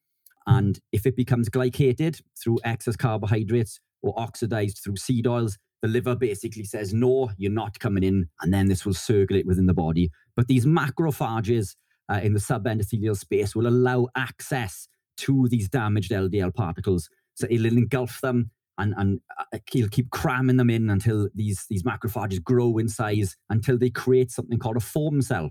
and 0.47 0.79
if 0.93 1.07
it 1.07 1.17
becomes 1.17 1.49
glycated 1.49 2.21
through 2.43 2.59
excess 2.65 2.97
carbohydrates 2.97 3.81
or 4.03 4.19
oxidized 4.19 4.81
through 4.83 4.97
seed 4.97 5.27
oils, 5.27 5.59
the 5.85 5.91
liver 5.91 6.17
basically 6.17 6.65
says, 6.65 6.95
no, 6.95 7.31
you're 7.37 7.53
not 7.53 7.79
coming 7.79 8.03
in. 8.03 8.27
And 8.41 8.55
then 8.55 8.69
this 8.69 8.87
will 8.87 8.95
circulate 8.95 9.47
within 9.47 9.67
the 9.67 9.75
body. 9.75 10.11
But 10.35 10.49
these 10.49 10.65
macrophages 10.65 11.77
uh, 12.11 12.21
in 12.23 12.33
the 12.33 12.41
subendothelial 12.41 13.19
space 13.19 13.55
will 13.55 13.67
allow 13.67 14.09
access 14.17 14.89
to 15.19 15.47
these 15.49 15.69
damaged 15.69 16.11
LDL 16.11 16.55
particles. 16.55 17.11
So 17.35 17.47
it'll 17.51 17.67
engulf 17.67 18.23
them 18.23 18.51
and, 18.79 18.95
and 18.97 19.21
uh, 19.39 19.59
he'll 19.71 19.91
keep 19.91 20.09
cramming 20.09 20.57
them 20.57 20.71
in 20.71 20.89
until 20.89 21.29
these, 21.35 21.67
these 21.69 21.83
macrophages 21.83 22.43
grow 22.43 22.79
in 22.79 22.89
size 22.89 23.37
until 23.51 23.77
they 23.77 23.91
create 23.91 24.31
something 24.31 24.59
called 24.59 24.79
a 24.79 24.81
foam 24.81 25.21
cell. 25.21 25.51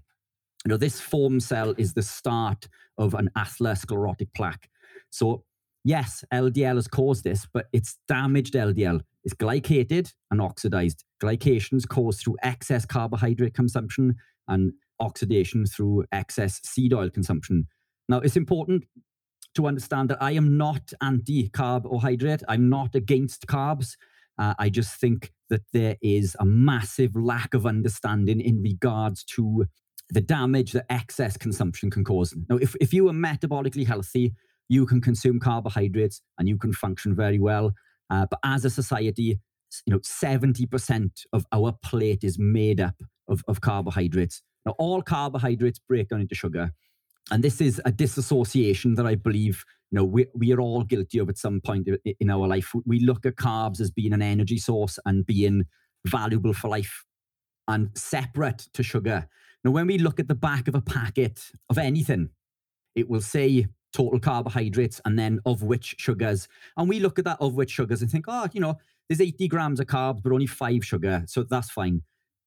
You 0.65 0.69
know, 0.69 0.77
this 0.77 0.99
foam 0.99 1.41
cell 1.41 1.75
is 1.77 1.93
the 1.93 2.01
start 2.01 2.67
of 2.97 3.13
an 3.13 3.29
atherosclerotic 3.37 4.29
plaque. 4.35 4.67
So, 5.11 5.43
yes, 5.83 6.23
LDL 6.33 6.75
has 6.75 6.87
caused 6.87 7.23
this, 7.23 7.47
but 7.51 7.67
it's 7.73 7.97
damaged 8.07 8.53
LDL. 8.53 9.01
It's 9.23 9.33
glycated 9.33 10.13
and 10.31 10.41
oxidized. 10.41 11.03
Glycation 11.21 11.75
is 11.75 11.85
caused 11.85 12.21
through 12.21 12.37
excess 12.43 12.85
carbohydrate 12.85 13.53
consumption 13.53 14.15
and 14.47 14.73
oxidation 14.99 15.65
through 15.65 16.05
excess 16.11 16.59
seed 16.63 16.93
oil 16.93 17.09
consumption. 17.09 17.67
Now, 18.09 18.17
it's 18.17 18.35
important 18.35 18.83
to 19.55 19.67
understand 19.67 20.09
that 20.09 20.21
I 20.21 20.31
am 20.31 20.57
not 20.57 20.91
anti 21.01 21.49
carb 21.49 21.85
or 21.85 22.01
hydrate. 22.01 22.43
I'm 22.47 22.69
not 22.69 22.95
against 22.95 23.47
carbs. 23.47 23.95
Uh, 24.37 24.53
I 24.57 24.69
just 24.69 24.99
think 24.99 25.31
that 25.49 25.61
there 25.73 25.95
is 26.01 26.35
a 26.39 26.45
massive 26.45 27.15
lack 27.15 27.53
of 27.53 27.65
understanding 27.65 28.41
in 28.41 28.61
regards 28.61 29.23
to 29.35 29.65
the 30.09 30.21
damage 30.21 30.71
that 30.71 30.85
excess 30.89 31.37
consumption 31.37 31.91
can 31.91 32.03
cause. 32.03 32.35
Now, 32.49 32.57
if, 32.57 32.75
if 32.81 32.93
you 32.93 33.07
are 33.09 33.13
metabolically 33.13 33.85
healthy, 33.85 34.33
you 34.69 34.85
can 34.85 35.01
consume 35.01 35.39
carbohydrates 35.39 36.21
and 36.37 36.47
you 36.47 36.57
can 36.57 36.73
function 36.73 37.15
very 37.15 37.39
well. 37.39 37.73
Uh, 38.09 38.25
but 38.29 38.39
as 38.43 38.65
a 38.65 38.69
society, 38.69 39.39
you 39.85 39.93
know, 39.93 39.99
70% 39.99 41.09
of 41.33 41.45
our 41.51 41.73
plate 41.83 42.23
is 42.23 42.37
made 42.37 42.79
up 42.79 42.95
of, 43.27 43.43
of 43.47 43.61
carbohydrates. 43.61 44.41
Now, 44.65 44.75
all 44.77 45.01
carbohydrates 45.01 45.79
break 45.79 46.09
down 46.09 46.21
into 46.21 46.35
sugar. 46.35 46.71
And 47.31 47.43
this 47.43 47.61
is 47.61 47.81
a 47.85 47.91
disassociation 47.91 48.95
that 48.95 49.05
I 49.05 49.15
believe 49.15 49.63
you 49.91 49.97
know 49.97 50.05
we, 50.05 50.25
we 50.35 50.51
are 50.51 50.59
all 50.59 50.83
guilty 50.83 51.19
of 51.19 51.29
at 51.29 51.37
some 51.37 51.61
point 51.61 51.87
in 52.19 52.29
our 52.29 52.47
life. 52.47 52.73
We 52.85 52.99
look 52.99 53.25
at 53.25 53.35
carbs 53.35 53.79
as 53.79 53.91
being 53.91 54.13
an 54.13 54.21
energy 54.21 54.57
source 54.57 54.99
and 55.05 55.25
being 55.25 55.63
valuable 56.05 56.53
for 56.53 56.67
life 56.67 57.05
and 57.67 57.89
separate 57.95 58.67
to 58.73 58.83
sugar. 58.83 59.27
Now, 59.63 59.71
when 59.71 59.87
we 59.87 59.97
look 59.97 60.19
at 60.19 60.27
the 60.27 60.35
back 60.35 60.67
of 60.67 60.75
a 60.75 60.81
packet 60.81 61.39
of 61.69 61.77
anything, 61.77 62.29
it 62.95 63.09
will 63.09 63.21
say 63.21 63.67
total 63.93 64.19
carbohydrates 64.19 64.99
and 65.05 65.17
then 65.17 65.39
of 65.45 65.63
which 65.63 65.95
sugars. 65.97 66.47
And 66.77 66.89
we 66.89 66.99
look 66.99 67.19
at 67.19 67.25
that 67.25 67.37
of 67.39 67.55
which 67.55 67.71
sugars 67.71 68.01
and 68.01 68.11
think, 68.11 68.25
oh, 68.27 68.47
you 68.51 68.59
know, 68.59 68.79
there's 69.07 69.21
80 69.21 69.47
grams 69.47 69.79
of 69.79 69.87
carbs, 69.87 70.21
but 70.21 70.31
only 70.31 70.47
five 70.47 70.83
sugar. 70.85 71.23
So 71.27 71.43
that's 71.43 71.69
fine. 71.69 72.01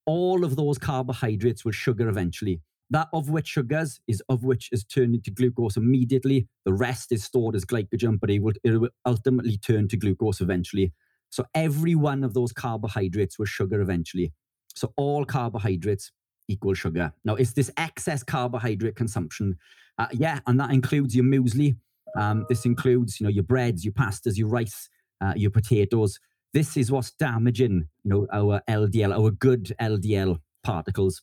All 0.05 0.45
of 0.45 0.57
those 0.57 0.79
carbohydrates 0.79 1.65
will 1.65 1.73
sugar 1.73 2.09
eventually. 2.09 2.61
That 2.91 3.09
of 3.13 3.31
which 3.31 3.49
sugars 3.49 4.01
is 4.07 4.23
of 4.29 4.45
which 4.45 4.69
is 4.71 4.85
turned 4.85 5.15
into 5.15 5.31
glucose 5.31 5.77
immediately. 5.77 6.47
The 6.65 6.73
rest 6.73 7.11
is 7.11 7.25
stored 7.25 7.57
as 7.57 7.65
glycogen, 7.65 8.21
but 8.21 8.31
it 8.31 8.41
will, 8.41 8.53
it 8.63 8.81
will 8.81 8.91
ultimately 9.05 9.59
turn 9.59 9.89
to 9.89 9.97
glucose 9.97 10.41
eventually. 10.41 10.93
So 11.31 11.45
every 11.55 11.95
one 11.97 12.23
of 12.23 12.35
those 12.35 12.53
carbohydrates 12.53 13.39
will 13.39 13.47
sugar 13.47 13.81
eventually. 13.81 14.33
So 14.75 14.93
all 14.97 15.25
carbohydrates 15.25 16.13
equal 16.49 16.75
sugar. 16.75 17.13
Now, 17.25 17.35
it's 17.35 17.53
this 17.53 17.71
excess 17.77 18.23
carbohydrate 18.23 18.97
consumption. 18.97 19.57
Uh, 19.99 20.07
yeah, 20.13 20.41
and 20.47 20.59
that 20.61 20.71
includes 20.71 21.15
your 21.15 21.25
muesli. 21.25 21.77
Um, 22.17 22.47
this 22.49 22.65
includes, 22.65 23.21
you 23.21 23.25
know, 23.25 23.31
your 23.31 23.45
breads, 23.45 23.85
your 23.85 23.93
pastas, 23.93 24.37
your 24.37 24.49
rice, 24.49 24.89
uh, 25.21 25.35
your 25.37 25.51
potatoes. 25.51 26.19
This 26.53 26.77
is 26.77 26.91
what's 26.91 27.11
damaging, 27.13 27.89
you 28.05 28.11
know, 28.11 28.27
our 28.33 28.63
LDL, 28.69 29.15
our 29.15 29.31
good 29.31 29.75
LDL 29.81 30.39
particles 30.65 31.23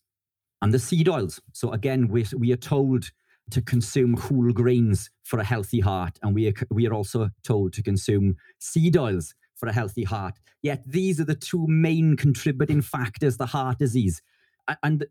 and 0.63 0.73
the 0.73 0.79
seed 0.79 1.09
oils. 1.09 1.41
So 1.51 1.71
again, 1.73 2.07
we, 2.07 2.25
we 2.37 2.53
are 2.53 2.57
told 2.57 3.11
to 3.51 3.61
consume 3.61 4.13
whole 4.13 4.51
grains 4.53 5.09
for 5.23 5.39
a 5.39 5.43
healthy 5.43 5.81
heart, 5.81 6.17
and 6.23 6.33
we 6.33 6.47
are, 6.47 6.53
we 6.71 6.87
are 6.87 6.93
also 6.93 7.29
told 7.43 7.73
to 7.73 7.83
consume 7.83 8.37
seed 8.59 8.95
oils 8.95 9.35
for 9.55 9.67
a 9.67 9.73
healthy 9.73 10.05
heart. 10.05 10.35
Yet 10.61 10.81
these 10.87 11.19
are 11.19 11.25
the 11.25 11.35
two 11.35 11.67
main 11.67 12.15
contributing 12.15 12.81
factors 12.81 13.35
to 13.37 13.45
heart 13.45 13.79
disease. 13.79 14.21
And 14.81 15.05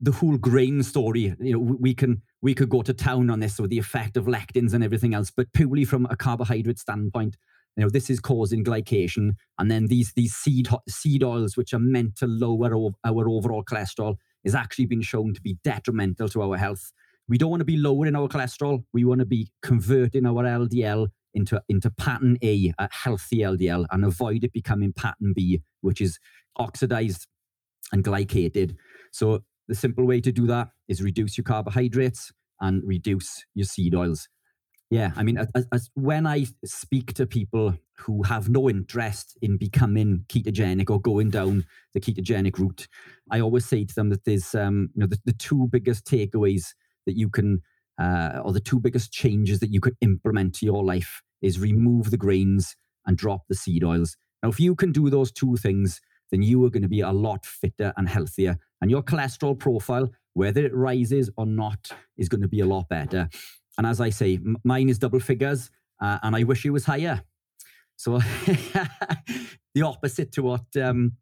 the 0.00 0.12
whole 0.12 0.38
grain 0.38 0.82
story, 0.82 1.34
you 1.40 1.52
know, 1.52 1.58
we 1.58 1.94
can 1.94 2.22
we 2.42 2.54
could 2.54 2.70
go 2.70 2.82
to 2.82 2.94
town 2.94 3.30
on 3.30 3.40
this 3.40 3.58
with 3.58 3.70
the 3.70 3.78
effect 3.78 4.16
of 4.16 4.24
lectins 4.24 4.72
and 4.72 4.82
everything 4.82 5.14
else, 5.14 5.30
but 5.30 5.52
purely 5.52 5.84
from 5.84 6.06
a 6.06 6.16
carbohydrate 6.16 6.78
standpoint, 6.78 7.36
you 7.76 7.84
know, 7.84 7.90
this 7.90 8.08
is 8.10 8.18
causing 8.18 8.64
glycation, 8.64 9.32
and 9.58 9.70
then 9.70 9.86
these 9.86 10.12
these 10.14 10.34
seed 10.34 10.68
seed 10.88 11.22
oils, 11.22 11.56
which 11.56 11.72
are 11.74 11.78
meant 11.78 12.16
to 12.16 12.26
lower 12.26 12.74
our 13.04 13.28
overall 13.28 13.64
cholesterol, 13.64 14.16
is 14.44 14.54
actually 14.54 14.86
been 14.86 15.02
shown 15.02 15.34
to 15.34 15.40
be 15.40 15.58
detrimental 15.64 16.28
to 16.30 16.42
our 16.42 16.56
health. 16.56 16.92
We 17.28 17.38
don't 17.38 17.50
want 17.50 17.60
to 17.60 17.66
be 17.66 17.76
lowering 17.76 18.16
our 18.16 18.28
cholesterol. 18.28 18.84
We 18.92 19.04
want 19.04 19.20
to 19.20 19.26
be 19.26 19.52
converting 19.62 20.26
our 20.26 20.42
LDL 20.42 21.08
into, 21.32 21.62
into 21.68 21.90
pattern 21.90 22.38
A, 22.42 22.72
a 22.78 22.88
healthy 22.90 23.38
LDL, 23.38 23.86
and 23.90 24.04
avoid 24.04 24.42
it 24.42 24.52
becoming 24.52 24.92
pattern 24.92 25.32
B, 25.34 25.62
which 25.80 26.00
is 26.00 26.18
oxidized 26.56 27.28
and 27.92 28.02
glycated. 28.02 28.76
So 29.10 29.42
the 29.68 29.74
simple 29.74 30.06
way 30.06 30.20
to 30.20 30.32
do 30.32 30.46
that 30.46 30.70
is 30.88 31.02
reduce 31.02 31.36
your 31.36 31.44
carbohydrates 31.44 32.32
and 32.60 32.82
reduce 32.84 33.44
your 33.54 33.66
seed 33.66 33.94
oils. 33.94 34.28
Yeah, 34.90 35.12
I 35.14 35.22
mean, 35.22 35.38
as, 35.38 35.66
as, 35.72 35.88
when 35.94 36.26
I 36.26 36.46
speak 36.64 37.14
to 37.14 37.24
people 37.24 37.78
who 37.98 38.24
have 38.24 38.48
no 38.48 38.68
interest 38.68 39.38
in 39.40 39.56
becoming 39.56 40.24
ketogenic 40.28 40.90
or 40.90 41.00
going 41.00 41.30
down 41.30 41.64
the 41.94 42.00
ketogenic 42.00 42.58
route, 42.58 42.88
I 43.30 43.40
always 43.40 43.64
say 43.64 43.84
to 43.84 43.94
them 43.94 44.08
that 44.08 44.24
there's, 44.24 44.52
um, 44.52 44.90
you 44.94 45.00
know, 45.00 45.06
the, 45.06 45.20
the 45.24 45.32
two 45.32 45.68
biggest 45.70 46.06
takeaways 46.06 46.74
that 47.06 47.16
you 47.16 47.30
can, 47.30 47.62
uh, 48.00 48.40
or 48.44 48.52
the 48.52 48.58
two 48.58 48.80
biggest 48.80 49.12
changes 49.12 49.60
that 49.60 49.72
you 49.72 49.80
could 49.80 49.94
implement 50.00 50.56
to 50.56 50.66
your 50.66 50.82
life 50.82 51.22
is 51.40 51.60
remove 51.60 52.10
the 52.10 52.16
grains 52.16 52.74
and 53.06 53.16
drop 53.16 53.42
the 53.48 53.54
seed 53.54 53.84
oils. 53.84 54.16
Now, 54.42 54.48
if 54.48 54.58
you 54.58 54.74
can 54.74 54.90
do 54.90 55.08
those 55.08 55.30
two 55.30 55.56
things, 55.56 56.00
then 56.32 56.42
you 56.42 56.64
are 56.64 56.70
going 56.70 56.82
to 56.82 56.88
be 56.88 57.00
a 57.00 57.12
lot 57.12 57.46
fitter 57.46 57.92
and 57.96 58.08
healthier, 58.08 58.58
and 58.80 58.90
your 58.90 59.02
cholesterol 59.02 59.58
profile, 59.58 60.08
whether 60.34 60.64
it 60.64 60.74
rises 60.74 61.30
or 61.36 61.46
not, 61.46 61.90
is 62.16 62.28
going 62.28 62.42
to 62.42 62.48
be 62.48 62.60
a 62.60 62.66
lot 62.66 62.88
better. 62.88 63.28
And 63.78 63.86
as 63.86 64.00
I 64.00 64.10
say, 64.10 64.34
m- 64.34 64.56
mine 64.64 64.88
is 64.88 64.98
double 64.98 65.20
figures, 65.20 65.70
uh, 66.00 66.18
and 66.22 66.34
I 66.34 66.44
wish 66.44 66.64
it 66.64 66.70
was 66.70 66.84
higher. 66.84 67.22
So 67.96 68.18
the 69.74 69.82
opposite 69.82 70.32
to 70.32 70.42
what 70.42 70.64
um, 70.76 71.12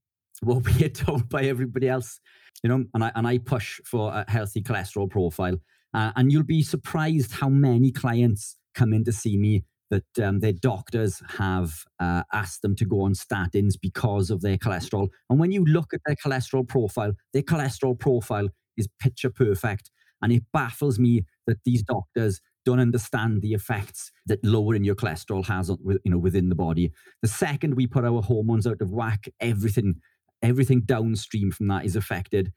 what 0.41 0.65
we 0.65 0.85
are 0.85 0.89
told 1.05 1.29
by 1.29 1.43
everybody 1.45 1.89
else, 1.89 2.21
you 2.63 2.69
know. 2.69 2.85
And 2.95 3.05
I 3.05 3.13
and 3.15 3.27
I 3.27 3.39
push 3.39 3.81
for 3.85 4.13
a 4.13 4.31
healthy 4.31 4.63
cholesterol 4.63 5.11
profile, 5.11 5.57
uh, 5.95 6.13
and 6.17 6.31
you'll 6.31 6.45
be 6.45 6.63
surprised 6.63 7.33
how 7.33 7.49
many 7.49 7.91
clients 7.91 8.57
come 8.75 8.93
in 8.93 9.05
to 9.05 9.13
see 9.13 9.37
me 9.37 9.65
that 9.91 10.19
um, 10.23 10.41
their 10.41 10.53
doctors 10.53 11.23
have 11.39 11.73
uh, 11.99 12.23
asked 12.33 12.63
them 12.63 12.77
to 12.77 12.85
go 12.85 13.03
on 13.03 13.15
statins 13.15 13.75
because 13.81 14.31
of 14.31 14.43
their 14.43 14.57
cholesterol. 14.57 15.09
And 15.31 15.39
when 15.39 15.53
you 15.53 15.65
look 15.65 15.95
at 15.95 16.01
their 16.07 16.17
cholesterol 16.17 16.67
profile, 16.67 17.13
their 17.33 17.43
cholesterol 17.43 17.99
profile 17.99 18.49
is 18.77 18.89
picture 19.01 19.31
perfect. 19.31 19.91
And 20.21 20.33
it 20.33 20.43
baffles 20.53 20.99
me 20.99 21.25
that 21.47 21.59
these 21.65 21.83
doctors 21.83 22.41
don't 22.65 22.81
understand 22.81 23.41
the 23.41 23.55
effects 23.55 24.11
that 24.27 24.45
lowering 24.45 24.85
your 24.85 24.95
cholesterol 24.95 25.47
has 25.47 25.71
on, 25.71 25.79
you 26.05 26.11
know, 26.11 26.19
within 26.19 26.49
the 26.49 26.55
body. 26.55 26.93
The 27.23 27.29
second 27.29 27.75
we 27.75 27.87
put 27.87 28.05
our 28.05 28.21
hormones 28.21 28.67
out 28.67 28.83
of 28.83 28.91
whack, 28.91 29.29
everything, 29.41 29.95
everything 30.43 30.83
downstream 30.85 31.51
from 31.51 31.69
that 31.69 31.85
is 31.85 31.97
affected. 31.97 32.53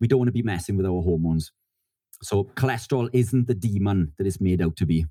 We 0.00 0.06
don't 0.06 0.20
want 0.20 0.28
to 0.28 0.32
be 0.32 0.42
messing 0.42 0.76
with 0.76 0.86
our 0.86 1.02
hormones. 1.02 1.50
So 2.22 2.44
cholesterol 2.54 3.08
isn't 3.12 3.48
the 3.48 3.54
demon 3.54 4.12
that 4.18 4.26
it's 4.26 4.40
made 4.40 4.62
out 4.62 4.76
to 4.76 4.86
be. 4.86 5.06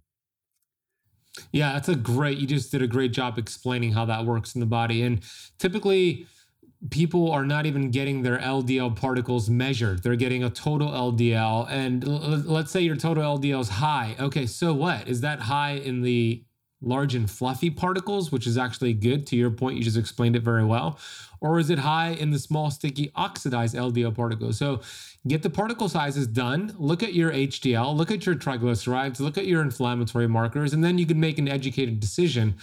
Yeah, 1.51 1.73
that's 1.73 1.89
a 1.89 1.95
great. 1.95 2.37
You 2.37 2.47
just 2.47 2.71
did 2.71 2.81
a 2.81 2.87
great 2.87 3.11
job 3.11 3.37
explaining 3.37 3.93
how 3.93 4.05
that 4.05 4.25
works 4.25 4.55
in 4.55 4.59
the 4.59 4.67
body. 4.67 5.03
And 5.03 5.21
typically, 5.59 6.27
people 6.89 7.31
are 7.31 7.45
not 7.45 7.65
even 7.65 7.91
getting 7.91 8.21
their 8.21 8.37
LDL 8.37 8.95
particles 8.95 9.49
measured. 9.49 10.03
They're 10.03 10.15
getting 10.15 10.43
a 10.43 10.49
total 10.49 10.89
LDL. 10.89 11.67
And 11.69 12.07
l- 12.07 12.43
let's 12.45 12.71
say 12.71 12.81
your 12.81 12.95
total 12.95 13.37
LDL 13.37 13.61
is 13.61 13.69
high. 13.69 14.15
Okay, 14.19 14.45
so 14.45 14.73
what? 14.73 15.07
Is 15.07 15.21
that 15.21 15.41
high 15.41 15.71
in 15.73 16.01
the 16.01 16.43
large 16.81 17.15
and 17.15 17.29
fluffy 17.29 17.69
particles, 17.69 18.31
which 18.31 18.45
is 18.45 18.57
actually 18.57 18.93
good 18.93 19.25
to 19.27 19.35
your 19.35 19.49
point? 19.49 19.77
You 19.77 19.83
just 19.83 19.97
explained 19.97 20.35
it 20.35 20.43
very 20.43 20.65
well. 20.65 20.99
Or 21.39 21.59
is 21.59 21.69
it 21.69 21.79
high 21.79 22.09
in 22.09 22.31
the 22.31 22.39
small, 22.39 22.71
sticky, 22.71 23.11
oxidized 23.15 23.75
LDL 23.75 24.15
particles? 24.15 24.57
So 24.57 24.81
get 25.27 25.43
the 25.43 25.49
particle 25.49 25.89
sizes 25.89 26.27
done. 26.27 26.75
Look 26.77 27.03
at 27.03 27.13
your 27.13 27.31
HDL, 27.31 27.95
look 27.95 28.11
at 28.11 28.25
your 28.25 28.35
triglycerides, 28.35 29.19
look 29.19 29.37
at 29.37 29.45
your 29.45 29.61
inflammatory 29.61 30.27
markers, 30.27 30.73
and 30.73 30.83
then 30.83 30.97
you 30.97 31.05
can 31.05 31.19
make 31.19 31.37
an 31.37 31.47
educated 31.47 31.99
decision 31.99 32.55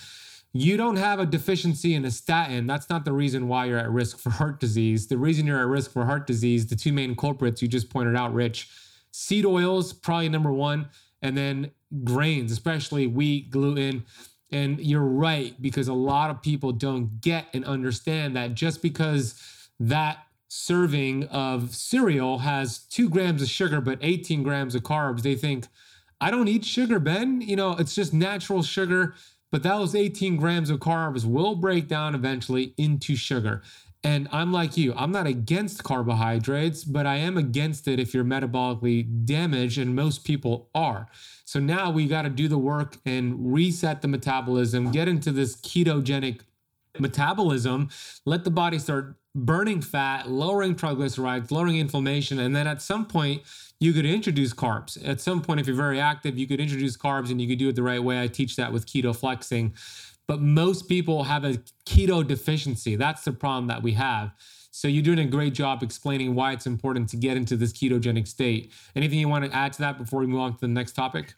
you 0.56 0.76
don't 0.76 0.96
have 0.96 1.18
a 1.18 1.26
deficiency 1.26 1.94
in 1.94 2.04
a 2.04 2.12
statin. 2.12 2.68
That's 2.68 2.88
not 2.88 3.04
the 3.04 3.12
reason 3.12 3.48
why 3.48 3.64
you're 3.64 3.78
at 3.78 3.90
risk 3.90 4.20
for 4.20 4.30
heart 4.30 4.60
disease. 4.60 5.08
The 5.08 5.18
reason 5.18 5.46
you're 5.46 5.58
at 5.58 5.66
risk 5.66 5.90
for 5.90 6.04
heart 6.04 6.28
disease, 6.28 6.64
the 6.64 6.76
two 6.76 6.92
main 6.92 7.16
culprits 7.16 7.60
you 7.60 7.66
just 7.66 7.90
pointed 7.90 8.14
out, 8.14 8.32
Rich, 8.32 8.70
seed 9.10 9.44
oils, 9.44 9.92
probably 9.92 10.28
number 10.28 10.52
one, 10.52 10.88
and 11.22 11.36
then 11.36 11.72
grains, 12.02 12.50
especially 12.50 13.06
wheat, 13.06 13.50
gluten. 13.50 14.04
And 14.50 14.80
you're 14.80 15.00
right, 15.00 15.60
because 15.60 15.88
a 15.88 15.94
lot 15.94 16.30
of 16.30 16.42
people 16.42 16.72
don't 16.72 17.20
get 17.20 17.46
and 17.52 17.64
understand 17.64 18.36
that 18.36 18.54
just 18.54 18.82
because 18.82 19.40
that 19.80 20.18
serving 20.48 21.24
of 21.24 21.74
cereal 21.74 22.38
has 22.38 22.78
two 22.78 23.08
grams 23.08 23.42
of 23.42 23.48
sugar 23.48 23.80
but 23.80 23.98
18 24.00 24.42
grams 24.42 24.74
of 24.74 24.82
carbs, 24.82 25.22
they 25.22 25.34
think, 25.34 25.66
I 26.20 26.30
don't 26.30 26.46
eat 26.48 26.64
sugar, 26.64 27.00
Ben. 27.00 27.40
You 27.40 27.56
know, 27.56 27.72
it's 27.72 27.94
just 27.94 28.14
natural 28.14 28.62
sugar 28.62 29.14
but 29.54 29.62
those 29.62 29.94
18 29.94 30.34
grams 30.34 30.68
of 30.68 30.80
carbs 30.80 31.24
will 31.24 31.54
break 31.54 31.86
down 31.86 32.16
eventually 32.16 32.74
into 32.76 33.14
sugar. 33.14 33.62
And 34.04 34.28
I'm 34.30 34.52
like 34.52 34.76
you, 34.76 34.92
I'm 34.94 35.10
not 35.10 35.26
against 35.26 35.82
carbohydrates, 35.82 36.84
but 36.84 37.06
I 37.06 37.16
am 37.16 37.38
against 37.38 37.88
it 37.88 37.98
if 37.98 38.12
you're 38.12 38.22
metabolically 38.22 39.24
damaged, 39.24 39.78
and 39.78 39.96
most 39.96 40.24
people 40.24 40.68
are. 40.74 41.08
So 41.46 41.58
now 41.58 41.90
we 41.90 42.06
got 42.06 42.22
to 42.22 42.28
do 42.28 42.46
the 42.46 42.58
work 42.58 42.98
and 43.06 43.52
reset 43.52 44.02
the 44.02 44.08
metabolism, 44.08 44.90
get 44.90 45.08
into 45.08 45.32
this 45.32 45.56
ketogenic 45.56 46.40
metabolism, 46.98 47.88
let 48.26 48.44
the 48.44 48.50
body 48.50 48.78
start 48.78 49.16
burning 49.34 49.80
fat, 49.80 50.30
lowering 50.30 50.74
triglycerides, 50.74 51.50
lowering 51.50 51.78
inflammation. 51.78 52.38
And 52.38 52.54
then 52.54 52.66
at 52.66 52.82
some 52.82 53.06
point, 53.06 53.42
you 53.80 53.92
could 53.92 54.06
introduce 54.06 54.54
carbs. 54.54 54.96
At 55.06 55.20
some 55.20 55.42
point, 55.42 55.60
if 55.60 55.66
you're 55.66 55.76
very 55.76 55.98
active, 55.98 56.38
you 56.38 56.46
could 56.46 56.60
introduce 56.60 56.96
carbs 56.96 57.30
and 57.30 57.40
you 57.40 57.48
could 57.48 57.58
do 57.58 57.68
it 57.68 57.74
the 57.74 57.82
right 57.82 58.02
way. 58.02 58.22
I 58.22 58.28
teach 58.28 58.56
that 58.56 58.72
with 58.72 58.86
keto 58.86 59.14
flexing. 59.14 59.74
But 60.26 60.40
most 60.40 60.88
people 60.88 61.24
have 61.24 61.44
a 61.44 61.54
keto 61.86 62.26
deficiency. 62.26 62.96
That's 62.96 63.24
the 63.24 63.32
problem 63.32 63.66
that 63.68 63.82
we 63.82 63.92
have. 63.92 64.32
So 64.70 64.88
you're 64.88 65.02
doing 65.02 65.20
a 65.20 65.26
great 65.26 65.54
job 65.54 65.82
explaining 65.82 66.34
why 66.34 66.52
it's 66.52 66.66
important 66.66 67.08
to 67.10 67.16
get 67.16 67.36
into 67.36 67.56
this 67.56 67.72
ketogenic 67.72 68.26
state. 68.26 68.72
Anything 68.96 69.18
you 69.20 69.28
want 69.28 69.44
to 69.44 69.54
add 69.54 69.72
to 69.74 69.78
that 69.80 69.98
before 69.98 70.20
we 70.20 70.26
move 70.26 70.40
on 70.40 70.54
to 70.54 70.60
the 70.60 70.68
next 70.68 70.92
topic? 70.92 71.34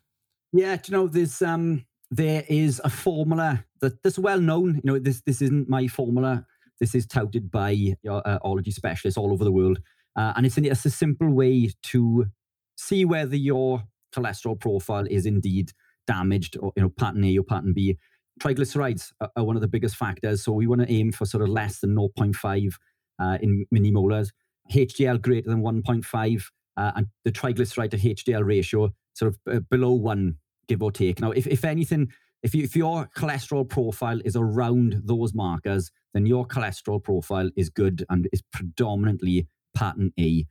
Yeah, 0.53 0.79
you 0.87 0.93
know, 0.93 1.07
there's 1.07 1.43
um 1.43 1.85
there 2.11 2.45
is 2.49 2.81
a 2.85 2.91
formula 2.91 3.65
that 3.81 4.03
that's 4.03 4.19
well 4.19 4.41
known. 4.41 4.77
You 4.77 4.83
know, 4.85 4.99
this 4.99 5.21
this 5.23 5.43
isn't 5.43 5.69
my 5.69 5.87
formula. 5.87 6.47
This 6.81 6.95
is 6.95 7.07
touted 7.07 7.51
by 7.51 7.97
uh, 8.09 8.39
ology 8.43 8.71
specialists 8.71 9.19
all 9.19 9.33
over 9.33 9.45
the 9.45 9.53
world, 9.53 9.81
uh, 10.15 10.35
and 10.37 10.45
it's, 10.45 10.59
an, 10.59 10.67
it's 10.67 10.85
a 10.85 10.91
simple 10.91 11.31
way 11.31 11.71
to 11.85 12.27
see 12.77 13.05
whether 13.07 13.37
your 13.37 13.83
cholesterol 14.15 14.61
profile 14.61 15.07
is 15.11 15.25
indeed 15.25 15.73
damaged 16.07 16.57
or 16.59 16.73
you 16.77 16.83
know 16.83 16.89
pattern 16.91 17.25
A 17.25 17.39
or 17.39 17.43
pattern 17.43 17.73
B. 17.73 17.99
Triglycerides 18.41 19.13
are, 19.21 19.31
are 19.37 19.45
one 19.45 19.57
of 19.57 19.63
the 19.63 19.69
biggest 19.69 19.97
factors, 19.97 20.45
so 20.45 20.53
we 20.53 20.67
want 20.67 20.83
to 20.83 20.93
aim 20.93 21.13
for 21.13 21.25
sort 21.27 21.43
of 21.43 21.49
less 21.49 21.81
than 21.81 21.95
0.5 21.95 22.75
uh, 23.19 23.39
in 23.41 23.67
millimolars. 23.75 24.29
HDL 24.73 25.21
greater 25.21 25.49
than 25.49 25.63
1.5, 25.63 26.43
uh, 26.77 26.93
and 26.97 27.07
the 27.25 27.33
triglyceride 27.33 27.91
to 27.91 27.99
HDL 27.99 28.45
ratio 28.45 28.91
sort 29.15 29.33
of 29.33 29.57
uh, 29.57 29.61
below 29.71 29.93
one, 29.93 30.37
give 30.69 30.83
or 30.83 30.93
take. 30.93 31.21
Now, 31.21 31.31
if, 31.31 31.47
if 31.47 31.65
anything, 31.65 32.13
if, 32.43 32.55
you, 32.55 32.65
if 32.65 32.77
your 32.77 33.09
cholesterol 33.17 33.69
profile 33.69 34.21
is 34.25 34.37
around 34.37 35.03
those 35.05 35.35
markers, 35.35 35.91
then 36.13 36.27
your 36.27 36.47
cholesterol 36.47 37.03
profile 37.03 37.51
is 37.57 37.71
good 37.71 38.05
and 38.11 38.29
is 38.33 38.43
predominantly 38.53 39.49
pattern 39.75 40.13
A, 40.19 40.47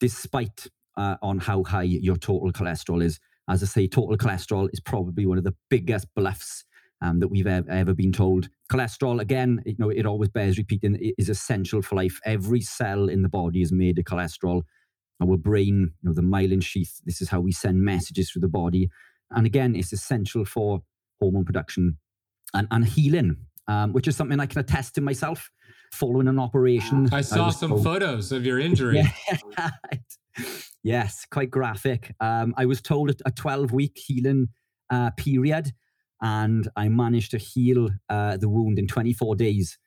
despite 0.00 0.66
uh, 0.96 1.16
on 1.22 1.38
how 1.38 1.62
high 1.64 1.82
your 1.82 2.16
total 2.16 2.52
cholesterol 2.52 3.02
is. 3.02 3.20
As 3.48 3.62
I 3.62 3.66
say, 3.66 3.86
total 3.86 4.16
cholesterol 4.16 4.68
is 4.72 4.80
probably 4.80 5.24
one 5.24 5.38
of 5.38 5.44
the 5.44 5.54
biggest 5.70 6.06
bluffs 6.14 6.64
um, 7.00 7.20
that 7.20 7.28
we've 7.28 7.46
ever, 7.46 7.70
ever, 7.70 7.94
been 7.94 8.12
told. 8.12 8.48
Cholesterol, 8.70 9.20
again, 9.20 9.62
you 9.64 9.76
know, 9.78 9.90
it 9.90 10.06
always 10.06 10.30
bears 10.30 10.58
repeating, 10.58 10.96
is 11.16 11.28
essential 11.28 11.82
for 11.82 11.96
life. 11.96 12.20
Every 12.24 12.60
cell 12.60 13.08
in 13.08 13.22
the 13.22 13.28
body 13.28 13.62
is 13.62 13.72
made 13.72 13.98
of 13.98 14.04
cholesterol. 14.04 14.62
Our 15.22 15.36
brain, 15.36 15.92
you 16.02 16.08
know, 16.08 16.14
the 16.14 16.22
myelin 16.22 16.62
sheath, 16.62 17.00
this 17.04 17.20
is 17.20 17.28
how 17.28 17.40
we 17.40 17.52
send 17.52 17.82
messages 17.82 18.30
through 18.30 18.40
the 18.40 18.48
body. 18.48 18.88
And 19.30 19.46
again, 19.46 19.76
it's 19.76 19.92
essential 19.92 20.44
for 20.44 20.80
hormone 21.20 21.44
production 21.44 21.98
and, 22.54 22.68
and 22.70 22.84
healing, 22.84 23.36
um, 23.66 23.92
which 23.92 24.08
is 24.08 24.16
something 24.16 24.40
I 24.40 24.46
can 24.46 24.60
attest 24.60 24.94
to 24.94 25.00
myself 25.00 25.50
following 25.92 26.28
an 26.28 26.38
operation. 26.38 27.08
I 27.12 27.20
saw 27.20 27.48
I 27.48 27.50
some 27.50 27.70
told, 27.70 27.84
photos 27.84 28.32
of 28.32 28.44
your 28.44 28.58
injury. 28.58 29.02
Yeah, 29.58 29.70
yes, 30.82 31.26
quite 31.30 31.50
graphic. 31.50 32.14
Um, 32.20 32.54
I 32.56 32.66
was 32.66 32.80
told 32.80 33.10
a 33.24 33.30
12 33.30 33.72
week 33.72 33.96
healing 33.96 34.48
uh, 34.90 35.10
period, 35.16 35.72
and 36.20 36.68
I 36.76 36.88
managed 36.88 37.30
to 37.32 37.38
heal 37.38 37.90
uh, 38.08 38.36
the 38.36 38.48
wound 38.48 38.78
in 38.78 38.86
24 38.86 39.36
days. 39.36 39.78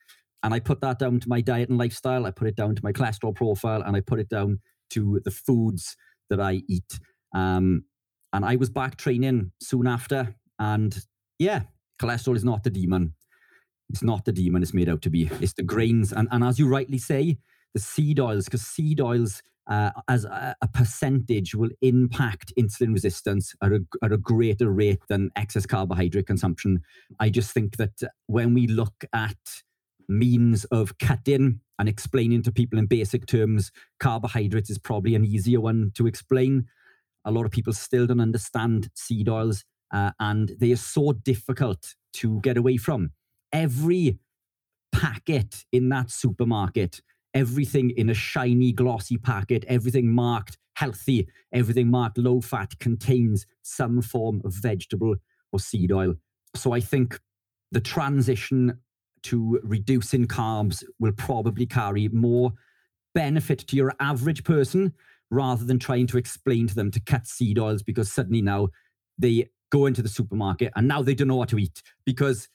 And 0.44 0.54
I 0.54 0.60
put 0.60 0.82
that 0.82 0.98
down 0.98 1.20
to 1.20 1.30
my 1.30 1.42
diet 1.42 1.70
and 1.70 1.78
lifestyle. 1.78 2.26
I 2.26 2.32
put 2.32 2.48
it 2.48 2.56
down 2.56 2.76
to 2.76 2.84
my 2.84 2.92
cholesterol 2.92 3.36
profile, 3.36 3.84
and 3.84 3.96
I 3.96 4.02
put 4.02 4.20
it 4.20 4.30
down 4.30 4.60
to 4.92 5.22
the 5.24 5.32
foods 5.32 5.96
that 6.30 6.40
I 6.40 6.62
eat. 6.68 7.00
Um, 7.34 7.86
and 8.34 8.46
I 8.46 8.56
was 8.56 8.70
back 8.70 8.98
training 8.98 9.52
soon 9.62 9.88
after. 9.88 10.36
And 10.58 10.98
yeah, 11.38 11.64
cholesterol 12.02 12.36
is 12.36 12.44
not 12.44 12.64
the 12.64 12.70
demon. 12.70 13.14
It's 13.90 14.04
not 14.04 14.26
the 14.26 14.32
demon 14.32 14.64
it's 14.64 14.74
made 14.74 14.90
out 14.90 15.02
to 15.04 15.10
be. 15.10 15.30
It's 15.42 15.54
the 15.54 15.64
grains. 15.64 16.14
And, 16.14 16.28
and 16.32 16.44
as 16.44 16.58
you 16.58 16.68
rightly 16.68 16.98
say, 16.98 17.38
the 17.74 17.80
seed 17.80 18.20
oils, 18.20 18.46
because 18.46 18.62
seed 18.62 19.02
oils 19.02 19.42
uh, 19.72 19.92
as 20.10 20.26
a, 20.26 20.54
a, 20.62 20.68
percentage 20.68 21.56
will 21.56 21.70
impact 21.82 22.52
insulin 22.60 22.92
resistance 22.92 23.56
at 23.64 23.72
a, 23.72 23.80
at 24.04 24.12
a 24.12 24.18
greater 24.18 24.70
rate 24.70 25.00
than 25.08 25.32
excess 25.38 25.66
carbohydrate 25.66 26.28
consumption. 26.28 26.82
I 27.22 27.30
just 27.30 27.54
think 27.54 27.78
that 27.78 27.94
when 28.28 28.54
we 28.54 28.68
look 28.68 29.06
at 29.14 29.38
means 30.10 30.66
of 30.66 30.98
cutting 30.98 31.62
and 31.80 31.88
explaining 31.88 32.44
to 32.44 32.52
people 32.52 32.78
in 32.78 32.86
basic 32.86 33.26
terms, 33.26 33.72
carbohydrates 33.98 34.70
is 34.70 34.78
probably 34.78 35.16
an 35.16 35.24
easier 35.24 35.62
one 35.62 35.92
to 35.96 36.06
explain. 36.06 36.68
A 37.24 37.32
lot 37.32 37.46
of 37.46 37.52
people 37.52 37.72
still 37.72 38.06
don't 38.06 38.20
understand 38.20 38.90
seed 38.94 39.30
oils, 39.30 39.64
uh, 39.94 40.12
and 40.20 40.52
they 40.60 40.74
are 40.74 40.76
so 40.76 41.14
difficult 41.14 41.96
to 42.16 42.42
get 42.42 42.58
away 42.58 42.76
from. 42.76 43.12
Every 43.54 44.20
packet 44.92 45.64
in 45.72 45.88
that 45.90 46.12
supermarket, 46.12 47.00
everything 47.34 47.92
in 47.92 48.10
a 48.10 48.14
shiny, 48.14 48.72
glossy 48.72 49.18
packet, 49.18 49.64
everything 49.68 50.14
marked 50.14 50.58
healthy, 50.76 51.28
everything 51.54 51.90
marked 51.90 52.18
low 52.18 52.42
fat 52.42 52.78
contains 52.80 53.46
some 53.62 54.02
form 54.02 54.42
of 54.44 54.54
vegetable 54.54 55.16
or 55.52 55.60
seed 55.60 55.92
oil. 55.92 56.16
So 56.56 56.72
I 56.72 56.80
think 56.80 57.20
the 57.72 57.82
transition 57.82 58.80
to 59.24 59.60
reducing 59.64 60.26
carbs 60.26 60.84
will 61.00 61.12
probably 61.14 61.66
carry 61.66 62.08
more 62.10 62.54
benefit 63.14 63.60
to 63.60 63.76
your 63.76 63.94
average 64.00 64.44
person 64.44 64.94
rather 65.30 65.64
than 65.64 65.80
trying 65.80 66.08
to 66.08 66.18
explain 66.18 66.68
to 66.68 66.76
them 66.76 66.92
to 66.92 67.00
cut 67.00 67.28
seed 67.28 67.60
oils 67.60 67.84
because 67.84 68.12
suddenly 68.12 68.42
now 68.42 68.70
they 69.18 69.50
go 69.72 69.86
into 69.86 70.02
the 70.02 70.10
supermarket 70.10 70.74
and 70.76 70.88
now 70.88 71.02
they 71.02 71.14
don't 71.14 71.28
know 71.28 71.36
what 71.36 71.50
to 71.50 71.60
eat 71.60 71.82
because 72.06 72.50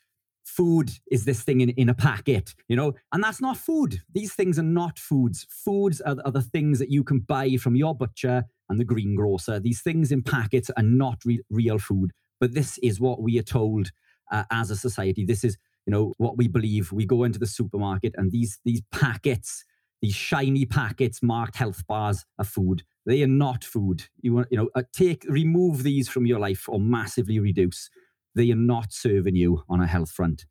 food 0.46 0.90
is 1.10 1.24
this 1.24 1.42
thing 1.42 1.60
in, 1.60 1.70
in 1.70 1.88
a 1.88 1.94
packet, 1.94 2.54
you 2.68 2.76
know, 2.76 2.94
and 3.12 3.22
that's 3.22 3.40
not 3.40 3.56
food. 3.56 4.00
These 4.14 4.32
things 4.34 4.58
are 4.58 4.62
not 4.62 4.98
foods. 4.98 5.46
Foods 5.50 6.00
are, 6.00 6.16
are 6.24 6.32
the 6.32 6.40
things 6.40 6.78
that 6.78 6.90
you 6.90 7.02
can 7.04 7.18
buy 7.18 7.56
from 7.56 7.74
your 7.74 7.94
butcher 7.94 8.44
and 8.68 8.78
the 8.78 8.84
greengrocer. 8.84 9.58
These 9.58 9.82
things 9.82 10.12
in 10.12 10.22
packets 10.22 10.70
are 10.76 10.82
not 10.82 11.18
re- 11.24 11.42
real 11.50 11.78
food, 11.78 12.12
but 12.40 12.54
this 12.54 12.78
is 12.78 13.00
what 13.00 13.20
we 13.20 13.38
are 13.38 13.42
told 13.42 13.90
uh, 14.30 14.44
as 14.50 14.70
a 14.70 14.76
society. 14.76 15.24
This 15.24 15.44
is 15.44 15.58
you 15.86 15.92
know 15.92 16.12
what 16.18 16.36
we 16.36 16.48
believe 16.48 16.92
we 16.92 17.06
go 17.06 17.24
into 17.24 17.38
the 17.38 17.46
supermarket 17.46 18.14
and 18.16 18.32
these 18.32 18.58
these 18.64 18.82
packets 18.92 19.64
these 20.02 20.14
shiny 20.14 20.66
packets 20.66 21.22
marked 21.22 21.56
health 21.56 21.86
bars 21.86 22.24
are 22.38 22.44
food 22.44 22.82
they 23.06 23.22
are 23.22 23.28
not 23.28 23.62
food 23.62 24.04
you 24.20 24.34
want 24.34 24.48
you 24.50 24.58
know 24.58 24.68
uh, 24.74 24.82
take 24.92 25.24
remove 25.28 25.84
these 25.84 26.08
from 26.08 26.26
your 26.26 26.40
life 26.40 26.68
or 26.68 26.80
massively 26.80 27.38
reduce 27.38 27.88
they 28.36 28.50
are 28.52 28.56
not 28.56 28.92
serving 28.92 29.34
you 29.34 29.62
on 29.68 29.80
a 29.80 29.86
health 29.86 30.10
front 30.10 30.46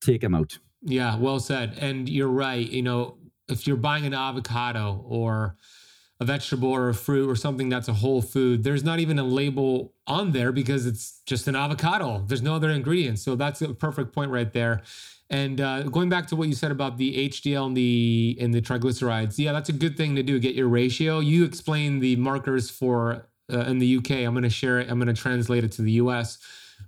take 0.00 0.20
them 0.20 0.34
out 0.34 0.58
yeah 0.82 1.16
well 1.16 1.40
said 1.40 1.76
and 1.80 2.08
you're 2.08 2.28
right 2.28 2.70
you 2.70 2.82
know 2.82 3.16
if 3.48 3.66
you're 3.66 3.76
buying 3.76 4.06
an 4.06 4.14
avocado 4.14 5.04
or 5.06 5.56
a 6.22 6.24
vegetable 6.24 6.70
or 6.70 6.88
a 6.88 6.94
fruit 6.94 7.28
or 7.28 7.36
something 7.36 7.68
that's 7.68 7.88
a 7.88 7.92
whole 7.92 8.22
food, 8.22 8.62
there's 8.62 8.84
not 8.84 9.00
even 9.00 9.18
a 9.18 9.24
label 9.24 9.92
on 10.06 10.32
there 10.32 10.52
because 10.52 10.86
it's 10.86 11.20
just 11.26 11.48
an 11.48 11.56
avocado. 11.56 12.24
There's 12.26 12.42
no 12.42 12.54
other 12.54 12.70
ingredients. 12.70 13.22
So 13.22 13.34
that's 13.34 13.60
a 13.60 13.74
perfect 13.74 14.14
point 14.14 14.30
right 14.30 14.52
there. 14.52 14.82
And 15.28 15.60
uh, 15.60 15.82
going 15.84 16.08
back 16.08 16.26
to 16.28 16.36
what 16.36 16.48
you 16.48 16.54
said 16.54 16.70
about 16.70 16.96
the 16.96 17.28
HDL 17.28 17.66
and 17.66 17.76
the 17.76 18.36
and 18.40 18.52
the 18.52 18.60
triglycerides, 18.60 19.38
yeah, 19.38 19.52
that's 19.52 19.70
a 19.70 19.72
good 19.72 19.96
thing 19.96 20.14
to 20.16 20.22
do. 20.22 20.38
Get 20.38 20.54
your 20.54 20.68
ratio. 20.68 21.20
You 21.20 21.44
explain 21.44 22.00
the 22.00 22.16
markers 22.16 22.70
for 22.70 23.28
uh, 23.52 23.60
in 23.60 23.78
the 23.78 23.96
UK. 23.96 24.10
I'm 24.10 24.34
going 24.34 24.42
to 24.42 24.50
share 24.50 24.78
it. 24.78 24.90
I'm 24.90 24.98
going 24.98 25.14
to 25.14 25.20
translate 25.20 25.64
it 25.64 25.72
to 25.72 25.82
the 25.82 25.92
US 25.92 26.38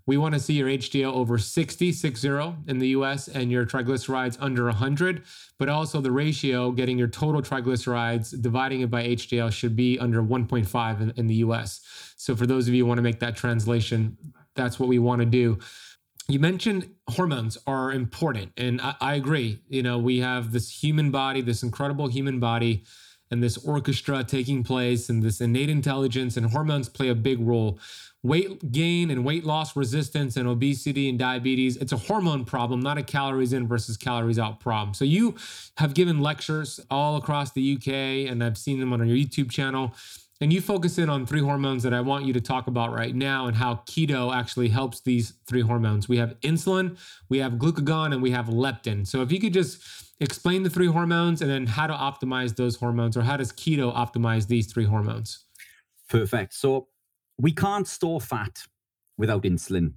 we 0.06 0.16
want 0.16 0.34
to 0.34 0.40
see 0.40 0.54
your 0.54 0.68
HDL 0.68 1.12
over 1.12 1.38
60, 1.38 1.92
60 1.92 2.28
in 2.68 2.78
the 2.78 2.88
US 2.88 3.28
and 3.28 3.50
your 3.50 3.66
triglycerides 3.66 4.36
under 4.40 4.64
100, 4.64 5.24
but 5.58 5.68
also 5.68 6.00
the 6.00 6.12
ratio 6.12 6.70
getting 6.70 6.98
your 6.98 7.08
total 7.08 7.42
triglycerides 7.42 8.40
dividing 8.40 8.82
it 8.82 8.90
by 8.90 9.04
HDL 9.04 9.52
should 9.52 9.76
be 9.76 9.98
under 9.98 10.22
1.5 10.22 11.00
in, 11.00 11.12
in 11.16 11.26
the 11.26 11.36
US. 11.36 11.80
So 12.16 12.34
for 12.36 12.46
those 12.46 12.68
of 12.68 12.74
you 12.74 12.84
who 12.84 12.88
want 12.88 12.98
to 12.98 13.02
make 13.02 13.20
that 13.20 13.36
translation, 13.36 14.16
that's 14.54 14.78
what 14.78 14.88
we 14.88 14.98
want 14.98 15.20
to 15.20 15.26
do. 15.26 15.58
You 16.28 16.38
mentioned 16.38 16.90
hormones 17.10 17.58
are 17.66 17.92
important, 17.92 18.52
and 18.56 18.80
I, 18.80 18.94
I 19.00 19.14
agree. 19.14 19.60
You 19.68 19.82
know, 19.82 19.98
we 19.98 20.20
have 20.20 20.52
this 20.52 20.70
human 20.70 21.10
body, 21.10 21.42
this 21.42 21.62
incredible 21.62 22.06
human 22.06 22.40
body 22.40 22.84
and 23.30 23.42
this 23.42 23.56
orchestra 23.58 24.22
taking 24.24 24.62
place 24.62 25.08
and 25.08 25.22
this 25.22 25.40
innate 25.40 25.70
intelligence 25.70 26.36
and 26.36 26.46
hormones 26.46 26.88
play 26.88 27.08
a 27.08 27.14
big 27.14 27.40
role. 27.40 27.78
Weight 28.22 28.72
gain 28.72 29.10
and 29.10 29.24
weight 29.24 29.44
loss 29.44 29.76
resistance 29.76 30.36
and 30.36 30.48
obesity 30.48 31.10
and 31.10 31.18
diabetes 31.18 31.76
it's 31.76 31.92
a 31.92 31.96
hormone 31.96 32.44
problem 32.44 32.80
not 32.80 32.96
a 32.96 33.02
calories 33.02 33.52
in 33.52 33.68
versus 33.68 33.96
calories 33.96 34.38
out 34.38 34.60
problem. 34.60 34.94
So 34.94 35.04
you 35.04 35.34
have 35.76 35.92
given 35.94 36.20
lectures 36.20 36.80
all 36.90 37.16
across 37.16 37.52
the 37.52 37.74
uk 37.74 37.86
and 37.86 38.42
i've 38.42 38.56
seen 38.56 38.80
them 38.80 38.92
on 38.94 39.06
your 39.06 39.16
youtube 39.16 39.50
channel 39.50 39.94
and 40.40 40.52
you 40.52 40.60
focus 40.60 40.98
in 40.98 41.10
on 41.10 41.26
three 41.26 41.40
hormones 41.40 41.82
that 41.82 41.92
i 41.92 42.00
want 42.00 42.24
you 42.24 42.32
to 42.32 42.40
talk 42.40 42.66
about 42.66 42.92
right 42.92 43.14
now 43.14 43.46
and 43.46 43.56
how 43.56 43.74
keto 43.86 44.34
actually 44.34 44.68
helps 44.68 45.00
these 45.00 45.34
three 45.46 45.60
hormones. 45.60 46.08
We 46.08 46.16
have 46.16 46.38
insulin 46.40 46.96
we 47.28 47.38
have 47.38 47.54
glucagon 47.54 48.12
and 48.12 48.22
we 48.22 48.30
have 48.30 48.46
leptin. 48.46 49.06
So 49.06 49.22
if 49.22 49.30
you 49.32 49.40
could 49.40 49.52
just 49.52 49.82
explain 50.20 50.62
the 50.62 50.70
three 50.70 50.86
hormones 50.86 51.42
and 51.42 51.50
then 51.50 51.66
how 51.66 51.86
to 51.86 51.92
optimize 51.92 52.56
those 52.56 52.76
hormones 52.76 53.16
or 53.16 53.22
how 53.22 53.36
does 53.36 53.52
keto 53.52 53.94
optimize 53.94 54.46
these 54.46 54.72
three 54.72 54.84
hormones 54.84 55.44
perfect 56.08 56.54
so 56.54 56.88
we 57.38 57.52
can't 57.52 57.86
store 57.86 58.20
fat 58.20 58.62
without 59.18 59.42
insulin. 59.42 59.94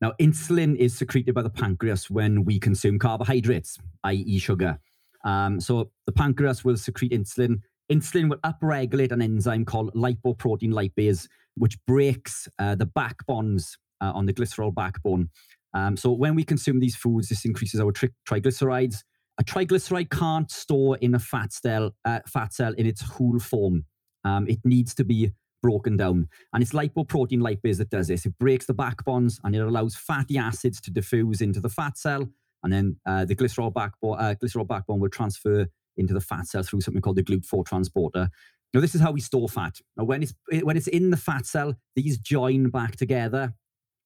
Now, 0.00 0.12
insulin 0.20 0.76
is 0.76 0.96
secreted 0.96 1.34
by 1.34 1.42
the 1.42 1.50
pancreas 1.50 2.10
when 2.10 2.44
we 2.44 2.58
consume 2.58 2.98
carbohydrates, 2.98 3.78
i.e., 4.04 4.38
sugar. 4.38 4.78
Um, 5.24 5.60
so 5.60 5.90
the 6.06 6.12
pancreas 6.12 6.64
will 6.64 6.76
secrete 6.76 7.12
insulin. 7.12 7.60
Insulin 7.92 8.30
will 8.30 8.38
upregulate 8.38 9.12
an 9.12 9.20
enzyme 9.20 9.64
called 9.64 9.92
lipoprotein 9.94 10.72
lipase, 10.72 11.28
which 11.56 11.76
breaks 11.86 12.48
uh, 12.58 12.74
the 12.76 12.86
back 12.86 13.26
bonds 13.26 13.76
uh, 14.00 14.12
on 14.14 14.24
the 14.24 14.32
glycerol 14.32 14.74
backbone. 14.74 15.28
Um, 15.74 15.96
so 15.96 16.10
when 16.12 16.34
we 16.34 16.44
consume 16.44 16.80
these 16.80 16.96
foods, 16.96 17.28
this 17.28 17.44
increases 17.44 17.80
our 17.80 17.92
tri- 17.92 18.08
triglycerides. 18.28 19.02
A 19.40 19.42
triglyceride 19.42 20.10
can't 20.10 20.50
store 20.50 20.98
in 20.98 21.14
a 21.14 21.18
fat 21.18 21.50
cell, 21.50 21.96
uh, 22.04 22.20
fat 22.26 22.52
cell 22.52 22.74
in 22.74 22.84
its 22.84 23.00
whole 23.00 23.38
form. 23.38 23.86
Um, 24.22 24.46
it 24.46 24.58
needs 24.64 24.94
to 24.96 25.04
be 25.04 25.32
broken 25.62 25.96
down. 25.96 26.28
And 26.52 26.62
it's 26.62 26.72
lipoprotein 26.72 27.40
lipase 27.40 27.78
that 27.78 27.88
does 27.88 28.08
this. 28.08 28.26
It 28.26 28.38
breaks 28.38 28.66
the 28.66 28.74
back 28.74 29.02
bonds 29.02 29.40
and 29.42 29.56
it 29.56 29.60
allows 29.60 29.96
fatty 29.96 30.36
acids 30.36 30.78
to 30.82 30.90
diffuse 30.90 31.40
into 31.40 31.58
the 31.58 31.70
fat 31.70 31.96
cell. 31.96 32.28
And 32.62 32.70
then 32.70 32.96
uh, 33.06 33.24
the 33.24 33.34
glycerol 33.34 33.72
backbone, 33.72 34.18
uh, 34.18 34.34
glycerol 34.42 34.68
backbone 34.68 35.00
will 35.00 35.08
transfer 35.08 35.66
into 35.96 36.12
the 36.12 36.20
fat 36.20 36.46
cell 36.46 36.62
through 36.62 36.82
something 36.82 37.00
called 37.00 37.16
the 37.16 37.22
GLUT4 37.22 37.64
transporter. 37.64 38.28
Now, 38.74 38.80
this 38.80 38.94
is 38.94 39.00
how 39.00 39.10
we 39.10 39.22
store 39.22 39.48
fat. 39.48 39.80
Now, 39.96 40.04
when 40.04 40.22
it's 40.22 40.34
when 40.62 40.76
it's 40.76 40.86
in 40.86 41.10
the 41.10 41.16
fat 41.16 41.46
cell, 41.46 41.74
these 41.96 42.18
join 42.18 42.68
back 42.68 42.96
together, 42.96 43.54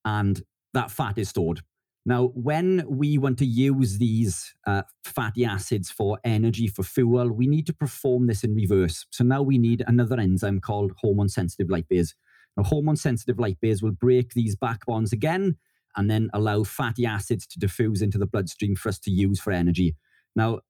and 0.05 0.41
that 0.72 0.91
fat 0.91 1.18
is 1.18 1.28
stored. 1.28 1.61
Now, 2.07 2.33
when 2.35 2.85
we 2.87 3.17
want 3.17 3.39
to 3.39 3.47
use 3.47 3.97
these 3.97 4.55
uh, 4.67 4.83
fatty 5.05 5.45
acids 5.45 5.91
for 5.91 6.19
energy, 6.23 6.69
for 6.69 6.83
fuel, 6.83 7.33
we 7.33 7.47
need 7.47 7.67
to 7.67 7.73
perform 7.73 8.27
this 8.27 8.45
in 8.45 8.55
reverse. 8.55 9.07
So 9.11 9.25
now 9.25 9.41
we 9.41 9.57
need 9.57 9.83
another 9.87 10.21
enzyme 10.21 10.61
called 10.61 10.93
hormone 10.99 11.31
sensitive 11.31 11.69
lipase. 11.69 12.13
Now, 12.57 12.65
hormone 12.65 12.97
sensitive 12.97 13.37
lipase 13.37 13.83
will 13.83 13.93
break 13.93 14.35
these 14.35 14.55
back 14.55 14.85
bonds 14.85 15.13
again 15.13 15.57
and 15.97 16.11
then 16.11 16.29
allow 16.35 16.65
fatty 16.65 17.07
acids 17.07 17.47
to 17.47 17.59
diffuse 17.59 18.03
into 18.03 18.19
the 18.19 18.27
bloodstream 18.27 18.77
for 18.77 18.91
us 18.91 18.99
to 18.99 19.11
use 19.11 19.41
for 19.41 19.53
energy. 19.53 19.97
Now, 20.37 20.61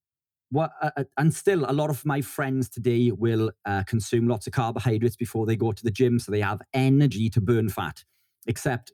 what, 0.51 0.71
uh, 0.81 0.91
uh 0.97 1.05
and 1.17 1.35
still, 1.35 1.69
a 1.69 1.73
lot 1.73 1.91
of 1.91 2.07
my 2.07 2.21
friends 2.21 2.69
today 2.69 3.11
will 3.11 3.51
uh, 3.65 3.83
consume 3.85 4.29
lots 4.29 4.47
of 4.47 4.53
carbohydrates 4.53 5.17
before 5.17 5.47
they 5.47 5.57
go 5.57 5.73
to 5.73 5.83
the 5.83 5.91
gym 5.91 6.21
so 6.21 6.31
they 6.31 6.41
have 6.41 6.63
energy 6.75 7.29
to 7.31 7.41
burn 7.41 7.69
fat. 7.71 8.05
Except 8.47 8.93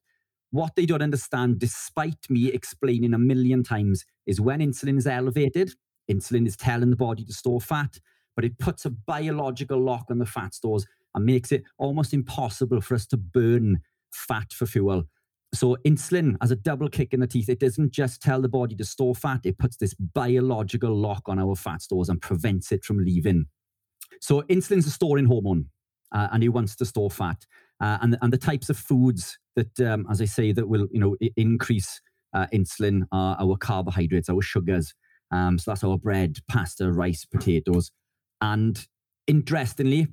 what 0.50 0.74
they 0.76 0.86
don't 0.86 1.02
understand, 1.02 1.58
despite 1.58 2.28
me 2.28 2.48
explaining 2.48 3.14
a 3.14 3.18
million 3.18 3.62
times, 3.62 4.04
is 4.26 4.40
when 4.40 4.60
insulin 4.60 4.98
is 4.98 5.06
elevated, 5.06 5.74
insulin 6.10 6.46
is 6.46 6.56
telling 6.56 6.90
the 6.90 6.96
body 6.96 7.24
to 7.24 7.32
store 7.32 7.60
fat, 7.60 7.98
but 8.34 8.44
it 8.44 8.58
puts 8.58 8.84
a 8.84 8.90
biological 8.90 9.80
lock 9.80 10.06
on 10.10 10.18
the 10.18 10.26
fat 10.26 10.54
stores 10.54 10.86
and 11.14 11.24
makes 11.24 11.52
it 11.52 11.64
almost 11.78 12.14
impossible 12.14 12.80
for 12.80 12.94
us 12.94 13.06
to 13.06 13.16
burn 13.16 13.80
fat 14.12 14.52
for 14.52 14.66
fuel. 14.66 15.04
So, 15.52 15.76
insulin, 15.84 16.36
as 16.40 16.52
a 16.52 16.56
double 16.56 16.88
kick 16.88 17.12
in 17.12 17.20
the 17.20 17.26
teeth, 17.26 17.48
it 17.48 17.58
doesn't 17.58 17.92
just 17.92 18.22
tell 18.22 18.40
the 18.40 18.48
body 18.48 18.76
to 18.76 18.84
store 18.84 19.16
fat, 19.16 19.40
it 19.44 19.58
puts 19.58 19.76
this 19.76 19.94
biological 19.94 20.94
lock 20.94 21.22
on 21.26 21.40
our 21.40 21.56
fat 21.56 21.82
stores 21.82 22.08
and 22.08 22.22
prevents 22.22 22.70
it 22.70 22.84
from 22.84 22.98
leaving. 22.98 23.46
So, 24.20 24.42
insulin's 24.42 24.86
a 24.86 24.90
storing 24.90 25.26
hormone 25.26 25.66
uh, 26.12 26.28
and 26.32 26.44
it 26.44 26.50
wants 26.50 26.76
to 26.76 26.84
store 26.84 27.10
fat. 27.10 27.46
Uh, 27.80 27.98
and, 28.00 28.16
and 28.22 28.32
the 28.32 28.38
types 28.38 28.70
of 28.70 28.76
foods 28.76 29.38
that, 29.56 29.80
um, 29.80 30.06
as 30.10 30.20
I 30.20 30.26
say, 30.26 30.52
that 30.52 30.68
will 30.68 30.86
you 30.90 31.00
know 31.00 31.16
increase 31.36 32.00
uh, 32.34 32.46
insulin 32.52 33.02
are 33.12 33.36
our 33.40 33.56
carbohydrates, 33.56 34.28
our 34.28 34.42
sugars. 34.42 34.94
Um, 35.32 35.58
so 35.58 35.70
that's 35.70 35.84
our 35.84 35.96
bread, 35.96 36.38
pasta, 36.48 36.90
rice, 36.90 37.24
potatoes, 37.24 37.92
and 38.40 38.84
interestingly, 39.26 40.08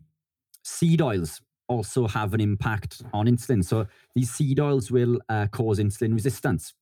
seed 0.64 1.02
oils 1.02 1.42
also 1.68 2.08
have 2.08 2.34
an 2.34 2.42
impact 2.42 3.02
on 3.14 3.26
insulin. 3.28 3.64
So 3.64 3.88
these 4.16 4.32
seed 4.32 4.60
oils 4.60 4.92
will 4.92 5.20
uh, 5.30 5.48
cause 5.48 5.80
insulin 5.80 6.14
resistance. 6.14 6.74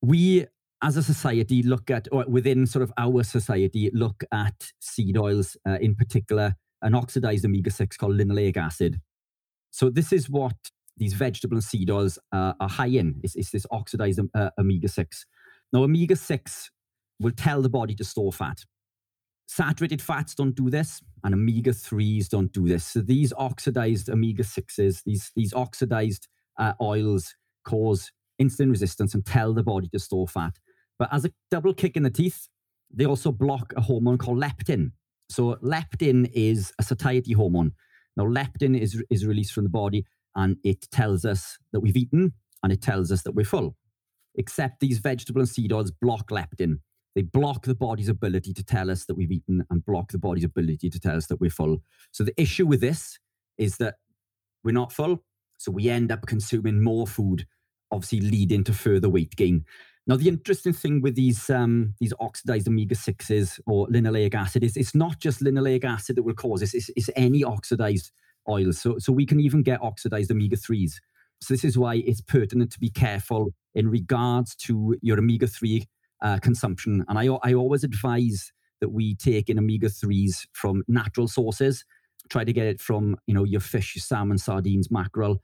We, 0.00 0.46
as 0.82 0.96
a 0.96 1.02
society, 1.02 1.62
look 1.62 1.90
at, 1.90 2.08
or 2.12 2.24
within 2.28 2.66
sort 2.66 2.82
of 2.82 2.92
our 2.96 3.22
society, 3.24 3.90
look 3.92 4.22
at 4.32 4.70
seed 4.80 5.16
oils, 5.16 5.56
uh, 5.66 5.78
in 5.80 5.94
particular, 5.94 6.54
an 6.82 6.94
oxidized 6.94 7.44
omega 7.44 7.70
6 7.70 7.96
called 7.96 8.16
linoleic 8.16 8.56
acid. 8.56 9.00
So 9.70 9.90
this 9.90 10.12
is 10.12 10.30
what 10.30 10.54
these 10.98 11.14
vegetable 11.14 11.56
and 11.56 11.64
seed 11.64 11.90
oils 11.90 12.18
uh, 12.32 12.52
are 12.60 12.68
high 12.68 12.86
in. 12.86 13.20
It's, 13.22 13.36
it's 13.36 13.50
this 13.50 13.66
oxidized 13.70 14.20
uh, 14.34 14.50
omega 14.58 14.88
6. 14.88 15.26
Now, 15.72 15.82
omega 15.82 16.16
6 16.16 16.70
will 17.20 17.32
tell 17.32 17.62
the 17.62 17.68
body 17.68 17.94
to 17.96 18.04
store 18.04 18.32
fat. 18.32 18.64
Saturated 19.46 20.02
fats 20.02 20.34
don't 20.34 20.54
do 20.54 20.68
this, 20.68 21.00
and 21.24 21.34
omega 21.34 21.70
3s 21.70 22.28
don't 22.28 22.52
do 22.52 22.68
this. 22.68 22.84
So 22.84 23.00
these 23.00 23.32
oxidized 23.36 24.10
omega 24.10 24.42
6s, 24.42 25.02
these, 25.04 25.30
these 25.34 25.54
oxidized 25.54 26.28
uh, 26.58 26.74
oils 26.80 27.34
cause 27.64 28.10
insulin 28.40 28.70
resistance 28.70 29.14
and 29.14 29.24
tell 29.24 29.52
the 29.52 29.62
body 29.62 29.88
to 29.92 29.98
store 29.98 30.28
fat. 30.28 30.52
But 30.98 31.08
as 31.12 31.24
a 31.24 31.30
double 31.50 31.74
kick 31.74 31.96
in 31.96 32.02
the 32.02 32.10
teeth, 32.10 32.48
they 32.92 33.06
also 33.06 33.32
block 33.32 33.72
a 33.76 33.80
hormone 33.80 34.18
called 34.18 34.38
leptin. 34.38 34.92
So 35.30 35.56
leptin 35.56 36.30
is 36.32 36.72
a 36.78 36.82
satiety 36.82 37.32
hormone. 37.32 37.72
Now, 38.16 38.24
leptin 38.24 38.78
is, 38.78 39.02
is 39.10 39.26
released 39.26 39.52
from 39.52 39.64
the 39.64 39.70
body 39.70 40.04
and 40.38 40.56
it 40.62 40.88
tells 40.92 41.24
us 41.24 41.58
that 41.72 41.80
we've 41.80 41.96
eaten 41.96 42.32
and 42.62 42.72
it 42.72 42.80
tells 42.80 43.10
us 43.10 43.22
that 43.24 43.32
we're 43.32 43.44
full. 43.44 43.76
Except 44.36 44.78
these 44.78 44.98
vegetable 44.98 45.40
and 45.40 45.48
seed 45.48 45.72
oils 45.72 45.90
block 45.90 46.30
leptin. 46.30 46.76
They 47.16 47.22
block 47.22 47.64
the 47.64 47.74
body's 47.74 48.08
ability 48.08 48.54
to 48.54 48.64
tell 48.64 48.88
us 48.88 49.04
that 49.06 49.16
we've 49.16 49.32
eaten 49.32 49.64
and 49.68 49.84
block 49.84 50.12
the 50.12 50.18
body's 50.18 50.44
ability 50.44 50.90
to 50.90 51.00
tell 51.00 51.16
us 51.16 51.26
that 51.26 51.40
we're 51.40 51.50
full. 51.50 51.78
So 52.12 52.22
the 52.22 52.40
issue 52.40 52.66
with 52.66 52.80
this 52.80 53.18
is 53.58 53.78
that 53.78 53.96
we're 54.62 54.70
not 54.70 54.92
full. 54.92 55.24
So 55.58 55.72
we 55.72 55.88
end 55.88 56.12
up 56.12 56.26
consuming 56.26 56.84
more 56.84 57.08
food, 57.08 57.44
obviously 57.90 58.20
leading 58.20 58.62
to 58.64 58.72
further 58.72 59.08
weight 59.08 59.34
gain. 59.34 59.64
Now, 60.06 60.16
the 60.16 60.28
interesting 60.28 60.72
thing 60.72 61.02
with 61.02 61.16
these 61.16 61.50
um, 61.50 61.94
these 61.98 62.14
oxidized 62.20 62.68
omega 62.68 62.94
sixes 62.94 63.58
or 63.66 63.88
linoleic 63.88 64.34
acid 64.34 64.62
is 64.62 64.76
it's 64.76 64.94
not 64.94 65.18
just 65.18 65.42
linoleic 65.42 65.84
acid 65.84 66.16
that 66.16 66.22
will 66.22 66.34
cause 66.34 66.60
this; 66.60 66.74
it's, 66.74 66.90
it's 66.94 67.10
any 67.16 67.42
oxidized 67.42 68.12
oils. 68.48 68.80
So, 68.80 68.98
so 68.98 69.12
we 69.12 69.26
can 69.26 69.40
even 69.40 69.62
get 69.62 69.82
oxidized 69.82 70.30
omega 70.30 70.56
threes. 70.56 71.00
So 71.40 71.54
this 71.54 71.64
is 71.64 71.78
why 71.78 71.96
it's 72.06 72.20
pertinent 72.20 72.72
to 72.72 72.80
be 72.80 72.90
careful 72.90 73.54
in 73.74 73.88
regards 73.88 74.54
to 74.56 74.96
your 75.02 75.18
omega 75.18 75.46
three 75.46 75.86
uh, 76.22 76.38
consumption. 76.38 77.04
And 77.08 77.18
I 77.18 77.26
I 77.42 77.54
always 77.54 77.84
advise 77.84 78.52
that 78.80 78.90
we 78.90 79.14
take 79.14 79.48
in 79.48 79.58
omega 79.58 79.88
threes 79.88 80.46
from 80.52 80.82
natural 80.88 81.28
sources. 81.28 81.84
Try 82.28 82.44
to 82.44 82.52
get 82.52 82.66
it 82.66 82.80
from 82.80 83.16
you 83.26 83.34
know 83.34 83.44
your 83.44 83.60
fish, 83.60 83.94
your 83.94 84.02
salmon, 84.02 84.38
sardines, 84.38 84.90
mackerel 84.90 85.40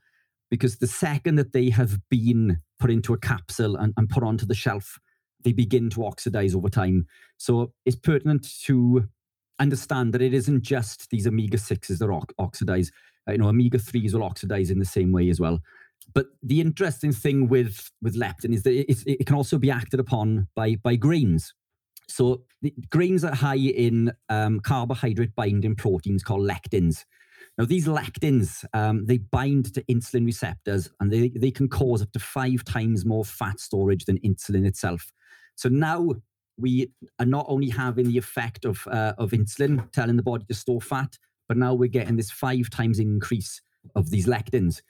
because 0.49 0.77
the 0.77 0.87
second 0.87 1.35
that 1.35 1.53
they 1.53 1.69
have 1.69 1.99
been 2.09 2.61
put 2.79 2.91
into 2.91 3.13
a 3.13 3.17
capsule 3.17 3.75
and, 3.75 3.93
and 3.97 4.09
put 4.09 4.23
onto 4.23 4.45
the 4.45 4.55
shelf, 4.55 4.99
they 5.43 5.53
begin 5.53 5.89
to 5.91 6.05
oxidize 6.05 6.55
over 6.55 6.69
time. 6.69 7.07
So 7.37 7.73
it's 7.85 7.95
pertinent 7.95 8.47
to 8.65 9.07
understand 9.59 10.13
that 10.13 10.21
it 10.21 10.33
isn't 10.33 10.63
just 10.63 11.09
these 11.09 11.27
omega 11.27 11.57
6s 11.57 11.97
that 11.97 12.33
oxidize. 12.37 12.91
Uh, 13.27 13.33
you 13.33 13.37
know, 13.37 13.49
omega 13.49 13.77
3s 13.77 14.13
will 14.13 14.23
oxidize 14.23 14.69
in 14.69 14.79
the 14.79 14.85
same 14.85 15.11
way 15.11 15.29
as 15.29 15.39
well. 15.39 15.59
But 16.13 16.27
the 16.43 16.61
interesting 16.61 17.11
thing 17.11 17.47
with, 17.47 17.91
with 18.01 18.15
leptin 18.15 18.53
is 18.53 18.63
that 18.63 18.73
it, 18.73 19.03
it 19.05 19.25
can 19.25 19.35
also 19.35 19.57
be 19.57 19.71
acted 19.71 19.99
upon 19.99 20.47
by, 20.55 20.75
by 20.75 20.95
grains. 20.95 21.53
So 22.07 22.43
grains 22.89 23.23
are 23.23 23.33
high 23.33 23.55
in 23.55 24.13
um, 24.29 24.59
carbohydrate 24.59 25.35
binding 25.35 25.75
proteins 25.75 26.23
called 26.23 26.47
lectins. 26.47 27.03
Now, 27.57 27.65
these 27.65 27.87
lectins, 27.87 28.65
um, 28.73 29.05
they 29.05 29.17
bind 29.17 29.73
to 29.73 29.83
insulin 29.83 30.25
receptors 30.25 30.89
and 30.99 31.11
they, 31.11 31.29
they 31.29 31.51
can 31.51 31.69
cause 31.69 32.01
up 32.01 32.11
to 32.11 32.19
five 32.19 32.63
times 32.65 33.05
more 33.05 33.23
fat 33.23 33.59
storage 33.59 34.05
than 34.05 34.19
insulin 34.19 34.67
itself. 34.67 35.11
So 35.55 35.69
now 35.69 36.15
we 36.57 36.91
are 37.19 37.25
not 37.25 37.45
only 37.47 37.69
having 37.69 38.07
the 38.07 38.17
effect 38.17 38.65
of, 38.65 38.87
uh, 38.87 39.13
of 39.17 39.31
insulin 39.31 39.91
telling 39.91 40.15
the 40.15 40.23
body 40.23 40.45
to 40.47 40.53
store 40.53 40.81
fat, 40.81 41.17
but 41.47 41.57
now 41.57 41.73
we're 41.73 41.87
getting 41.89 42.15
this 42.15 42.31
five 42.31 42.69
times 42.69 42.99
increase 42.99 43.61
of 43.95 44.09
these 44.09 44.25
lectins. 44.25 44.81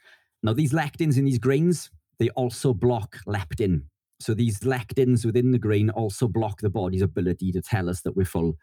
Now, 0.44 0.54
these 0.54 0.74
lectins 0.74 1.18
in 1.18 1.26
these 1.26 1.40
grains, 1.40 1.90
they 2.20 2.30
also 2.30 2.74
block 2.74 3.18
leptin. 3.28 3.84
So 4.20 4.34
these 4.34 4.60
lectins 4.60 5.26
within 5.26 5.52
the 5.52 5.60
grain 5.60 5.90
also 5.90 6.28
block 6.28 6.62
the 6.62 6.70
body's 6.70 7.02
ability 7.02 7.52
to 7.52 7.62
tell 7.62 7.90
us 7.90 8.02
that 8.02 8.16
we're 8.16 8.26
full. 8.26 8.58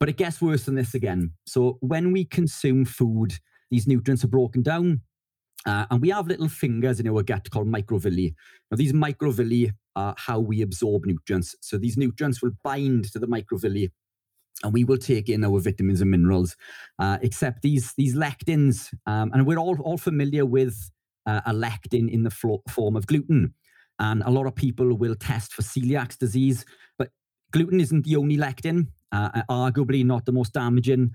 But 0.00 0.08
it 0.08 0.16
gets 0.16 0.40
worse 0.40 0.64
than 0.64 0.74
this 0.74 0.94
again. 0.94 1.32
So 1.46 1.78
when 1.80 2.12
we 2.12 2.24
consume 2.24 2.84
food, 2.84 3.34
these 3.70 3.86
nutrients 3.86 4.24
are 4.24 4.28
broken 4.28 4.62
down. 4.62 5.02
Uh, 5.68 5.86
and 5.90 6.00
we 6.00 6.08
have 6.08 6.26
little 6.26 6.48
fingers 6.48 6.98
in 6.98 7.08
our 7.08 7.22
gut 7.22 7.50
called 7.50 7.68
microvilli. 7.68 8.34
Now, 8.70 8.76
these 8.76 8.94
microvilli 8.94 9.70
are 9.94 10.14
how 10.16 10.40
we 10.40 10.62
absorb 10.62 11.04
nutrients. 11.04 11.54
So 11.60 11.76
these 11.76 11.96
nutrients 11.98 12.42
will 12.42 12.52
bind 12.64 13.12
to 13.12 13.18
the 13.18 13.26
microvilli 13.26 13.90
and 14.64 14.72
we 14.72 14.84
will 14.84 14.96
take 14.96 15.28
in 15.28 15.44
our 15.44 15.60
vitamins 15.60 16.00
and 16.00 16.10
minerals. 16.10 16.56
Uh, 16.98 17.18
except 17.22 17.62
these 17.62 17.92
these 17.96 18.14
lectins, 18.16 18.92
um, 19.06 19.30
and 19.32 19.46
we're 19.46 19.58
all 19.58 19.78
all 19.82 19.98
familiar 19.98 20.46
with 20.46 20.90
uh, 21.26 21.42
a 21.46 21.52
lectin 21.52 22.10
in 22.10 22.22
the 22.22 22.30
flo- 22.30 22.62
form 22.68 22.96
of 22.96 23.06
gluten. 23.06 23.54
And 24.00 24.22
a 24.22 24.30
lot 24.30 24.46
of 24.46 24.54
people 24.54 24.96
will 24.96 25.16
test 25.16 25.52
for 25.52 25.62
celiac 25.62 26.18
disease, 26.18 26.64
but 26.98 27.10
gluten 27.52 27.80
isn't 27.80 28.04
the 28.04 28.16
only 28.16 28.36
lectin 28.36 28.88
uh, 29.12 29.42
arguably 29.50 30.04
not 30.04 30.24
the 30.24 30.32
most 30.32 30.52
damaging, 30.52 31.12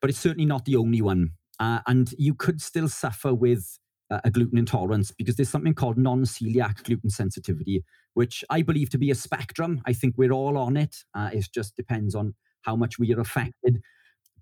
but 0.00 0.10
it's 0.10 0.18
certainly 0.18 0.46
not 0.46 0.64
the 0.64 0.76
only 0.76 1.02
one. 1.02 1.30
Uh, 1.58 1.80
and 1.86 2.12
you 2.18 2.34
could 2.34 2.60
still 2.60 2.88
suffer 2.88 3.32
with 3.32 3.78
uh, 4.10 4.20
a 4.24 4.30
gluten 4.30 4.58
intolerance 4.58 5.10
because 5.12 5.36
there's 5.36 5.48
something 5.48 5.74
called 5.74 5.98
non 5.98 6.24
celiac 6.24 6.82
gluten 6.84 7.10
sensitivity, 7.10 7.84
which 8.14 8.44
I 8.50 8.62
believe 8.62 8.90
to 8.90 8.98
be 8.98 9.10
a 9.10 9.14
spectrum. 9.14 9.80
I 9.86 9.92
think 9.92 10.14
we're 10.16 10.32
all 10.32 10.56
on 10.56 10.76
it. 10.76 10.96
Uh, 11.14 11.30
it 11.32 11.48
just 11.52 11.76
depends 11.76 12.14
on 12.14 12.34
how 12.62 12.76
much 12.76 12.98
we 12.98 13.14
are 13.14 13.20
affected. 13.20 13.80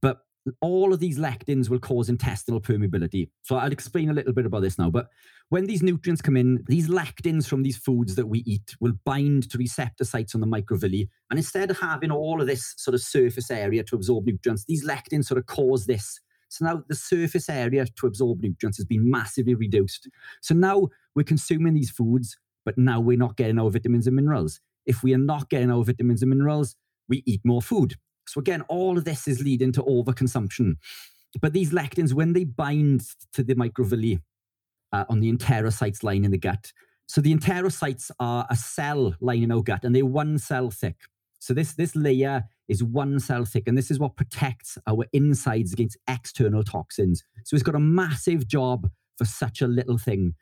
But 0.01 0.19
all 0.61 0.93
of 0.93 1.01
these 1.01 1.19
lectins 1.19 1.69
will 1.69 1.79
cause 1.79 2.09
intestinal 2.09 2.61
permeability. 2.61 3.31
So 3.43 3.57
I'll 3.57 3.73
explain 3.73 4.11
a 4.11 4.13
little 4.13 4.33
bit 4.33 4.47
about 4.47 4.61
this 4.61 4.79
now. 4.79 4.91
But 4.91 5.09
when 5.49 5.67
these 5.67 5.83
nutrients 5.83 6.23
come 6.23 6.37
in, 6.37 6.65
these 6.69 6.89
lectins 6.89 7.47
from 7.47 7.63
these 7.63 7.79
foods 7.79 8.15
that 8.17 8.27
we 8.27 8.41
eat 8.41 8.75
will 8.81 8.93
bind 9.05 9.51
to 9.51 9.59
receptor 9.59 10.05
sites 10.05 10.35
on 10.35 10.41
the 10.41 10.47
microvilli. 10.47 11.09
And 11.31 11.39
instead 11.39 11.71
of 11.71 11.79
having 11.79 12.11
all 12.11 12.41
of 12.41 12.47
this 12.47 12.75
sort 12.77 12.95
of 12.95 13.01
surface 13.01 13.51
area 13.51 13.83
to 13.85 13.97
absorb 13.97 14.27
nutrients, 14.27 14.65
these 14.67 14.87
lectins 14.87 15.27
sort 15.27 15.39
of 15.39 15.47
cause 15.47 15.87
this. 15.87 16.21
So 16.49 16.65
now 16.65 16.83
the 16.89 16.95
surface 16.95 17.49
area 17.49 17.87
to 17.87 18.07
absorb 18.07 18.43
nutrients 18.43 18.79
has 18.79 18.87
been 18.87 19.11
massively 19.11 19.55
reduced. 19.55 20.09
So 20.43 20.55
now 20.55 20.89
we're 21.15 21.25
consuming 21.25 21.75
these 21.75 21.91
foods, 21.91 22.37
but 22.65 22.79
now 22.79 23.01
we're 23.01 23.19
not 23.19 23.37
getting 23.37 23.59
our 23.59 23.71
vitamins 23.71 24.07
and 24.07 24.17
minerals. 24.17 24.61
If 24.87 25.03
we 25.03 25.15
are 25.15 25.19
not 25.19 25.51
getting 25.51 25.71
our 25.71 25.83
vitamins 25.85 26.23
and 26.23 26.31
minerals, 26.31 26.77
we 27.09 27.23
eat 27.27 27.41
more 27.45 27.63
food. 27.63 27.95
So 28.27 28.39
again, 28.39 28.63
all 28.69 28.97
of 28.97 29.05
this 29.05 29.29
is 29.29 29.43
leading 29.43 29.73
to 29.73 29.83
overconsumption. 29.83 30.75
But 31.41 31.53
these 31.53 31.73
lectins, 31.73 32.13
when 32.13 32.33
they 32.33 32.45
bind 32.45 33.03
to 33.33 33.43
the 33.43 33.55
microvilli 33.55 34.21
uh, 34.93 35.05
on 35.09 35.21
the 35.21 35.33
enterocytes 35.33 36.03
line 36.03 36.25
in 36.25 36.31
the 36.31 36.39
gut, 36.39 36.73
so 37.07 37.21
the 37.21 37.35
enterocytes 37.35 38.11
are 38.19 38.47
a 38.49 38.57
cell 38.57 39.15
lining 39.21 39.51
our 39.51 39.63
gut, 39.63 39.85
and 39.85 39.95
they're 39.95 40.07
one 40.07 40.39
cell 40.39 40.71
thick. 40.71 40.97
So 41.39 41.53
this 41.53 41.75
this 41.75 41.95
layer 41.95 42.45
is 42.69 42.83
one 42.83 43.21
cell 43.21 43.45
thick, 43.45 43.65
and 43.67 43.77
this 43.77 43.91
is 43.91 43.99
what 43.99 44.17
protects 44.17 44.79
our 44.87 45.07
insides 45.13 45.73
against 45.73 45.99
external 46.09 46.63
toxins. 46.63 47.23
So 47.45 47.55
it's 47.55 47.63
got 47.63 47.75
a 47.75 47.81
massive 47.81 48.47
job 48.47 48.89
for 49.19 49.25
such 49.25 49.61
a 49.61 49.67
little 49.67 49.99
thing. 49.99 50.35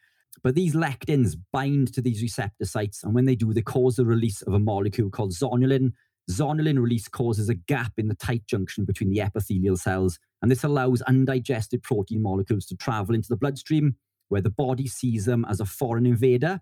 But 0.43 0.55
these 0.55 0.75
lectins 0.75 1.37
bind 1.53 1.93
to 1.95 2.01
these 2.01 2.23
receptor 2.23 2.65
sites, 2.65 3.03
and 3.05 3.15
when 3.15 3.27
they 3.27 3.35
do, 3.35 3.53
they 3.53 3.63
cause 3.63 3.97
the 3.97 4.07
release 4.07 4.43
of 4.43 4.55
a 4.55 4.59
molecule 4.59 5.11
called 5.11 5.33
zonulin, 5.33 5.93
Zonulin 6.31 6.81
release 6.81 7.09
causes 7.09 7.49
a 7.49 7.55
gap 7.55 7.93
in 7.99 8.09
the 8.09 8.15
tight 8.15 8.47
junction 8.47 8.85
between 8.85 9.11
the 9.11 9.21
epithelial 9.21 9.77
cells, 9.77 10.19
and 10.41 10.51
this 10.51 10.65
allows 10.65 11.03
undigested 11.03 11.83
protein 11.83 12.23
molecules 12.23 12.67
to 12.67 12.77
travel 12.77 13.15
into 13.15 13.29
the 13.29 13.37
bloodstream, 13.37 13.97
where 14.29 14.41
the 14.41 14.51
body 14.51 14.87
sees 14.87 15.25
them 15.25 15.45
as 15.49 15.61
a 15.61 15.65
foreign 15.65 16.07
invader. 16.07 16.61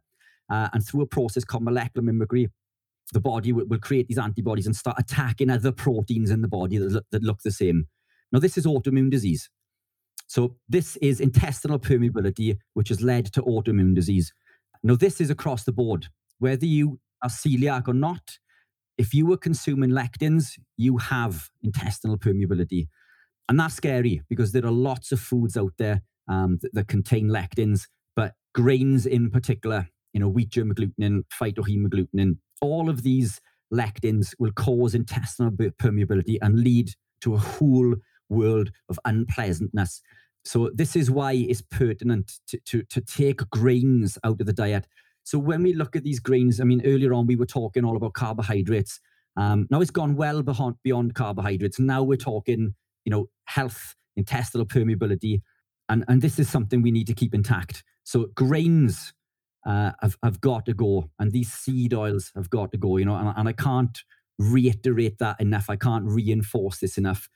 Uh, 0.51 0.69
and 0.73 0.85
through 0.85 1.03
a 1.03 1.07
process 1.07 1.45
called 1.45 1.63
molecular 1.63 2.05
mimicry, 2.05 2.49
the 3.13 3.21
body 3.21 3.53
will, 3.53 3.67
will, 3.67 3.79
create 3.79 4.09
these 4.09 4.19
antibodies 4.19 4.67
and 4.67 4.77
start 4.77 4.97
attacking 4.99 5.51
other 5.51 5.73
proteins 5.73 6.31
in 6.31 6.43
the 6.43 6.49
body 6.49 6.79
that 6.79 6.91
look, 6.91 7.05
that 7.11 7.23
look 7.23 7.41
the 7.43 7.51
same. 7.51 7.87
Now, 8.33 8.39
this 8.39 8.57
is 8.57 8.67
autoimmune 8.67 9.11
disease. 9.11 9.51
So, 10.29 10.57
this 10.69 10.97
is 10.97 11.21
intestinal 11.21 11.79
permeability, 11.79 12.57
which 12.75 12.89
has 12.89 13.03
led 13.03 13.27
to 13.33 13.43
autoimmune 13.43 13.95
disease. 13.95 14.33
Now, 14.83 14.95
this 14.95 15.21
is 15.21 15.31
across 15.31 15.65
the 15.65 15.73
board. 15.73 16.07
Whether 16.39 16.67
you 16.67 17.01
are 17.23 17.31
celiac 17.31 17.89
or 17.89 17.95
not, 17.95 18.39
if 18.97 19.15
you 19.15 19.27
were 19.27 19.37
consuming 19.37 19.91
lectins, 19.91 20.59
you 20.77 20.99
have 20.99 21.49
intestinal 21.63 22.19
permeability. 22.19 22.89
And 23.49 23.59
that's 23.59 23.75
scary 23.75 24.23
because 24.29 24.53
there 24.53 24.65
are 24.65 24.71
lots 24.71 25.11
of 25.11 25.21
foods 25.21 25.57
out 25.57 25.73
there 25.79 26.03
um, 26.29 26.59
that, 26.63 26.75
that, 26.75 26.89
contain 26.89 27.29
lectins, 27.29 27.89
but 28.15 28.35
grains 28.55 29.07
in 29.07 29.31
particular, 29.31 29.89
you 30.13 30.21
know, 30.21 30.29
wheat 30.29 30.51
germ 30.51 30.73
agglutinin, 30.73 31.23
phytohemagglutinin, 31.41 32.37
all 32.61 32.89
of 32.89 33.03
these 33.03 33.41
lectins 33.73 34.35
will 34.39 34.53
cause 34.53 34.95
intestinal 34.95 35.51
permeability 35.51 36.39
and 36.43 36.61
lead 36.61 36.91
to 37.21 37.35
a 37.35 37.39
whole 37.39 37.95
world 38.29 38.71
of 38.89 38.99
unpleasantness. 39.05 40.03
So 40.45 40.71
this 40.75 40.97
is 40.97 41.11
why 41.11 41.33
it's 41.33 41.63
pertinent 41.63 42.41
to, 42.49 42.59
to, 42.67 42.83
to 42.85 43.01
take 43.01 43.49
grains 43.51 44.19
out 44.25 44.41
of 44.41 44.47
the 44.47 44.53
diet. 44.53 44.87
So 45.23 45.39
when 45.39 45.63
we 45.63 45.75
look 45.75 45.97
at 45.97 46.03
these 46.03 46.19
grains, 46.19 46.61
I 46.61 46.65
mean, 46.65 46.83
earlier 46.85 47.13
on 47.13 47.27
we 47.27 47.37
were 47.37 47.47
talking 47.47 47.85
all 47.85 47.97
about 47.97 48.15
carbohydrates. 48.15 49.01
Um, 49.37 49.67
now 49.71 49.81
it's 49.81 49.91
gone 49.91 50.17
well 50.17 50.43
beyond, 50.43 50.77
beyond 50.83 51.15
carbohydrates. 51.15 51.79
Now 51.79 52.03
we're 52.03 52.17
talking, 52.17 52.75
you 53.05 53.11
know, 53.11 53.29
health, 53.45 53.95
intestinal 54.17 54.67
permeability, 54.67 55.41
and 55.89 56.05
and 56.09 56.23
this 56.23 56.39
is 56.39 56.49
something 56.49 56.83
we 56.83 56.91
need 56.91 57.07
to 57.07 57.15
keep 57.15 57.35
intact. 57.35 57.85
So 58.05 58.27
grains 58.35 59.13
uh, 59.67 59.93
have 60.23 60.41
got 60.41 60.67
to 60.67 60.75
go, 60.75 61.11
and 61.19 61.33
these 61.33 61.53
seed 61.53 61.95
oils 61.95 62.33
have 62.35 62.51
got 62.51 62.73
to 62.73 62.79
go. 62.79 62.97
You 62.97 63.05
know, 63.05 63.17
and, 63.17 63.33
and 63.37 63.49
I 63.49 63.53
can't 63.53 63.99
reiterate 64.39 65.19
that 65.19 65.41
enough. 65.41 65.69
I 65.69 65.77
can't 65.77 66.07
reinforce 66.07 66.79
this 66.79 66.97
enough. 66.97 67.29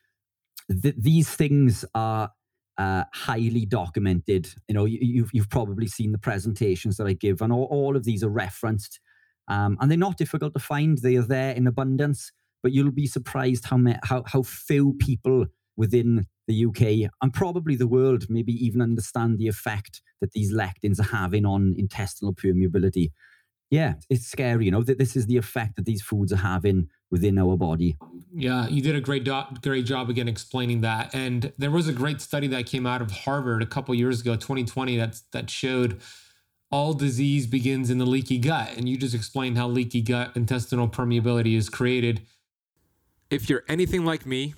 Th- 0.83 0.95
these 0.97 1.29
things 1.29 1.85
are 1.95 2.31
uh, 2.79 3.05
highly 3.13 3.67
documented. 3.67 4.49
You 4.69 4.75
know, 4.75 4.85
you, 4.85 4.99
have 4.99 5.09
you've, 5.09 5.31
you've 5.33 5.51
probably 5.51 5.87
seen 5.87 6.13
the 6.13 6.19
presentations 6.19 6.97
that 6.97 7.07
I 7.07 7.13
give, 7.13 7.43
and 7.43 7.53
all, 7.53 7.69
all 7.71 7.97
of 7.97 8.05
these 8.05 8.25
are 8.25 8.31
referenced, 8.31 9.01
um, 9.49 9.77
and 9.81 9.91
they're 9.91 9.99
not 9.99 10.17
difficult 10.17 10.55
to 10.55 10.61
find. 10.61 10.99
They 10.99 11.17
are 11.17 11.23
there 11.23 11.53
in 11.55 11.67
abundance, 11.67 12.33
but 12.63 12.73
you'll 12.73 12.91
be 12.91 13.07
surprised 13.07 13.67
how 13.67 13.79
how 14.03 14.25
how 14.27 14.43
few 14.43 14.95
people 14.95 15.47
within 15.77 16.27
the 16.47 16.67
UK 16.67 17.11
and 17.23 17.33
probably 17.33 17.77
the 17.77 17.87
world 17.87 18.27
maybe 18.29 18.53
even 18.53 18.83
understand 18.83 19.39
the 19.39 19.49
effect 19.49 20.03
that 20.21 20.33
these 20.33 20.53
lectins 20.53 21.01
are 21.01 21.17
having 21.17 21.45
on 21.47 21.75
intestinal 21.77 22.35
permeability. 22.35 23.11
Yeah, 23.71 23.95
it's 24.11 24.27
scary, 24.27 24.67
you 24.67 24.71
know, 24.71 24.83
that 24.83 24.99
this 24.99 25.17
is 25.17 25.27
the 25.27 25.37
effect 25.37 25.77
that 25.77 25.85
these 25.85 26.03
foods 26.03 26.33
are 26.33 26.37
having 26.37 26.89
within 27.11 27.39
our 27.39 27.57
body. 27.57 27.97
Yeah, 28.33 28.69
you 28.69 28.83
did 28.83 28.95
a 28.95 29.01
great 29.01 29.25
do- 29.25 29.43
great 29.63 29.87
job 29.87 30.11
again 30.11 30.29
explaining 30.29 30.83
that. 30.83 31.15
And 31.15 31.53
there 31.59 31.71
was 31.71 31.89
a 31.89 31.93
great 31.93 32.21
study 32.21 32.47
that 32.49 32.67
came 32.67 32.87
out 32.87 33.01
of 33.01 33.11
Harvard 33.11 33.63
a 33.63 33.67
couple 33.67 33.95
years 33.95 34.21
ago, 34.21 34.37
2020, 34.37 34.97
that 34.99 35.21
that 35.33 35.51
showed 35.51 36.01
all 36.71 36.93
disease 36.93 37.47
begins 37.47 37.91
in 37.91 37.99
the 37.99 38.07
leaky 38.07 38.39
gut. 38.39 38.71
And 38.77 38.89
you 38.89 38.97
just 38.97 39.15
explained 39.15 39.57
how 39.57 39.69
leaky 39.69 40.03
gut 40.03 40.33
intestinal 40.35 40.89
permeability 40.89 41.57
is 41.57 41.69
created. 41.71 42.23
If 43.31 43.49
you're 43.49 43.65
anything 43.69 44.05
like 44.05 44.27
me, 44.27 44.55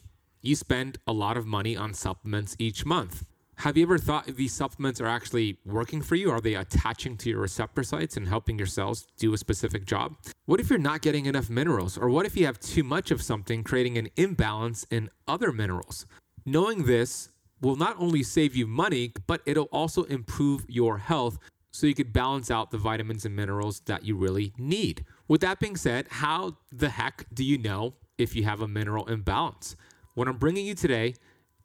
you 0.47 0.55
spend 0.55 0.99
a 1.07 1.13
lot 1.13 1.37
of 1.37 1.47
money 1.47 1.77
on 1.77 1.93
supplements 1.93 2.55
each 2.59 2.87
month. 2.87 3.25
Have 3.61 3.77
you 3.77 3.85
ever 3.85 3.99
thought 3.99 4.29
if 4.29 4.37
these 4.37 4.53
supplements 4.53 5.01
are 5.01 5.07
actually 5.07 5.59
working 5.65 6.03
for 6.03 6.15
you? 6.15 6.31
Are 6.31 6.43
they 6.43 6.55
attaching 6.55 7.17
to 7.17 7.31
your 7.31 7.41
receptor 7.41 7.83
sites 7.83 8.17
and 8.17 8.29
helping 8.29 8.59
your 8.59 8.67
cells 8.67 9.07
do 9.19 9.33
a 9.33 9.39
specific 9.39 9.87
job? 9.87 10.15
What 10.45 10.61
if 10.61 10.69
you're 10.69 10.79
not 10.79 11.01
getting 11.01 11.25
enough 11.25 11.49
minerals? 11.49 11.97
Or 11.97 12.11
what 12.11 12.27
if 12.27 12.37
you 12.37 12.45
have 12.45 12.61
too 12.61 12.85
much 12.85 13.11
of 13.11 13.23
something, 13.23 13.65
creating 13.65 13.97
an 13.97 14.11
imbalance 14.17 14.87
in 14.91 15.11
other 15.27 15.53
minerals? 15.53 16.05
Knowing 16.45 16.85
this 16.85 17.31
will 17.63 17.77
not 17.77 17.97
only 17.99 18.23
save 18.23 18.55
you 18.55 18.67
money, 18.67 19.13
but 19.27 19.41
it'll 19.47 19.65
also 19.73 20.05
improve 20.05 20.67
your 20.69 20.99
health 20.99 21.39
so 21.71 21.87
you 21.87 21.95
could 21.95 22.13
balance 22.13 22.51
out 22.51 22.71
the 22.71 22.79
vitamins 22.79 23.25
and 23.25 23.35
minerals 23.35 23.81
that 23.87 24.05
you 24.05 24.17
really 24.17 24.53
need. 24.59 25.05
With 25.29 25.41
that 25.41 25.61
being 25.61 25.77
said, 25.77 26.07
how 26.11 26.59
the 26.71 26.91
heck 26.91 27.27
do 27.33 27.43
you 27.43 27.59
know 27.59 27.95
if 28.19 28.37
you 28.37 28.45
have 28.45 28.61
a 28.61 28.69
mineral 28.69 29.07
imbalance? 29.07 29.77
What 30.17 30.29
I'm 30.29 30.39
bringing 30.39 30.65
you 30.65 30.75
today 30.75 31.15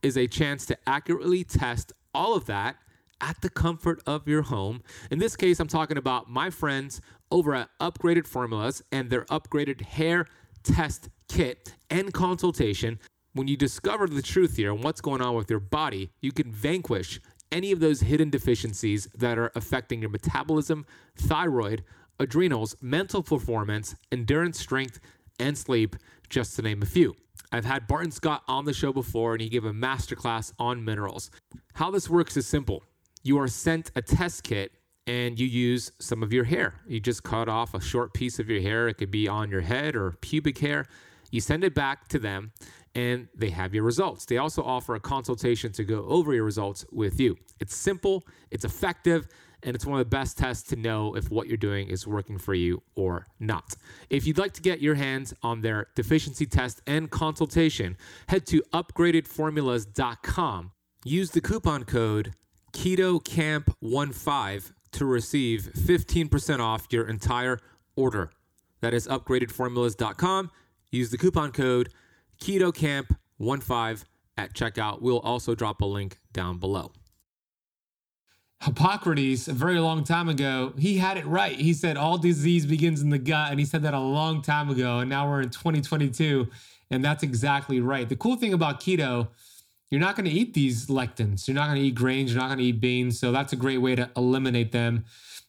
is 0.03 0.17
a 0.17 0.27
chance 0.27 0.65
to 0.65 0.77
accurately 0.85 1.45
test 1.45 1.93
all 2.13 2.35
of 2.35 2.47
that 2.47 2.75
at 3.21 3.39
the 3.39 3.49
comfort 3.49 4.03
of 4.05 4.27
your 4.27 4.41
home. 4.41 4.83
In 5.09 5.19
this 5.19 5.37
case, 5.37 5.61
I'm 5.61 5.69
talking 5.69 5.97
about 5.97 6.29
my 6.29 6.49
friends 6.49 6.99
over 7.31 7.55
at 7.55 7.69
Upgraded 7.79 8.27
Formulas 8.27 8.83
and 8.91 9.09
their 9.09 9.23
upgraded 9.27 9.79
hair 9.79 10.25
test 10.63 11.07
kit 11.29 11.75
and 11.89 12.13
consultation. 12.13 12.99
When 13.31 13.47
you 13.47 13.55
discover 13.55 14.05
the 14.05 14.21
truth 14.21 14.57
here 14.57 14.73
and 14.73 14.83
what's 14.83 14.99
going 14.99 15.21
on 15.21 15.33
with 15.33 15.49
your 15.49 15.61
body, 15.61 16.11
you 16.19 16.33
can 16.33 16.51
vanquish 16.51 17.21
any 17.53 17.71
of 17.71 17.79
those 17.79 18.01
hidden 18.01 18.29
deficiencies 18.29 19.07
that 19.15 19.39
are 19.39 19.53
affecting 19.55 20.01
your 20.01 20.09
metabolism, 20.09 20.85
thyroid, 21.15 21.85
adrenals, 22.19 22.75
mental 22.81 23.23
performance, 23.23 23.95
endurance, 24.11 24.59
strength, 24.59 24.99
and 25.39 25.57
sleep, 25.57 25.95
just 26.29 26.57
to 26.57 26.61
name 26.61 26.81
a 26.81 26.85
few. 26.85 27.15
I've 27.51 27.65
had 27.65 27.87
Barton 27.87 28.11
Scott 28.11 28.43
on 28.47 28.65
the 28.65 28.73
show 28.73 28.93
before, 28.93 29.33
and 29.33 29.41
he 29.41 29.49
gave 29.49 29.65
a 29.65 29.73
masterclass 29.73 30.53
on 30.57 30.85
minerals. 30.85 31.31
How 31.73 31.91
this 31.91 32.09
works 32.09 32.37
is 32.37 32.47
simple 32.47 32.83
you 33.23 33.37
are 33.39 33.47
sent 33.47 33.91
a 33.95 34.01
test 34.01 34.43
kit 34.43 34.71
and 35.07 35.39
you 35.39 35.45
use 35.47 35.91
some 35.99 36.23
of 36.23 36.31
your 36.31 36.43
hair. 36.43 36.75
You 36.87 36.99
just 36.99 37.23
cut 37.23 37.49
off 37.49 37.73
a 37.73 37.81
short 37.81 38.13
piece 38.13 38.39
of 38.39 38.49
your 38.49 38.61
hair, 38.61 38.87
it 38.87 38.95
could 38.95 39.11
be 39.11 39.27
on 39.27 39.49
your 39.49 39.61
head 39.61 39.95
or 39.95 40.11
pubic 40.21 40.57
hair. 40.57 40.85
You 41.31 41.41
send 41.41 41.63
it 41.63 41.73
back 41.73 42.07
to 42.09 42.19
them 42.19 42.51
and 42.95 43.27
they 43.35 43.49
have 43.49 43.73
your 43.73 43.83
results. 43.83 44.25
They 44.25 44.37
also 44.37 44.63
offer 44.63 44.95
a 44.95 44.99
consultation 44.99 45.71
to 45.73 45.83
go 45.83 46.05
over 46.05 46.33
your 46.33 46.43
results 46.43 46.85
with 46.91 47.19
you. 47.19 47.37
It's 47.59 47.75
simple, 47.75 48.25
it's 48.49 48.65
effective, 48.65 49.27
and 49.63 49.75
it's 49.75 49.85
one 49.85 49.99
of 49.99 50.05
the 50.05 50.09
best 50.09 50.37
tests 50.37 50.63
to 50.69 50.75
know 50.75 51.15
if 51.15 51.29
what 51.29 51.47
you're 51.47 51.57
doing 51.57 51.87
is 51.87 52.07
working 52.07 52.37
for 52.37 52.53
you 52.53 52.81
or 52.95 53.27
not. 53.39 53.75
If 54.09 54.25
you'd 54.25 54.37
like 54.37 54.53
to 54.53 54.61
get 54.61 54.81
your 54.81 54.95
hands 54.95 55.33
on 55.43 55.61
their 55.61 55.87
deficiency 55.95 56.45
test 56.45 56.81
and 56.87 57.09
consultation, 57.09 57.97
head 58.27 58.45
to 58.47 58.61
upgradedformulas.com. 58.73 60.71
Use 61.03 61.31
the 61.31 61.41
coupon 61.41 61.83
code 61.83 62.33
KETOKAMP15 62.73 64.71
to 64.91 65.05
receive 65.05 65.69
15% 65.75 66.59
off 66.59 66.87
your 66.91 67.07
entire 67.07 67.59
order. 67.95 68.31
That 68.81 68.93
is 68.93 69.07
upgradedformulas.com. 69.07 70.51
Use 70.91 71.09
the 71.09 71.17
coupon 71.17 71.51
code 71.51 71.89
KETOKAMP15 72.41 74.05
at 74.37 74.53
checkout. 74.53 75.01
We'll 75.01 75.19
also 75.19 75.55
drop 75.55 75.81
a 75.81 75.85
link 75.85 76.19
down 76.33 76.57
below. 76.57 76.91
Hippocrates, 78.61 79.47
a 79.47 79.53
very 79.53 79.79
long 79.79 80.03
time 80.03 80.29
ago, 80.29 80.73
he 80.77 80.97
had 80.97 81.17
it 81.17 81.25
right. 81.25 81.55
He 81.55 81.73
said 81.73 81.97
all 81.97 82.17
disease 82.17 82.65
begins 82.65 83.01
in 83.01 83.09
the 83.09 83.17
gut, 83.17 83.51
and 83.51 83.59
he 83.59 83.65
said 83.65 83.83
that 83.83 83.93
a 83.93 83.99
long 83.99 84.41
time 84.41 84.69
ago. 84.69 84.99
And 84.99 85.09
now 85.09 85.29
we're 85.29 85.41
in 85.41 85.49
2022, 85.49 86.47
and 86.91 87.03
that's 87.03 87.23
exactly 87.23 87.79
right. 87.79 88.07
The 88.07 88.15
cool 88.15 88.35
thing 88.35 88.53
about 88.53 88.79
keto 88.79 89.27
you're 89.91 89.99
not 89.99 90.15
going 90.15 90.25
to 90.25 90.31
eat 90.31 90.53
these 90.53 90.87
lectins. 90.87 91.47
You're 91.47 91.55
not 91.55 91.67
going 91.67 91.75
to 91.75 91.85
eat 91.85 91.95
grains. 91.95 92.31
You're 92.31 92.39
not 92.39 92.47
going 92.47 92.59
to 92.59 92.63
eat 92.63 92.79
beans. 92.79 93.19
So 93.19 93.33
that's 93.33 93.51
a 93.51 93.57
great 93.57 93.79
way 93.79 93.93
to 93.95 94.09
eliminate 94.15 94.71
them. 94.71 95.03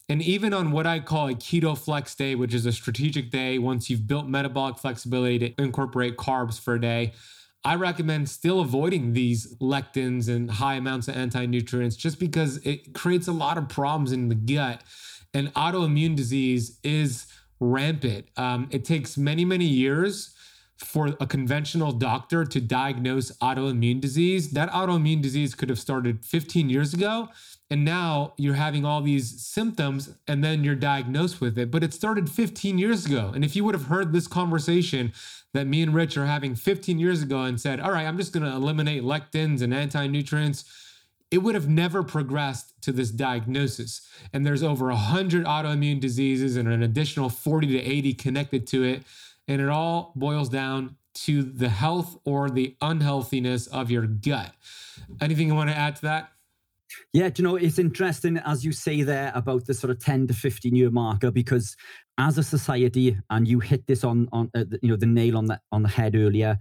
And 0.08 0.20
even 0.20 0.52
on 0.52 0.72
what 0.72 0.84
I 0.84 0.98
call 0.98 1.28
a 1.28 1.34
keto 1.34 1.78
flex 1.78 2.14
day, 2.16 2.34
which 2.34 2.52
is 2.52 2.66
a 2.66 2.72
strategic 2.72 3.30
day, 3.30 3.58
once 3.58 3.88
you've 3.88 4.08
built 4.08 4.26
metabolic 4.26 4.78
flexibility 4.78 5.38
to 5.38 5.62
incorporate 5.62 6.16
carbs 6.16 6.60
for 6.60 6.74
a 6.74 6.80
day, 6.80 7.12
I 7.64 7.76
recommend 7.76 8.28
still 8.28 8.60
avoiding 8.60 9.12
these 9.12 9.54
lectins 9.58 10.28
and 10.28 10.50
high 10.50 10.74
amounts 10.74 11.08
of 11.08 11.16
anti 11.16 11.46
nutrients 11.46 11.96
just 11.96 12.18
because 12.18 12.56
it 12.66 12.92
creates 12.92 13.28
a 13.28 13.32
lot 13.32 13.58
of 13.58 13.68
problems 13.68 14.12
in 14.12 14.28
the 14.28 14.34
gut. 14.34 14.82
And 15.34 15.52
autoimmune 15.54 16.16
disease 16.16 16.78
is 16.82 17.26
rampant. 17.60 18.26
Um, 18.36 18.68
it 18.70 18.84
takes 18.84 19.16
many, 19.16 19.44
many 19.44 19.64
years 19.64 20.34
for 20.84 21.14
a 21.20 21.26
conventional 21.26 21.92
doctor 21.92 22.44
to 22.44 22.60
diagnose 22.60 23.30
autoimmune 23.38 24.00
disease. 24.00 24.50
That 24.50 24.70
autoimmune 24.70 25.22
disease 25.22 25.54
could 25.54 25.68
have 25.68 25.78
started 25.78 26.24
15 26.24 26.68
years 26.68 26.92
ago. 26.92 27.28
And 27.70 27.84
now 27.84 28.34
you're 28.36 28.54
having 28.54 28.84
all 28.84 29.00
these 29.00 29.40
symptoms 29.40 30.14
and 30.28 30.44
then 30.44 30.64
you're 30.64 30.74
diagnosed 30.74 31.40
with 31.40 31.56
it. 31.56 31.70
But 31.70 31.82
it 31.82 31.94
started 31.94 32.28
15 32.28 32.78
years 32.78 33.06
ago. 33.06 33.32
And 33.34 33.44
if 33.44 33.56
you 33.56 33.64
would 33.64 33.74
have 33.74 33.86
heard 33.86 34.12
this 34.12 34.26
conversation 34.26 35.12
that 35.52 35.66
me 35.66 35.82
and 35.82 35.94
Rich 35.94 36.16
are 36.16 36.26
having 36.26 36.54
15 36.54 36.98
years 36.98 37.22
ago 37.22 37.42
and 37.42 37.60
said, 37.60 37.80
all 37.80 37.92
right, 37.92 38.06
I'm 38.06 38.16
just 38.16 38.32
going 38.32 38.44
to 38.44 38.52
eliminate 38.52 39.02
lectins 39.02 39.62
and 39.62 39.72
anti 39.74 40.06
nutrients, 40.06 40.64
it 41.30 41.38
would 41.38 41.54
have 41.54 41.68
never 41.68 42.02
progressed 42.02 42.80
to 42.82 42.92
this 42.92 43.10
diagnosis. 43.10 44.06
And 44.32 44.44
there's 44.44 44.62
over 44.62 44.86
100 44.86 45.44
autoimmune 45.44 46.00
diseases 46.00 46.56
and 46.56 46.68
an 46.68 46.82
additional 46.82 47.28
40 47.28 47.68
to 47.68 47.78
80 47.78 48.14
connected 48.14 48.66
to 48.68 48.84
it. 48.84 49.02
And 49.48 49.60
it 49.60 49.68
all 49.68 50.12
boils 50.14 50.48
down 50.48 50.96
to 51.14 51.42
the 51.42 51.68
health 51.68 52.18
or 52.24 52.48
the 52.50 52.76
unhealthiness 52.80 53.66
of 53.66 53.90
your 53.90 54.06
gut. 54.06 54.52
Anything 55.20 55.48
you 55.48 55.54
want 55.54 55.70
to 55.70 55.76
add 55.76 55.96
to 55.96 56.02
that? 56.02 56.32
Yeah, 57.12 57.30
you 57.34 57.44
know, 57.44 57.56
it's 57.56 57.78
interesting 57.78 58.38
as 58.38 58.64
you 58.64 58.72
say 58.72 59.02
there 59.02 59.32
about 59.34 59.66
the 59.66 59.74
sort 59.74 59.90
of 59.90 59.98
10 59.98 60.26
to 60.28 60.34
15 60.34 60.74
year 60.74 60.90
marker, 60.90 61.30
because 61.30 61.76
as 62.18 62.38
a 62.38 62.42
society, 62.42 63.16
and 63.30 63.48
you 63.48 63.60
hit 63.60 63.86
this 63.86 64.04
on, 64.04 64.28
on 64.32 64.50
uh, 64.54 64.64
you 64.82 64.88
know, 64.88 64.96
the 64.96 65.06
nail 65.06 65.36
on 65.36 65.46
the, 65.46 65.60
on 65.70 65.82
the 65.82 65.88
head 65.88 66.14
earlier, 66.14 66.58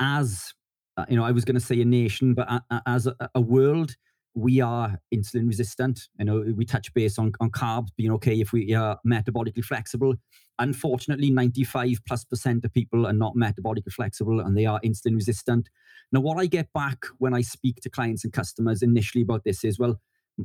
as, 0.00 0.54
uh, 0.96 1.04
you 1.08 1.16
know, 1.16 1.24
I 1.24 1.32
was 1.32 1.44
going 1.44 1.54
to 1.54 1.60
say 1.60 1.80
a 1.80 1.84
nation, 1.84 2.34
but 2.34 2.62
as 2.86 3.06
a, 3.06 3.14
a 3.34 3.40
world, 3.40 3.96
we 4.36 4.60
are 4.60 5.00
insulin 5.12 5.48
resistant. 5.48 6.08
You 6.18 6.26
know, 6.26 6.44
we 6.54 6.64
touch 6.66 6.92
base 6.92 7.18
on, 7.18 7.32
on 7.40 7.50
carbs 7.50 7.88
being 7.96 8.12
okay 8.12 8.38
if 8.38 8.52
we 8.52 8.74
are 8.74 8.98
metabolically 9.06 9.64
flexible. 9.64 10.14
Unfortunately, 10.58 11.30
95 11.30 11.98
plus 12.06 12.24
percent 12.24 12.64
of 12.64 12.72
people 12.72 13.06
are 13.06 13.14
not 13.14 13.34
metabolically 13.34 13.92
flexible 13.92 14.40
and 14.40 14.56
they 14.56 14.66
are 14.66 14.78
insulin 14.84 15.14
resistant. 15.14 15.70
Now, 16.12 16.20
what 16.20 16.38
I 16.38 16.46
get 16.46 16.72
back 16.74 16.98
when 17.18 17.34
I 17.34 17.40
speak 17.40 17.80
to 17.80 17.90
clients 17.90 18.24
and 18.24 18.32
customers 18.32 18.82
initially 18.82 19.22
about 19.22 19.44
this 19.44 19.64
is, 19.64 19.78
well, 19.78 20.00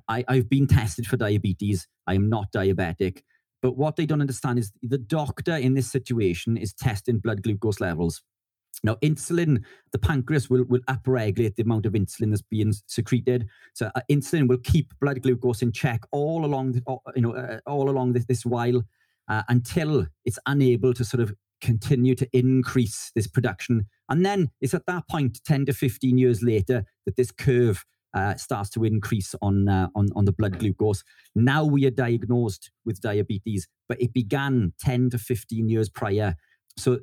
I, 0.07 0.23
I've 0.27 0.49
been 0.49 0.67
tested 0.67 1.05
for 1.05 1.17
diabetes. 1.17 1.87
I 2.07 2.15
am 2.15 2.29
not 2.29 2.51
diabetic. 2.55 3.21
But 3.61 3.77
what 3.77 3.95
they 3.95 4.05
don't 4.05 4.21
understand 4.21 4.59
is 4.59 4.71
the 4.81 4.97
doctor 4.97 5.55
in 5.55 5.73
this 5.75 5.91
situation 5.91 6.57
is 6.57 6.73
testing 6.73 7.19
blood 7.19 7.43
glucose 7.43 7.79
levels. 7.79 8.21
Now, 8.83 8.95
insulin, 8.95 9.63
the 9.91 9.99
pancreas 9.99 10.49
will, 10.49 10.63
will 10.63 10.79
upregulate 10.89 11.55
the 11.55 11.63
amount 11.63 11.85
of 11.85 11.93
insulin 11.93 12.31
that's 12.31 12.41
being 12.41 12.73
secreted. 12.87 13.47
So, 13.73 13.91
uh, 13.93 14.01
insulin 14.09 14.47
will 14.47 14.57
keep 14.57 14.93
blood 14.99 15.21
glucose 15.21 15.61
in 15.61 15.71
check 15.71 16.01
all 16.11 16.45
along, 16.45 16.71
the, 16.73 16.97
you 17.15 17.21
know, 17.21 17.35
uh, 17.35 17.59
all 17.67 17.89
along 17.89 18.13
this, 18.13 18.25
this 18.25 18.45
while 18.45 18.81
uh, 19.27 19.43
until 19.49 20.07
it's 20.25 20.39
unable 20.47 20.93
to 20.93 21.05
sort 21.05 21.21
of 21.21 21.33
continue 21.61 22.15
to 22.15 22.27
increase 22.33 23.11
this 23.15 23.27
production. 23.27 23.85
And 24.09 24.25
then 24.25 24.49
it's 24.61 24.73
at 24.73 24.87
that 24.87 25.07
point, 25.07 25.41
10 25.45 25.67
to 25.67 25.73
15 25.73 26.17
years 26.17 26.41
later, 26.41 26.85
that 27.05 27.15
this 27.15 27.31
curve 27.31 27.85
uh, 28.13 28.35
starts 28.35 28.69
to 28.71 28.83
increase 28.83 29.35
on, 29.41 29.67
uh, 29.67 29.87
on, 29.95 30.09
on 30.15 30.25
the 30.25 30.31
blood 30.31 30.59
glucose. 30.59 31.03
Now 31.35 31.63
we 31.63 31.85
are 31.85 31.91
diagnosed 31.91 32.71
with 32.85 33.01
diabetes, 33.01 33.67
but 33.87 34.01
it 34.01 34.13
began 34.13 34.73
10 34.79 35.11
to 35.11 35.17
15 35.17 35.69
years 35.69 35.89
prior. 35.89 36.35
So, 36.77 36.99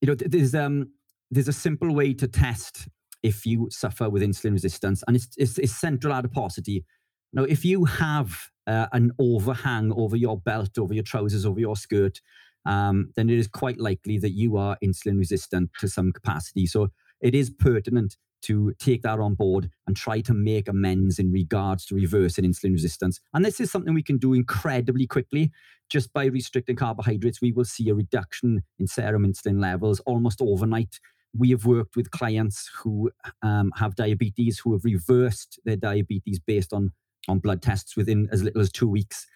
you 0.00 0.06
know, 0.08 0.14
there's, 0.14 0.54
um, 0.54 0.92
there's 1.30 1.48
a 1.48 1.52
simple 1.52 1.94
way 1.94 2.14
to 2.14 2.26
test 2.26 2.88
if 3.22 3.44
you 3.44 3.68
suffer 3.70 4.08
with 4.08 4.22
insulin 4.22 4.52
resistance, 4.52 5.04
and 5.06 5.14
it's, 5.14 5.28
it's, 5.36 5.58
it's 5.58 5.76
central 5.76 6.14
adiposity. 6.14 6.84
Now, 7.32 7.44
if 7.44 7.64
you 7.64 7.84
have 7.84 8.34
uh, 8.66 8.86
an 8.92 9.12
overhang 9.18 9.92
over 9.92 10.16
your 10.16 10.38
belt, 10.38 10.78
over 10.78 10.94
your 10.94 11.02
trousers, 11.02 11.44
over 11.44 11.60
your 11.60 11.76
skirt, 11.76 12.20
um, 12.66 13.10
then 13.16 13.30
it 13.30 13.38
is 13.38 13.46
quite 13.48 13.78
likely 13.78 14.18
that 14.18 14.32
you 14.32 14.56
are 14.56 14.76
insulin 14.82 15.18
resistant 15.18 15.70
to 15.80 15.88
some 15.88 16.12
capacity. 16.12 16.66
So 16.66 16.88
it 17.20 17.34
is 17.34 17.50
pertinent 17.50 18.16
to 18.42 18.72
take 18.78 19.02
that 19.02 19.20
on 19.20 19.34
board 19.34 19.70
and 19.86 19.96
try 19.96 20.20
to 20.22 20.34
make 20.34 20.68
amends 20.68 21.18
in 21.18 21.30
regards 21.32 21.84
to 21.86 21.94
reversing 21.94 22.44
insulin 22.44 22.72
resistance. 22.72 23.20
And 23.34 23.44
this 23.44 23.60
is 23.60 23.70
something 23.70 23.94
we 23.94 24.02
can 24.02 24.18
do 24.18 24.34
incredibly 24.34 25.06
quickly. 25.06 25.50
Just 25.90 26.12
by 26.12 26.26
restricting 26.26 26.76
carbohydrates, 26.76 27.40
we 27.40 27.52
will 27.52 27.64
see 27.64 27.88
a 27.88 27.94
reduction 27.94 28.62
in 28.78 28.86
serum 28.86 29.26
insulin 29.26 29.60
levels 29.60 30.00
almost 30.00 30.40
overnight. 30.40 31.00
We 31.36 31.50
have 31.50 31.64
worked 31.64 31.96
with 31.96 32.10
clients 32.10 32.70
who 32.82 33.10
um, 33.42 33.72
have 33.76 33.94
diabetes 33.94 34.58
who 34.58 34.72
have 34.72 34.84
reversed 34.84 35.60
their 35.64 35.76
diabetes 35.76 36.38
based 36.38 36.72
on, 36.72 36.92
on 37.28 37.38
blood 37.38 37.62
tests 37.62 37.96
within 37.96 38.28
as 38.32 38.42
little 38.42 38.60
as 38.60 38.72
two 38.72 38.88
weeks. 38.88 39.26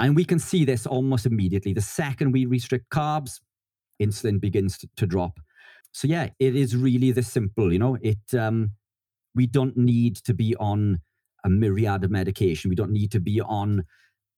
And 0.00 0.14
we 0.14 0.24
can 0.24 0.38
see 0.38 0.64
this 0.64 0.86
almost 0.86 1.26
immediately. 1.26 1.72
The 1.72 1.80
second 1.80 2.32
we 2.32 2.46
restrict 2.46 2.90
carbs, 2.90 3.40
insulin 4.00 4.40
begins 4.40 4.78
to, 4.78 4.88
to 4.96 5.06
drop. 5.06 5.40
So 5.98 6.06
yeah, 6.06 6.28
it 6.38 6.54
is 6.54 6.76
really 6.76 7.10
this 7.10 7.26
simple. 7.26 7.72
You 7.72 7.80
know, 7.80 7.98
it 8.00 8.32
um, 8.32 8.70
we 9.34 9.48
don't 9.48 9.76
need 9.76 10.14
to 10.18 10.32
be 10.32 10.54
on 10.54 11.00
a 11.44 11.50
myriad 11.50 12.04
of 12.04 12.12
medication. 12.12 12.68
We 12.68 12.76
don't 12.76 12.92
need 12.92 13.10
to 13.10 13.18
be 13.18 13.40
on, 13.40 13.84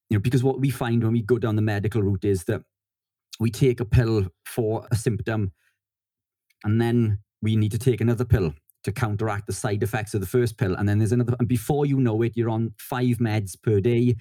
you 0.09 0.17
know, 0.17 0.21
because 0.21 0.43
what 0.43 0.59
we 0.59 0.71
find 0.71 1.03
when 1.03 1.13
we 1.13 1.21
go 1.21 1.37
down 1.37 1.55
the 1.55 1.61
medical 1.61 2.01
route 2.01 2.25
is 2.25 2.45
that 2.45 2.63
we 3.39 3.51
take 3.51 3.79
a 3.79 3.85
pill 3.85 4.25
for 4.43 4.87
a 4.89 4.95
symptom, 4.95 5.51
and 6.63 6.81
then 6.81 7.19
we 7.43 7.55
need 7.55 7.73
to 7.73 7.77
take 7.77 8.01
another 8.01 8.25
pill 8.25 8.55
to 8.83 8.91
counteract 8.91 9.45
the 9.45 9.53
side 9.53 9.83
effects 9.83 10.15
of 10.15 10.21
the 10.21 10.25
first 10.25 10.57
pill. 10.57 10.73
And 10.73 10.89
then 10.89 10.97
there's 10.97 11.11
another, 11.11 11.35
and 11.37 11.47
before 11.47 11.85
you 11.85 11.99
know 11.99 12.23
it, 12.23 12.35
you're 12.35 12.49
on 12.49 12.73
five 12.79 13.17
meds 13.17 13.55
per 13.61 13.79
day. 13.79 14.15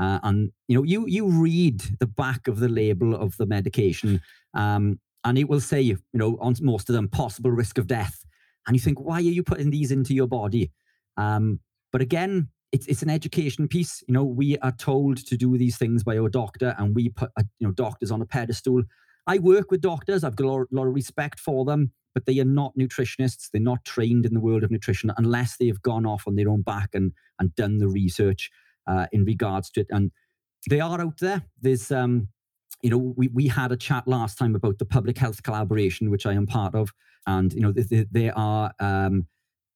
Uh, 0.00 0.18
and 0.22 0.50
you 0.66 0.78
know, 0.78 0.82
you 0.82 1.06
you 1.06 1.26
read 1.26 1.82
the 2.00 2.06
back 2.06 2.48
of 2.48 2.58
the 2.58 2.70
label 2.70 3.14
of 3.14 3.36
the 3.36 3.44
medication, 3.44 4.22
um, 4.54 4.98
and 5.26 5.36
it 5.36 5.48
will 5.48 5.60
say, 5.60 5.80
you 5.82 5.98
know, 6.12 6.38
on 6.40 6.54
most 6.62 6.88
of 6.88 6.94
them, 6.94 7.08
possible 7.08 7.50
risk 7.50 7.78
of 7.78 7.88
death. 7.88 8.24
And 8.66 8.76
you 8.76 8.80
think, 8.80 9.00
why 9.00 9.16
are 9.16 9.20
you 9.20 9.42
putting 9.42 9.70
these 9.70 9.90
into 9.90 10.14
your 10.14 10.28
body? 10.28 10.70
Um, 11.16 11.58
but 11.92 12.00
again, 12.00 12.48
it's 12.72 12.86
it's 12.86 13.02
an 13.02 13.10
education 13.10 13.66
piece. 13.68 14.02
You 14.06 14.14
know, 14.14 14.24
we 14.24 14.56
are 14.58 14.72
told 14.72 15.18
to 15.26 15.36
do 15.36 15.58
these 15.58 15.76
things 15.76 16.04
by 16.04 16.16
our 16.16 16.28
doctor, 16.28 16.74
and 16.78 16.94
we 16.94 17.08
put 17.08 17.30
you 17.38 17.66
know 17.66 17.72
doctors 17.72 18.10
on 18.10 18.22
a 18.22 18.26
pedestal. 18.26 18.82
I 19.26 19.38
work 19.38 19.70
with 19.70 19.80
doctors. 19.80 20.22
I've 20.22 20.36
got 20.36 20.46
a 20.46 20.50
lot, 20.50 20.66
lot 20.70 20.86
of 20.86 20.94
respect 20.94 21.40
for 21.40 21.64
them, 21.64 21.92
but 22.14 22.26
they 22.26 22.38
are 22.38 22.44
not 22.44 22.72
nutritionists. 22.78 23.48
They're 23.52 23.60
not 23.60 23.84
trained 23.84 24.26
in 24.26 24.34
the 24.34 24.40
world 24.40 24.62
of 24.62 24.70
nutrition 24.70 25.10
unless 25.16 25.56
they've 25.56 25.82
gone 25.82 26.06
off 26.06 26.28
on 26.28 26.36
their 26.36 26.48
own 26.48 26.62
back 26.62 26.90
and 26.94 27.12
and 27.40 27.54
done 27.56 27.78
the 27.78 27.88
research 27.88 28.50
uh, 28.86 29.06
in 29.10 29.24
regards 29.24 29.70
to 29.70 29.80
it. 29.80 29.88
And 29.90 30.12
they 30.68 30.80
are 30.80 31.00
out 31.00 31.18
there. 31.18 31.42
There's, 31.60 31.90
um, 31.92 32.28
you 32.82 32.90
know, 32.90 33.14
we, 33.16 33.28
we 33.28 33.48
had 33.48 33.72
a 33.72 33.76
chat 33.76 34.06
last 34.06 34.38
time 34.38 34.54
about 34.54 34.78
the 34.78 34.84
public 34.84 35.18
health 35.18 35.42
collaboration, 35.42 36.10
which 36.10 36.26
I 36.26 36.34
am 36.34 36.46
part 36.46 36.74
of. 36.74 36.90
And, 37.26 37.52
you 37.52 37.60
know, 37.60 37.72
there 37.72 38.36
are 38.36 38.72
um, 38.78 39.26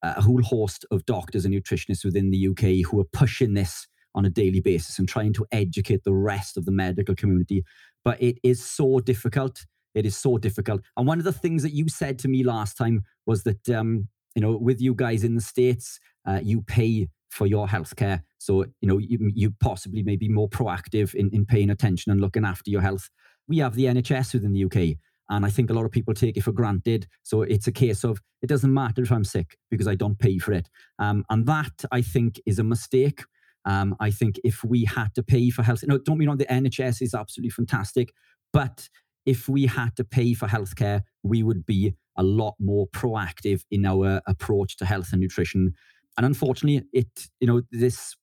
a 0.02 0.20
whole 0.20 0.42
host 0.42 0.84
of 0.90 1.04
doctors 1.06 1.44
and 1.44 1.54
nutritionists 1.54 2.04
within 2.04 2.30
the 2.30 2.48
UK 2.48 2.90
who 2.90 3.00
are 3.00 3.08
pushing 3.12 3.54
this 3.54 3.86
on 4.14 4.24
a 4.24 4.30
daily 4.30 4.60
basis 4.60 4.98
and 4.98 5.08
trying 5.08 5.32
to 5.32 5.46
educate 5.52 6.04
the 6.04 6.12
rest 6.12 6.56
of 6.56 6.64
the 6.64 6.72
medical 6.72 7.14
community. 7.14 7.64
But 8.04 8.20
it 8.22 8.38
is 8.42 8.64
so 8.64 9.00
difficult. 9.00 9.64
It 9.94 10.06
is 10.06 10.16
so 10.16 10.38
difficult. 10.38 10.82
And 10.96 11.06
one 11.06 11.18
of 11.18 11.24
the 11.24 11.32
things 11.32 11.62
that 11.62 11.72
you 11.72 11.88
said 11.88 12.18
to 12.20 12.28
me 12.28 12.42
last 12.42 12.76
time 12.76 13.02
was 13.26 13.44
that, 13.44 13.68
um, 13.68 14.08
you 14.34 14.42
know, 14.42 14.56
with 14.56 14.80
you 14.80 14.94
guys 14.94 15.24
in 15.24 15.34
the 15.34 15.40
States, 15.40 15.98
uh, 16.26 16.40
you 16.42 16.62
pay 16.62 17.08
for 17.30 17.46
your 17.46 17.66
healthcare. 17.66 18.20
So, 18.38 18.64
you 18.80 18.88
know, 18.88 18.98
you, 18.98 19.30
you 19.34 19.54
possibly 19.60 20.02
may 20.02 20.16
be 20.16 20.28
more 20.28 20.48
proactive 20.48 21.14
in, 21.14 21.30
in 21.32 21.46
paying 21.46 21.70
attention 21.70 22.12
and 22.12 22.20
looking 22.20 22.44
after 22.44 22.70
your 22.70 22.80
health. 22.80 23.08
We 23.48 23.58
have 23.58 23.74
the 23.74 23.84
NHS 23.84 24.34
within 24.34 24.52
the 24.52 24.64
UK. 24.64 24.96
And 25.30 25.46
I 25.46 25.50
think 25.50 25.70
a 25.70 25.72
lot 25.72 25.84
of 25.84 25.92
people 25.92 26.12
take 26.12 26.36
it 26.36 26.42
for 26.42 26.52
granted. 26.52 27.06
So 27.22 27.42
it's 27.42 27.68
a 27.68 27.72
case 27.72 28.04
of 28.04 28.20
it 28.42 28.48
doesn't 28.48 28.74
matter 28.74 29.02
if 29.02 29.12
I'm 29.12 29.24
sick 29.24 29.56
because 29.70 29.86
I 29.86 29.94
don't 29.94 30.18
pay 30.18 30.38
for 30.38 30.52
it. 30.52 30.68
Um, 30.98 31.24
and 31.30 31.46
that 31.46 31.84
I 31.92 32.02
think 32.02 32.40
is 32.46 32.58
a 32.58 32.64
mistake. 32.64 33.22
Um, 33.64 33.94
I 34.00 34.10
think 34.10 34.40
if 34.42 34.64
we 34.64 34.84
had 34.84 35.14
to 35.14 35.22
pay 35.22 35.50
for 35.50 35.62
health, 35.62 35.84
no, 35.86 35.98
don't 35.98 36.18
mean 36.18 36.28
on 36.28 36.38
the 36.38 36.46
NHS 36.46 37.02
is 37.02 37.14
absolutely 37.14 37.50
fantastic, 37.50 38.12
but 38.52 38.88
if 39.26 39.48
we 39.48 39.66
had 39.66 39.94
to 39.96 40.04
pay 40.04 40.34
for 40.34 40.48
healthcare, 40.48 41.02
we 41.22 41.42
would 41.42 41.66
be 41.66 41.94
a 42.16 42.22
lot 42.22 42.54
more 42.58 42.88
proactive 42.88 43.62
in 43.70 43.86
our 43.86 44.20
approach 44.26 44.76
to 44.78 44.86
health 44.86 45.10
and 45.12 45.20
nutrition. 45.20 45.74
And 46.16 46.26
unfortunately, 46.26 46.86
it 46.92 47.28
you 47.40 47.46
know 47.46 47.62
this 47.70 48.16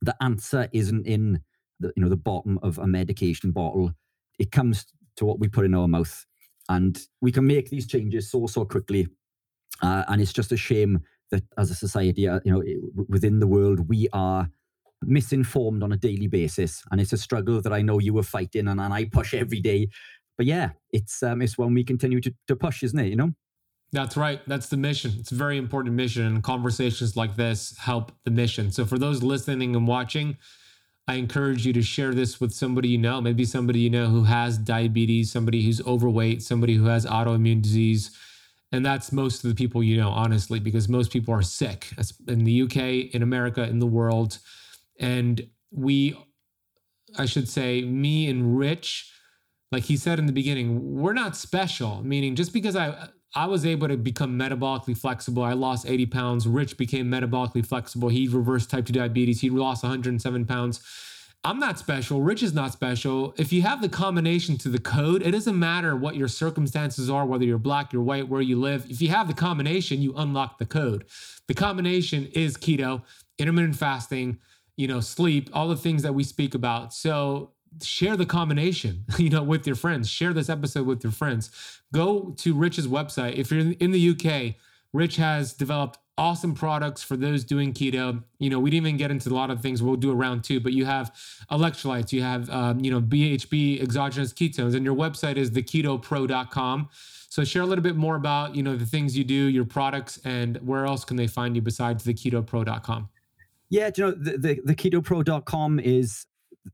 the 0.00 0.16
answer 0.22 0.68
isn't 0.72 1.06
in 1.06 1.40
the 1.80 1.92
you 1.96 2.02
know 2.02 2.08
the 2.08 2.16
bottom 2.16 2.58
of 2.62 2.78
a 2.78 2.86
medication 2.86 3.52
bottle. 3.52 3.92
It 4.38 4.52
comes 4.52 4.86
to 5.16 5.24
what 5.24 5.40
we 5.40 5.48
put 5.48 5.64
in 5.64 5.74
our 5.74 5.88
mouth, 5.88 6.24
and 6.68 6.98
we 7.20 7.32
can 7.32 7.46
make 7.46 7.70
these 7.70 7.86
changes 7.86 8.30
so 8.30 8.46
so 8.46 8.64
quickly. 8.64 9.08
Uh, 9.82 10.04
and 10.08 10.20
it's 10.20 10.32
just 10.32 10.52
a 10.52 10.56
shame 10.56 11.00
that 11.30 11.44
as 11.56 11.70
a 11.70 11.74
society, 11.74 12.26
uh, 12.26 12.40
you 12.44 12.52
know, 12.52 12.62
within 13.08 13.38
the 13.38 13.46
world, 13.46 13.88
we 13.88 14.08
are 14.12 14.48
misinformed 15.02 15.82
on 15.82 15.92
a 15.92 15.96
daily 15.96 16.26
basis, 16.26 16.82
and 16.90 17.00
it's 17.00 17.12
a 17.12 17.18
struggle 17.18 17.60
that 17.60 17.72
I 17.72 17.82
know 17.82 17.98
you 17.98 18.14
were 18.14 18.22
fighting, 18.22 18.68
and, 18.68 18.80
and 18.80 18.92
I 18.92 19.04
push 19.04 19.34
every 19.34 19.60
day. 19.60 19.88
But 20.36 20.46
yeah, 20.46 20.70
it's 20.92 21.22
um, 21.22 21.42
it's 21.42 21.58
one 21.58 21.74
we 21.74 21.84
continue 21.84 22.20
to, 22.20 22.34
to 22.48 22.56
push, 22.56 22.82
isn't 22.82 22.98
it? 22.98 23.08
You 23.08 23.16
know. 23.16 23.32
That's 23.90 24.16
right. 24.16 24.40
That's 24.46 24.68
the 24.68 24.76
mission. 24.76 25.12
It's 25.18 25.32
a 25.32 25.34
very 25.34 25.56
important 25.56 25.94
mission, 25.94 26.26
and 26.26 26.42
conversations 26.42 27.16
like 27.16 27.36
this 27.36 27.76
help 27.78 28.12
the 28.24 28.30
mission. 28.30 28.70
So, 28.70 28.84
for 28.84 28.98
those 28.98 29.22
listening 29.22 29.74
and 29.74 29.86
watching, 29.88 30.36
I 31.06 31.14
encourage 31.14 31.64
you 31.64 31.72
to 31.72 31.80
share 31.80 32.12
this 32.12 32.38
with 32.38 32.52
somebody 32.52 32.90
you 32.90 32.98
know, 32.98 33.22
maybe 33.22 33.46
somebody 33.46 33.80
you 33.80 33.88
know 33.88 34.08
who 34.08 34.24
has 34.24 34.58
diabetes, 34.58 35.32
somebody 35.32 35.64
who's 35.64 35.80
overweight, 35.86 36.42
somebody 36.42 36.74
who 36.74 36.84
has 36.84 37.06
autoimmune 37.06 37.62
disease. 37.62 38.10
And 38.72 38.84
that's 38.84 39.10
most 39.10 39.42
of 39.42 39.48
the 39.48 39.56
people 39.56 39.82
you 39.82 39.96
know, 39.96 40.10
honestly, 40.10 40.60
because 40.60 40.86
most 40.86 41.10
people 41.10 41.32
are 41.32 41.40
sick 41.40 41.88
in 42.26 42.44
the 42.44 42.62
UK, 42.62 43.14
in 43.14 43.22
America, 43.22 43.62
in 43.62 43.78
the 43.78 43.86
world. 43.86 44.38
And 45.00 45.48
we, 45.70 46.14
I 47.16 47.24
should 47.24 47.48
say, 47.48 47.80
me 47.80 48.28
and 48.28 48.58
Rich, 48.58 49.10
like 49.72 49.84
he 49.84 49.96
said 49.96 50.18
in 50.18 50.26
the 50.26 50.32
beginning, 50.32 51.00
we're 51.00 51.14
not 51.14 51.36
special, 51.36 52.02
meaning 52.04 52.34
just 52.34 52.52
because 52.52 52.76
I, 52.76 53.08
I 53.34 53.46
was 53.46 53.66
able 53.66 53.88
to 53.88 53.96
become 53.96 54.38
metabolically 54.38 54.96
flexible. 54.96 55.42
I 55.42 55.52
lost 55.52 55.86
80 55.86 56.06
pounds. 56.06 56.46
Rich 56.46 56.78
became 56.78 57.10
metabolically 57.10 57.64
flexible. 57.64 58.08
He 58.08 58.26
reversed 58.26 58.70
type 58.70 58.86
2 58.86 58.92
diabetes. 58.92 59.40
He 59.40 59.50
lost 59.50 59.82
107 59.82 60.46
pounds. 60.46 60.80
I'm 61.44 61.60
not 61.60 61.78
special. 61.78 62.20
Rich 62.20 62.42
is 62.42 62.52
not 62.52 62.72
special. 62.72 63.32
If 63.36 63.52
you 63.52 63.62
have 63.62 63.80
the 63.80 63.88
combination 63.88 64.56
to 64.58 64.68
the 64.68 64.80
code, 64.80 65.22
it 65.22 65.30
doesn't 65.30 65.58
matter 65.58 65.94
what 65.94 66.16
your 66.16 66.26
circumstances 66.26 67.08
are, 67.08 67.24
whether 67.24 67.44
you're 67.44 67.58
black, 67.58 67.92
you're 67.92 68.02
white, 68.02 68.28
where 68.28 68.40
you 68.40 68.58
live. 68.58 68.90
If 68.90 69.00
you 69.00 69.08
have 69.10 69.28
the 69.28 69.34
combination, 69.34 70.02
you 70.02 70.14
unlock 70.16 70.58
the 70.58 70.66
code. 70.66 71.04
The 71.46 71.54
combination 71.54 72.26
is 72.32 72.56
keto, 72.56 73.02
intermittent 73.38 73.76
fasting, 73.76 74.38
you 74.76 74.88
know, 74.88 75.00
sleep, 75.00 75.48
all 75.52 75.68
the 75.68 75.76
things 75.76 76.02
that 76.02 76.14
we 76.14 76.24
speak 76.24 76.54
about. 76.54 76.92
So 76.92 77.52
share 77.82 78.16
the 78.16 78.26
combination, 78.26 79.04
you 79.18 79.30
know, 79.30 79.42
with 79.42 79.66
your 79.66 79.76
friends. 79.76 80.08
Share 80.08 80.32
this 80.32 80.48
episode 80.48 80.86
with 80.86 81.02
your 81.02 81.12
friends. 81.12 81.50
Go 81.92 82.34
to 82.38 82.54
Rich's 82.54 82.86
website. 82.86 83.36
If 83.36 83.50
you're 83.50 83.72
in 83.72 83.90
the 83.90 84.10
UK, 84.10 84.56
Rich 84.92 85.16
has 85.16 85.52
developed 85.52 85.98
awesome 86.16 86.54
products 86.54 87.02
for 87.02 87.16
those 87.16 87.44
doing 87.44 87.72
keto. 87.72 88.22
You 88.38 88.50
know, 88.50 88.58
we 88.58 88.70
didn't 88.70 88.86
even 88.86 88.96
get 88.96 89.10
into 89.10 89.30
a 89.30 89.34
lot 89.34 89.50
of 89.50 89.62
things. 89.62 89.82
We'll 89.82 89.96
do 89.96 90.10
a 90.10 90.14
round 90.14 90.44
two, 90.44 90.60
but 90.60 90.72
you 90.72 90.84
have 90.84 91.14
electrolytes, 91.50 92.12
you 92.12 92.22
have, 92.22 92.50
um, 92.50 92.80
you 92.80 92.90
know, 92.90 93.00
BHB 93.00 93.80
exogenous 93.80 94.32
ketones, 94.32 94.74
and 94.74 94.84
your 94.84 94.96
website 94.96 95.36
is 95.36 95.50
theketopro.com. 95.52 96.88
So 97.30 97.44
share 97.44 97.62
a 97.62 97.66
little 97.66 97.84
bit 97.84 97.94
more 97.94 98.16
about, 98.16 98.56
you 98.56 98.62
know, 98.62 98.76
the 98.76 98.86
things 98.86 99.16
you 99.16 99.22
do, 99.22 99.34
your 99.34 99.64
products, 99.64 100.18
and 100.24 100.56
where 100.58 100.86
else 100.86 101.04
can 101.04 101.16
they 101.16 101.26
find 101.26 101.54
you 101.54 101.62
besides 101.62 102.04
theketopro.com? 102.04 103.08
Yeah, 103.70 103.90
you 103.94 104.04
know, 104.04 104.10
the, 104.12 104.38
the, 104.38 104.60
the 104.64 104.74
ketopro.com 104.74 105.78
is 105.78 106.26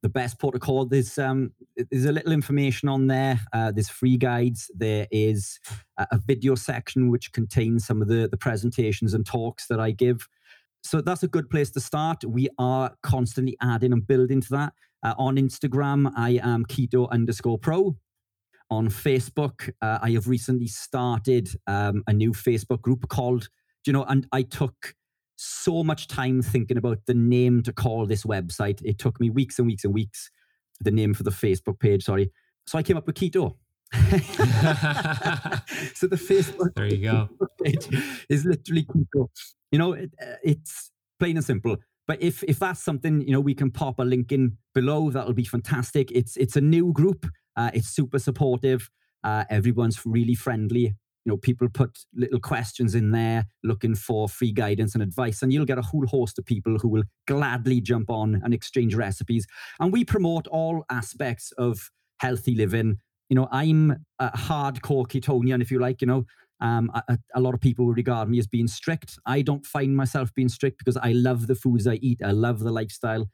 the 0.02 0.08
best 0.08 0.38
protocol. 0.38 0.86
There's 0.86 1.18
um, 1.18 1.52
there's 1.90 2.04
a 2.04 2.12
little 2.12 2.32
information 2.32 2.88
on 2.88 3.06
there. 3.06 3.40
Uh, 3.52 3.72
there's 3.72 3.88
free 3.88 4.16
guides. 4.16 4.70
There 4.74 5.06
is 5.10 5.58
a, 5.98 6.06
a, 6.12 6.18
video 6.18 6.54
section 6.54 7.10
which 7.10 7.32
contains 7.32 7.86
some 7.86 8.02
of 8.02 8.08
the 8.08 8.28
the 8.30 8.36
presentations 8.36 9.14
and 9.14 9.24
talks 9.26 9.66
that 9.68 9.80
I 9.80 9.90
give. 9.90 10.28
So 10.82 11.00
that's 11.00 11.22
a 11.22 11.28
good 11.28 11.48
place 11.48 11.70
to 11.72 11.80
start. 11.80 12.24
We 12.24 12.48
are 12.58 12.94
constantly 13.02 13.56
adding 13.62 13.92
and 13.92 14.06
building 14.06 14.42
to 14.42 14.48
that. 14.50 14.72
Uh, 15.02 15.14
on 15.18 15.36
Instagram, 15.36 16.12
I 16.16 16.38
am 16.42 16.64
keto 16.66 17.10
underscore 17.10 17.58
pro. 17.58 17.96
On 18.70 18.88
Facebook, 18.88 19.70
uh, 19.80 19.98
I 20.02 20.10
have 20.10 20.28
recently 20.28 20.66
started 20.66 21.48
um, 21.66 22.02
a 22.06 22.12
new 22.12 22.32
Facebook 22.32 22.82
group 22.82 23.08
called, 23.08 23.48
you 23.86 23.92
know, 23.92 24.04
and 24.04 24.26
I 24.32 24.42
took 24.42 24.94
so 25.36 25.82
much 25.82 26.08
time 26.08 26.42
thinking 26.42 26.76
about 26.76 26.98
the 27.06 27.14
name 27.14 27.62
to 27.62 27.72
call 27.72 28.06
this 28.06 28.24
website. 28.24 28.80
It 28.84 28.98
took 28.98 29.20
me 29.20 29.30
weeks 29.30 29.58
and 29.58 29.66
weeks 29.66 29.84
and 29.84 29.94
weeks. 29.94 30.30
The 30.80 30.90
name 30.90 31.14
for 31.14 31.22
the 31.22 31.30
Facebook 31.30 31.78
page, 31.80 32.04
sorry. 32.04 32.32
So 32.66 32.78
I 32.78 32.82
came 32.82 32.96
up 32.96 33.06
with 33.06 33.16
Keto. 33.16 33.56
so 35.94 36.08
the 36.08 36.16
Facebook 36.16 36.74
there 36.74 36.86
you 36.86 36.96
go 36.96 37.28
page 37.62 37.86
is 38.28 38.44
literally 38.44 38.84
Keto. 38.84 39.28
You 39.70 39.78
know, 39.78 39.92
it, 39.92 40.10
uh, 40.20 40.36
it's 40.42 40.90
plain 41.18 41.36
and 41.36 41.44
simple. 41.44 41.76
But 42.06 42.22
if 42.22 42.42
if 42.44 42.58
that's 42.58 42.82
something 42.82 43.22
you 43.22 43.32
know, 43.32 43.40
we 43.40 43.54
can 43.54 43.70
pop 43.70 43.98
a 43.98 44.02
link 44.02 44.32
in 44.32 44.56
below. 44.74 45.10
That'll 45.10 45.32
be 45.32 45.44
fantastic. 45.44 46.10
It's 46.12 46.36
it's 46.36 46.56
a 46.56 46.60
new 46.60 46.92
group. 46.92 47.26
Uh, 47.56 47.70
it's 47.72 47.88
super 47.88 48.18
supportive. 48.18 48.90
Uh, 49.22 49.44
everyone's 49.48 50.04
really 50.04 50.34
friendly 50.34 50.94
you 51.24 51.32
know 51.32 51.36
people 51.36 51.68
put 51.68 51.98
little 52.14 52.40
questions 52.40 52.94
in 52.94 53.10
there 53.10 53.46
looking 53.62 53.94
for 53.94 54.28
free 54.28 54.52
guidance 54.52 54.94
and 54.94 55.02
advice 55.02 55.42
and 55.42 55.52
you'll 55.52 55.64
get 55.64 55.78
a 55.78 55.82
whole 55.82 56.06
host 56.06 56.38
of 56.38 56.44
people 56.44 56.78
who 56.78 56.88
will 56.88 57.04
gladly 57.26 57.80
jump 57.80 58.10
on 58.10 58.40
and 58.44 58.52
exchange 58.52 58.94
recipes. 58.94 59.46
And 59.80 59.92
we 59.92 60.04
promote 60.04 60.46
all 60.48 60.84
aspects 60.90 61.52
of 61.52 61.90
healthy 62.20 62.54
living. 62.54 62.98
You 63.30 63.36
know 63.36 63.48
i'm 63.50 64.04
a 64.18 64.30
hardcore 64.30 65.06
ketonian 65.06 65.62
if 65.62 65.70
you 65.70 65.78
like 65.78 66.00
you 66.00 66.06
know. 66.06 66.24
Um, 66.60 66.90
a, 66.94 67.18
a, 67.34 67.40
lot 67.40 67.52
of 67.52 67.60
people 67.60 67.86
regard 67.88 68.30
me 68.30 68.38
as 68.38 68.46
being 68.46 68.68
strict. 68.68 69.18
I 69.26 69.42
don't 69.42 69.66
find 69.66 69.94
myself 69.96 70.32
being 70.34 70.48
strict 70.48 70.78
because 70.78 70.96
i 70.96 71.12
love 71.12 71.46
the 71.46 71.54
foods 71.54 71.86
i 71.86 71.94
eat. 71.94 72.20
I 72.22 72.30
love 72.30 72.60
the 72.60 72.70
lifestyle. 72.70 73.28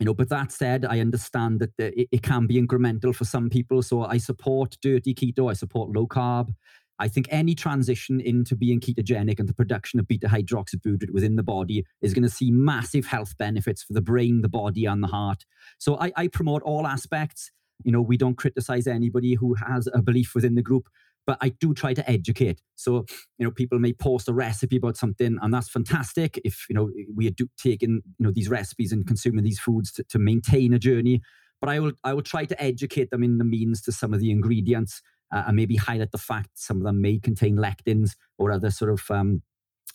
You 0.00 0.06
know 0.06 0.14
but 0.14 0.28
that 0.28 0.52
said 0.52 0.84
i 0.84 1.00
understand 1.00 1.60
that 1.60 1.76
the, 1.78 1.98
it, 1.98 2.08
it 2.12 2.22
can 2.22 2.46
be 2.46 2.60
incremental 2.60 3.14
for 3.14 3.24
some 3.24 3.48
people. 3.48 3.82
So 3.82 4.04
i 4.04 4.18
support 4.18 4.76
dirty 4.82 5.14
keto 5.14 5.50
i 5.50 5.54
support 5.54 5.90
low 5.90 6.06
carb 6.06 6.50
I 6.98 7.08
think 7.08 7.26
any 7.30 7.54
transition 7.54 8.20
into 8.20 8.56
being 8.56 8.80
ketogenic 8.80 9.38
and 9.38 9.48
the 9.48 9.54
production 9.54 10.00
of 10.00 10.08
beta 10.08 10.26
hydroxybutyrate 10.26 11.12
within 11.12 11.36
the 11.36 11.42
body 11.42 11.84
is 12.02 12.12
going 12.12 12.24
to 12.24 12.28
see 12.28 12.50
massive 12.50 13.06
health 13.06 13.36
benefits 13.38 13.82
for 13.82 13.92
the 13.92 14.00
brain, 14.00 14.40
the 14.40 14.48
body, 14.48 14.84
and 14.84 15.02
the 15.02 15.08
heart. 15.08 15.44
So 15.78 15.98
I, 15.98 16.12
I 16.16 16.28
promote 16.28 16.62
all 16.62 16.86
aspects. 16.86 17.50
You 17.84 17.92
know, 17.92 18.02
we 18.02 18.16
don't 18.16 18.36
criticize 18.36 18.86
anybody 18.86 19.34
who 19.34 19.54
has 19.54 19.88
a 19.92 20.02
belief 20.02 20.34
within 20.34 20.56
the 20.56 20.62
group, 20.62 20.88
but 21.26 21.38
I 21.40 21.50
do 21.50 21.74
try 21.74 21.94
to 21.94 22.10
educate. 22.10 22.60
So, 22.74 23.04
you 23.38 23.44
know, 23.44 23.52
people 23.52 23.78
may 23.78 23.92
post 23.92 24.28
a 24.28 24.32
recipe 24.32 24.78
about 24.78 24.96
something, 24.96 25.38
and 25.40 25.54
that's 25.54 25.68
fantastic. 25.68 26.40
If, 26.44 26.66
you 26.68 26.74
know, 26.74 26.90
we 27.14 27.28
are 27.28 27.34
taking, 27.56 28.02
you 28.18 28.26
know, 28.26 28.32
these 28.32 28.48
recipes 28.48 28.90
and 28.90 29.06
consuming 29.06 29.44
these 29.44 29.60
foods 29.60 29.92
to, 29.92 30.04
to 30.04 30.18
maintain 30.18 30.74
a 30.74 30.78
journey. 30.78 31.22
But 31.60 31.70
I 31.70 31.80
will 31.80 31.92
I 32.02 32.14
will 32.14 32.22
try 32.22 32.44
to 32.44 32.62
educate 32.62 33.10
them 33.10 33.22
in 33.22 33.38
the 33.38 33.44
means 33.44 33.82
to 33.82 33.92
some 33.92 34.14
of 34.14 34.20
the 34.20 34.30
ingredients 34.30 35.02
uh, 35.32 35.44
and 35.46 35.56
maybe 35.56 35.76
highlight 35.76 36.12
the 36.12 36.18
fact 36.18 36.50
some 36.54 36.78
of 36.78 36.84
them 36.84 37.00
may 37.00 37.18
contain 37.18 37.56
lectins 37.56 38.12
or 38.38 38.50
other 38.50 38.70
sort 38.70 38.90
of 38.90 39.10
um, 39.10 39.42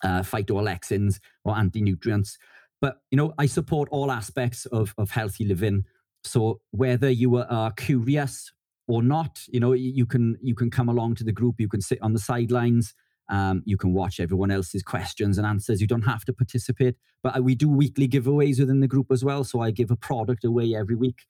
uh, 0.02 0.20
phytoalexins 0.20 1.18
or 1.44 1.56
anti-nutrients. 1.56 2.38
But 2.80 2.98
you 3.10 3.16
know, 3.16 3.32
I 3.38 3.46
support 3.46 3.88
all 3.90 4.10
aspects 4.10 4.66
of 4.66 4.94
of 4.98 5.10
healthy 5.10 5.44
living. 5.44 5.84
So 6.22 6.60
whether 6.70 7.10
you 7.10 7.36
are 7.36 7.72
curious 7.72 8.52
or 8.86 9.02
not, 9.02 9.40
you 9.48 9.60
know, 9.60 9.72
you 9.72 10.06
can 10.06 10.36
you 10.42 10.54
can 10.54 10.70
come 10.70 10.88
along 10.88 11.14
to 11.16 11.24
the 11.24 11.32
group. 11.32 11.56
You 11.58 11.68
can 11.68 11.80
sit 11.80 12.00
on 12.02 12.12
the 12.12 12.18
sidelines. 12.18 12.94
Um, 13.30 13.62
you 13.64 13.78
can 13.78 13.94
watch 13.94 14.20
everyone 14.20 14.50
else's 14.50 14.82
questions 14.82 15.38
and 15.38 15.46
answers. 15.46 15.80
You 15.80 15.86
don't 15.86 16.02
have 16.02 16.26
to 16.26 16.32
participate. 16.34 16.96
But 17.22 17.38
uh, 17.38 17.42
we 17.42 17.54
do 17.54 17.70
weekly 17.70 18.06
giveaways 18.06 18.60
within 18.60 18.80
the 18.80 18.88
group 18.88 19.06
as 19.10 19.24
well. 19.24 19.44
So 19.44 19.60
I 19.60 19.70
give 19.70 19.90
a 19.90 19.96
product 19.96 20.44
away 20.44 20.74
every 20.74 20.94
week, 20.94 21.20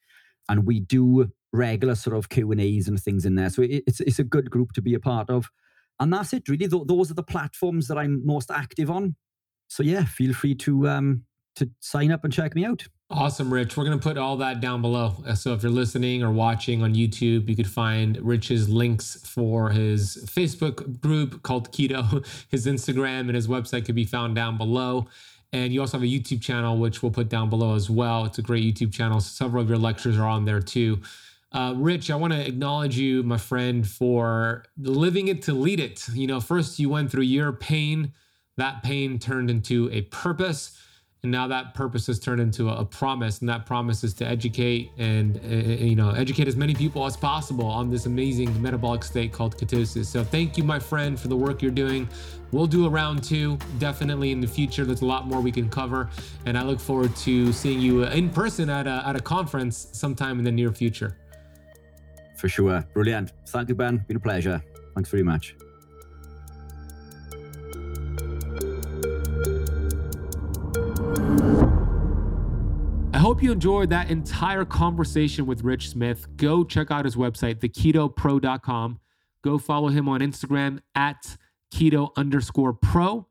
and 0.48 0.66
we 0.66 0.80
do 0.80 1.30
regular 1.54 1.94
sort 1.94 2.16
of 2.16 2.28
Q 2.28 2.50
and 2.52 2.60
A's 2.60 2.88
and 2.88 3.00
things 3.00 3.24
in 3.24 3.34
there. 3.36 3.50
So 3.50 3.62
it, 3.62 3.84
it's 3.86 4.00
it's 4.00 4.18
a 4.18 4.24
good 4.24 4.50
group 4.50 4.72
to 4.72 4.82
be 4.82 4.94
a 4.94 5.00
part 5.00 5.30
of, 5.30 5.50
and 6.00 6.12
that's 6.12 6.32
it 6.32 6.48
really. 6.48 6.68
Th- 6.68 6.82
those 6.86 7.10
are 7.10 7.14
the 7.14 7.22
platforms 7.22 7.88
that 7.88 7.98
I'm 7.98 8.24
most 8.26 8.50
active 8.50 8.90
on. 8.90 9.16
So 9.68 9.82
yeah, 9.82 10.04
feel 10.04 10.34
free 10.34 10.54
to 10.56 10.88
um 10.88 11.24
to 11.56 11.70
sign 11.80 12.10
up 12.10 12.24
and 12.24 12.32
check 12.32 12.54
me 12.54 12.64
out. 12.64 12.84
Awesome, 13.10 13.52
Rich. 13.52 13.76
We're 13.76 13.84
going 13.84 13.98
to 13.98 14.02
put 14.02 14.18
all 14.18 14.36
that 14.38 14.60
down 14.60 14.82
below. 14.82 15.14
So 15.34 15.52
if 15.52 15.62
you're 15.62 15.70
listening 15.70 16.22
or 16.22 16.32
watching 16.32 16.82
on 16.82 16.94
YouTube, 16.94 17.48
you 17.48 17.54
could 17.54 17.68
find 17.68 18.18
Rich's 18.20 18.68
links 18.68 19.24
for 19.24 19.70
his 19.70 20.24
Facebook 20.26 21.00
group 21.00 21.42
called 21.42 21.70
Keto. 21.70 22.26
His 22.50 22.66
Instagram 22.66 23.20
and 23.20 23.34
his 23.34 23.46
website 23.46 23.84
could 23.84 23.94
be 23.94 24.04
found 24.06 24.34
down 24.34 24.56
below. 24.56 25.06
And 25.52 25.72
you 25.72 25.80
also 25.80 25.98
have 25.98 26.02
a 26.02 26.10
YouTube 26.10 26.42
channel, 26.42 26.78
which 26.78 27.02
we'll 27.02 27.12
put 27.12 27.28
down 27.28 27.50
below 27.50 27.76
as 27.76 27.88
well. 27.88 28.24
It's 28.24 28.38
a 28.38 28.42
great 28.42 28.64
YouTube 28.64 28.92
channel. 28.92 29.20
Several 29.20 29.62
of 29.62 29.68
your 29.68 29.78
lectures 29.78 30.18
are 30.18 30.26
on 30.26 30.46
there 30.46 30.60
too. 30.60 31.00
Uh, 31.54 31.72
Rich, 31.76 32.10
I 32.10 32.16
want 32.16 32.32
to 32.32 32.46
acknowledge 32.46 32.98
you, 32.98 33.22
my 33.22 33.38
friend, 33.38 33.86
for 33.86 34.64
living 34.76 35.28
it 35.28 35.42
to 35.42 35.54
lead 35.54 35.78
it. 35.78 36.04
You 36.12 36.26
know, 36.26 36.40
first 36.40 36.80
you 36.80 36.88
went 36.88 37.12
through 37.12 37.22
your 37.22 37.52
pain, 37.52 38.12
that 38.56 38.82
pain 38.82 39.20
turned 39.20 39.50
into 39.50 39.88
a 39.92 40.02
purpose, 40.02 40.76
and 41.22 41.30
now 41.30 41.46
that 41.46 41.72
purpose 41.72 42.08
has 42.08 42.18
turned 42.18 42.40
into 42.40 42.68
a, 42.68 42.78
a 42.78 42.84
promise, 42.84 43.38
and 43.38 43.48
that 43.48 43.66
promise 43.66 44.02
is 44.02 44.14
to 44.14 44.26
educate 44.26 44.90
and 44.98 45.36
uh, 45.36 45.84
you 45.84 45.94
know 45.94 46.10
educate 46.10 46.48
as 46.48 46.56
many 46.56 46.74
people 46.74 47.06
as 47.06 47.16
possible 47.16 47.66
on 47.66 47.88
this 47.88 48.06
amazing 48.06 48.60
metabolic 48.60 49.04
state 49.04 49.32
called 49.32 49.56
ketosis. 49.56 50.06
So 50.06 50.24
thank 50.24 50.58
you, 50.58 50.64
my 50.64 50.80
friend, 50.80 51.18
for 51.18 51.28
the 51.28 51.36
work 51.36 51.62
you're 51.62 51.70
doing. 51.70 52.08
We'll 52.50 52.66
do 52.66 52.84
a 52.84 52.90
round 52.90 53.22
two 53.22 53.58
definitely 53.78 54.32
in 54.32 54.40
the 54.40 54.48
future. 54.48 54.84
There's 54.84 55.02
a 55.02 55.06
lot 55.06 55.28
more 55.28 55.40
we 55.40 55.52
can 55.52 55.70
cover, 55.70 56.10
and 56.46 56.58
I 56.58 56.64
look 56.64 56.80
forward 56.80 57.14
to 57.18 57.52
seeing 57.52 57.80
you 57.80 58.02
in 58.02 58.28
person 58.28 58.68
at 58.68 58.88
a, 58.88 59.04
at 59.06 59.14
a 59.14 59.20
conference 59.20 59.86
sometime 59.92 60.40
in 60.40 60.44
the 60.44 60.52
near 60.52 60.72
future 60.72 61.16
for 62.44 62.50
sure. 62.50 62.84
Brilliant. 62.92 63.32
Thank 63.46 63.70
you, 63.70 63.74
Ben. 63.74 64.04
Been 64.06 64.18
a 64.18 64.20
pleasure. 64.20 64.62
Thanks 64.94 65.08
very 65.08 65.22
much. 65.22 65.56
I 73.14 73.18
hope 73.18 73.42
you 73.42 73.50
enjoyed 73.50 73.88
that 73.88 74.10
entire 74.10 74.66
conversation 74.66 75.46
with 75.46 75.64
Rich 75.64 75.88
Smith. 75.88 76.26
Go 76.36 76.64
check 76.64 76.90
out 76.90 77.06
his 77.06 77.16
website, 77.16 77.60
theketopro.com. 77.60 79.00
Go 79.40 79.56
follow 79.56 79.88
him 79.88 80.06
on 80.06 80.20
Instagram 80.20 80.80
at 80.94 81.38
keto 81.72 82.10
underscore 82.14 82.74
pro 82.74 83.26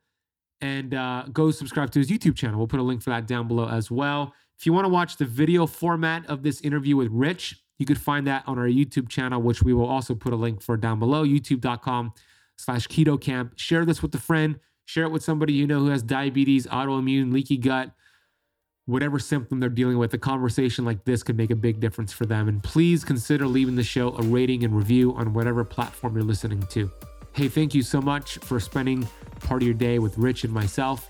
and 0.59 0.95
uh, 0.95 1.25
go 1.31 1.51
subscribe 1.51 1.91
to 1.91 1.99
his 1.99 2.09
YouTube 2.09 2.35
channel. 2.35 2.57
We'll 2.57 2.67
put 2.67 2.79
a 2.79 2.83
link 2.83 3.03
for 3.03 3.11
that 3.11 3.27
down 3.27 3.47
below 3.47 3.67
as 3.67 3.91
well. 3.91 4.33
If 4.57 4.65
you 4.65 4.73
want 4.73 4.85
to 4.85 4.89
watch 4.89 5.17
the 5.17 5.25
video 5.25 5.67
format 5.67 6.25
of 6.25 6.41
this 6.41 6.61
interview 6.61 6.95
with 6.95 7.09
Rich, 7.11 7.62
you 7.79 7.85
could 7.85 7.99
find 7.99 8.27
that 8.27 8.43
on 8.47 8.57
our 8.57 8.67
YouTube 8.67 9.09
channel, 9.09 9.41
which 9.41 9.63
we 9.63 9.73
will 9.73 9.87
also 9.87 10.15
put 10.15 10.33
a 10.33 10.35
link 10.35 10.61
for 10.61 10.77
down 10.77 10.99
below, 10.99 11.25
youtube.com 11.25 12.13
slash 12.57 12.87
Keto 12.87 13.19
Kamp. 13.19 13.53
Share 13.57 13.85
this 13.85 14.01
with 14.01 14.13
a 14.15 14.19
friend. 14.19 14.59
Share 14.85 15.05
it 15.05 15.11
with 15.11 15.23
somebody 15.23 15.53
you 15.53 15.65
know 15.65 15.79
who 15.79 15.89
has 15.89 16.03
diabetes, 16.03 16.67
autoimmune, 16.67 17.33
leaky 17.33 17.57
gut, 17.57 17.91
whatever 18.85 19.17
symptom 19.17 19.59
they're 19.59 19.69
dealing 19.69 19.97
with. 19.97 20.13
A 20.13 20.17
conversation 20.17 20.85
like 20.85 21.05
this 21.05 21.23
could 21.23 21.37
make 21.37 21.51
a 21.51 21.55
big 21.55 21.79
difference 21.79 22.11
for 22.11 22.25
them. 22.25 22.47
And 22.47 22.61
please 22.61 23.03
consider 23.03 23.47
leaving 23.47 23.75
the 23.75 23.83
show 23.83 24.15
a 24.17 24.21
rating 24.21 24.63
and 24.63 24.75
review 24.75 25.13
on 25.13 25.33
whatever 25.33 25.63
platform 25.63 26.15
you're 26.15 26.23
listening 26.23 26.61
to. 26.71 26.91
Hey, 27.33 27.47
thank 27.47 27.73
you 27.73 27.81
so 27.81 28.01
much 28.01 28.37
for 28.39 28.59
spending 28.59 29.07
part 29.39 29.61
of 29.61 29.65
your 29.65 29.73
day 29.73 29.99
with 29.99 30.17
Rich 30.17 30.43
and 30.43 30.53
myself. 30.53 31.09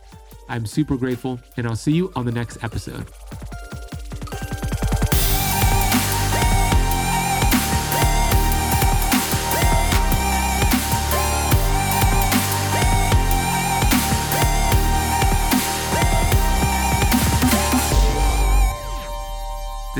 I'm 0.49 0.66
super 0.66 0.97
grateful, 0.97 1.39
and 1.57 1.68
I'll 1.68 1.76
see 1.76 1.93
you 1.93 2.11
on 2.16 2.26
the 2.26 2.32
next 2.32 2.64
episode. 2.64 3.07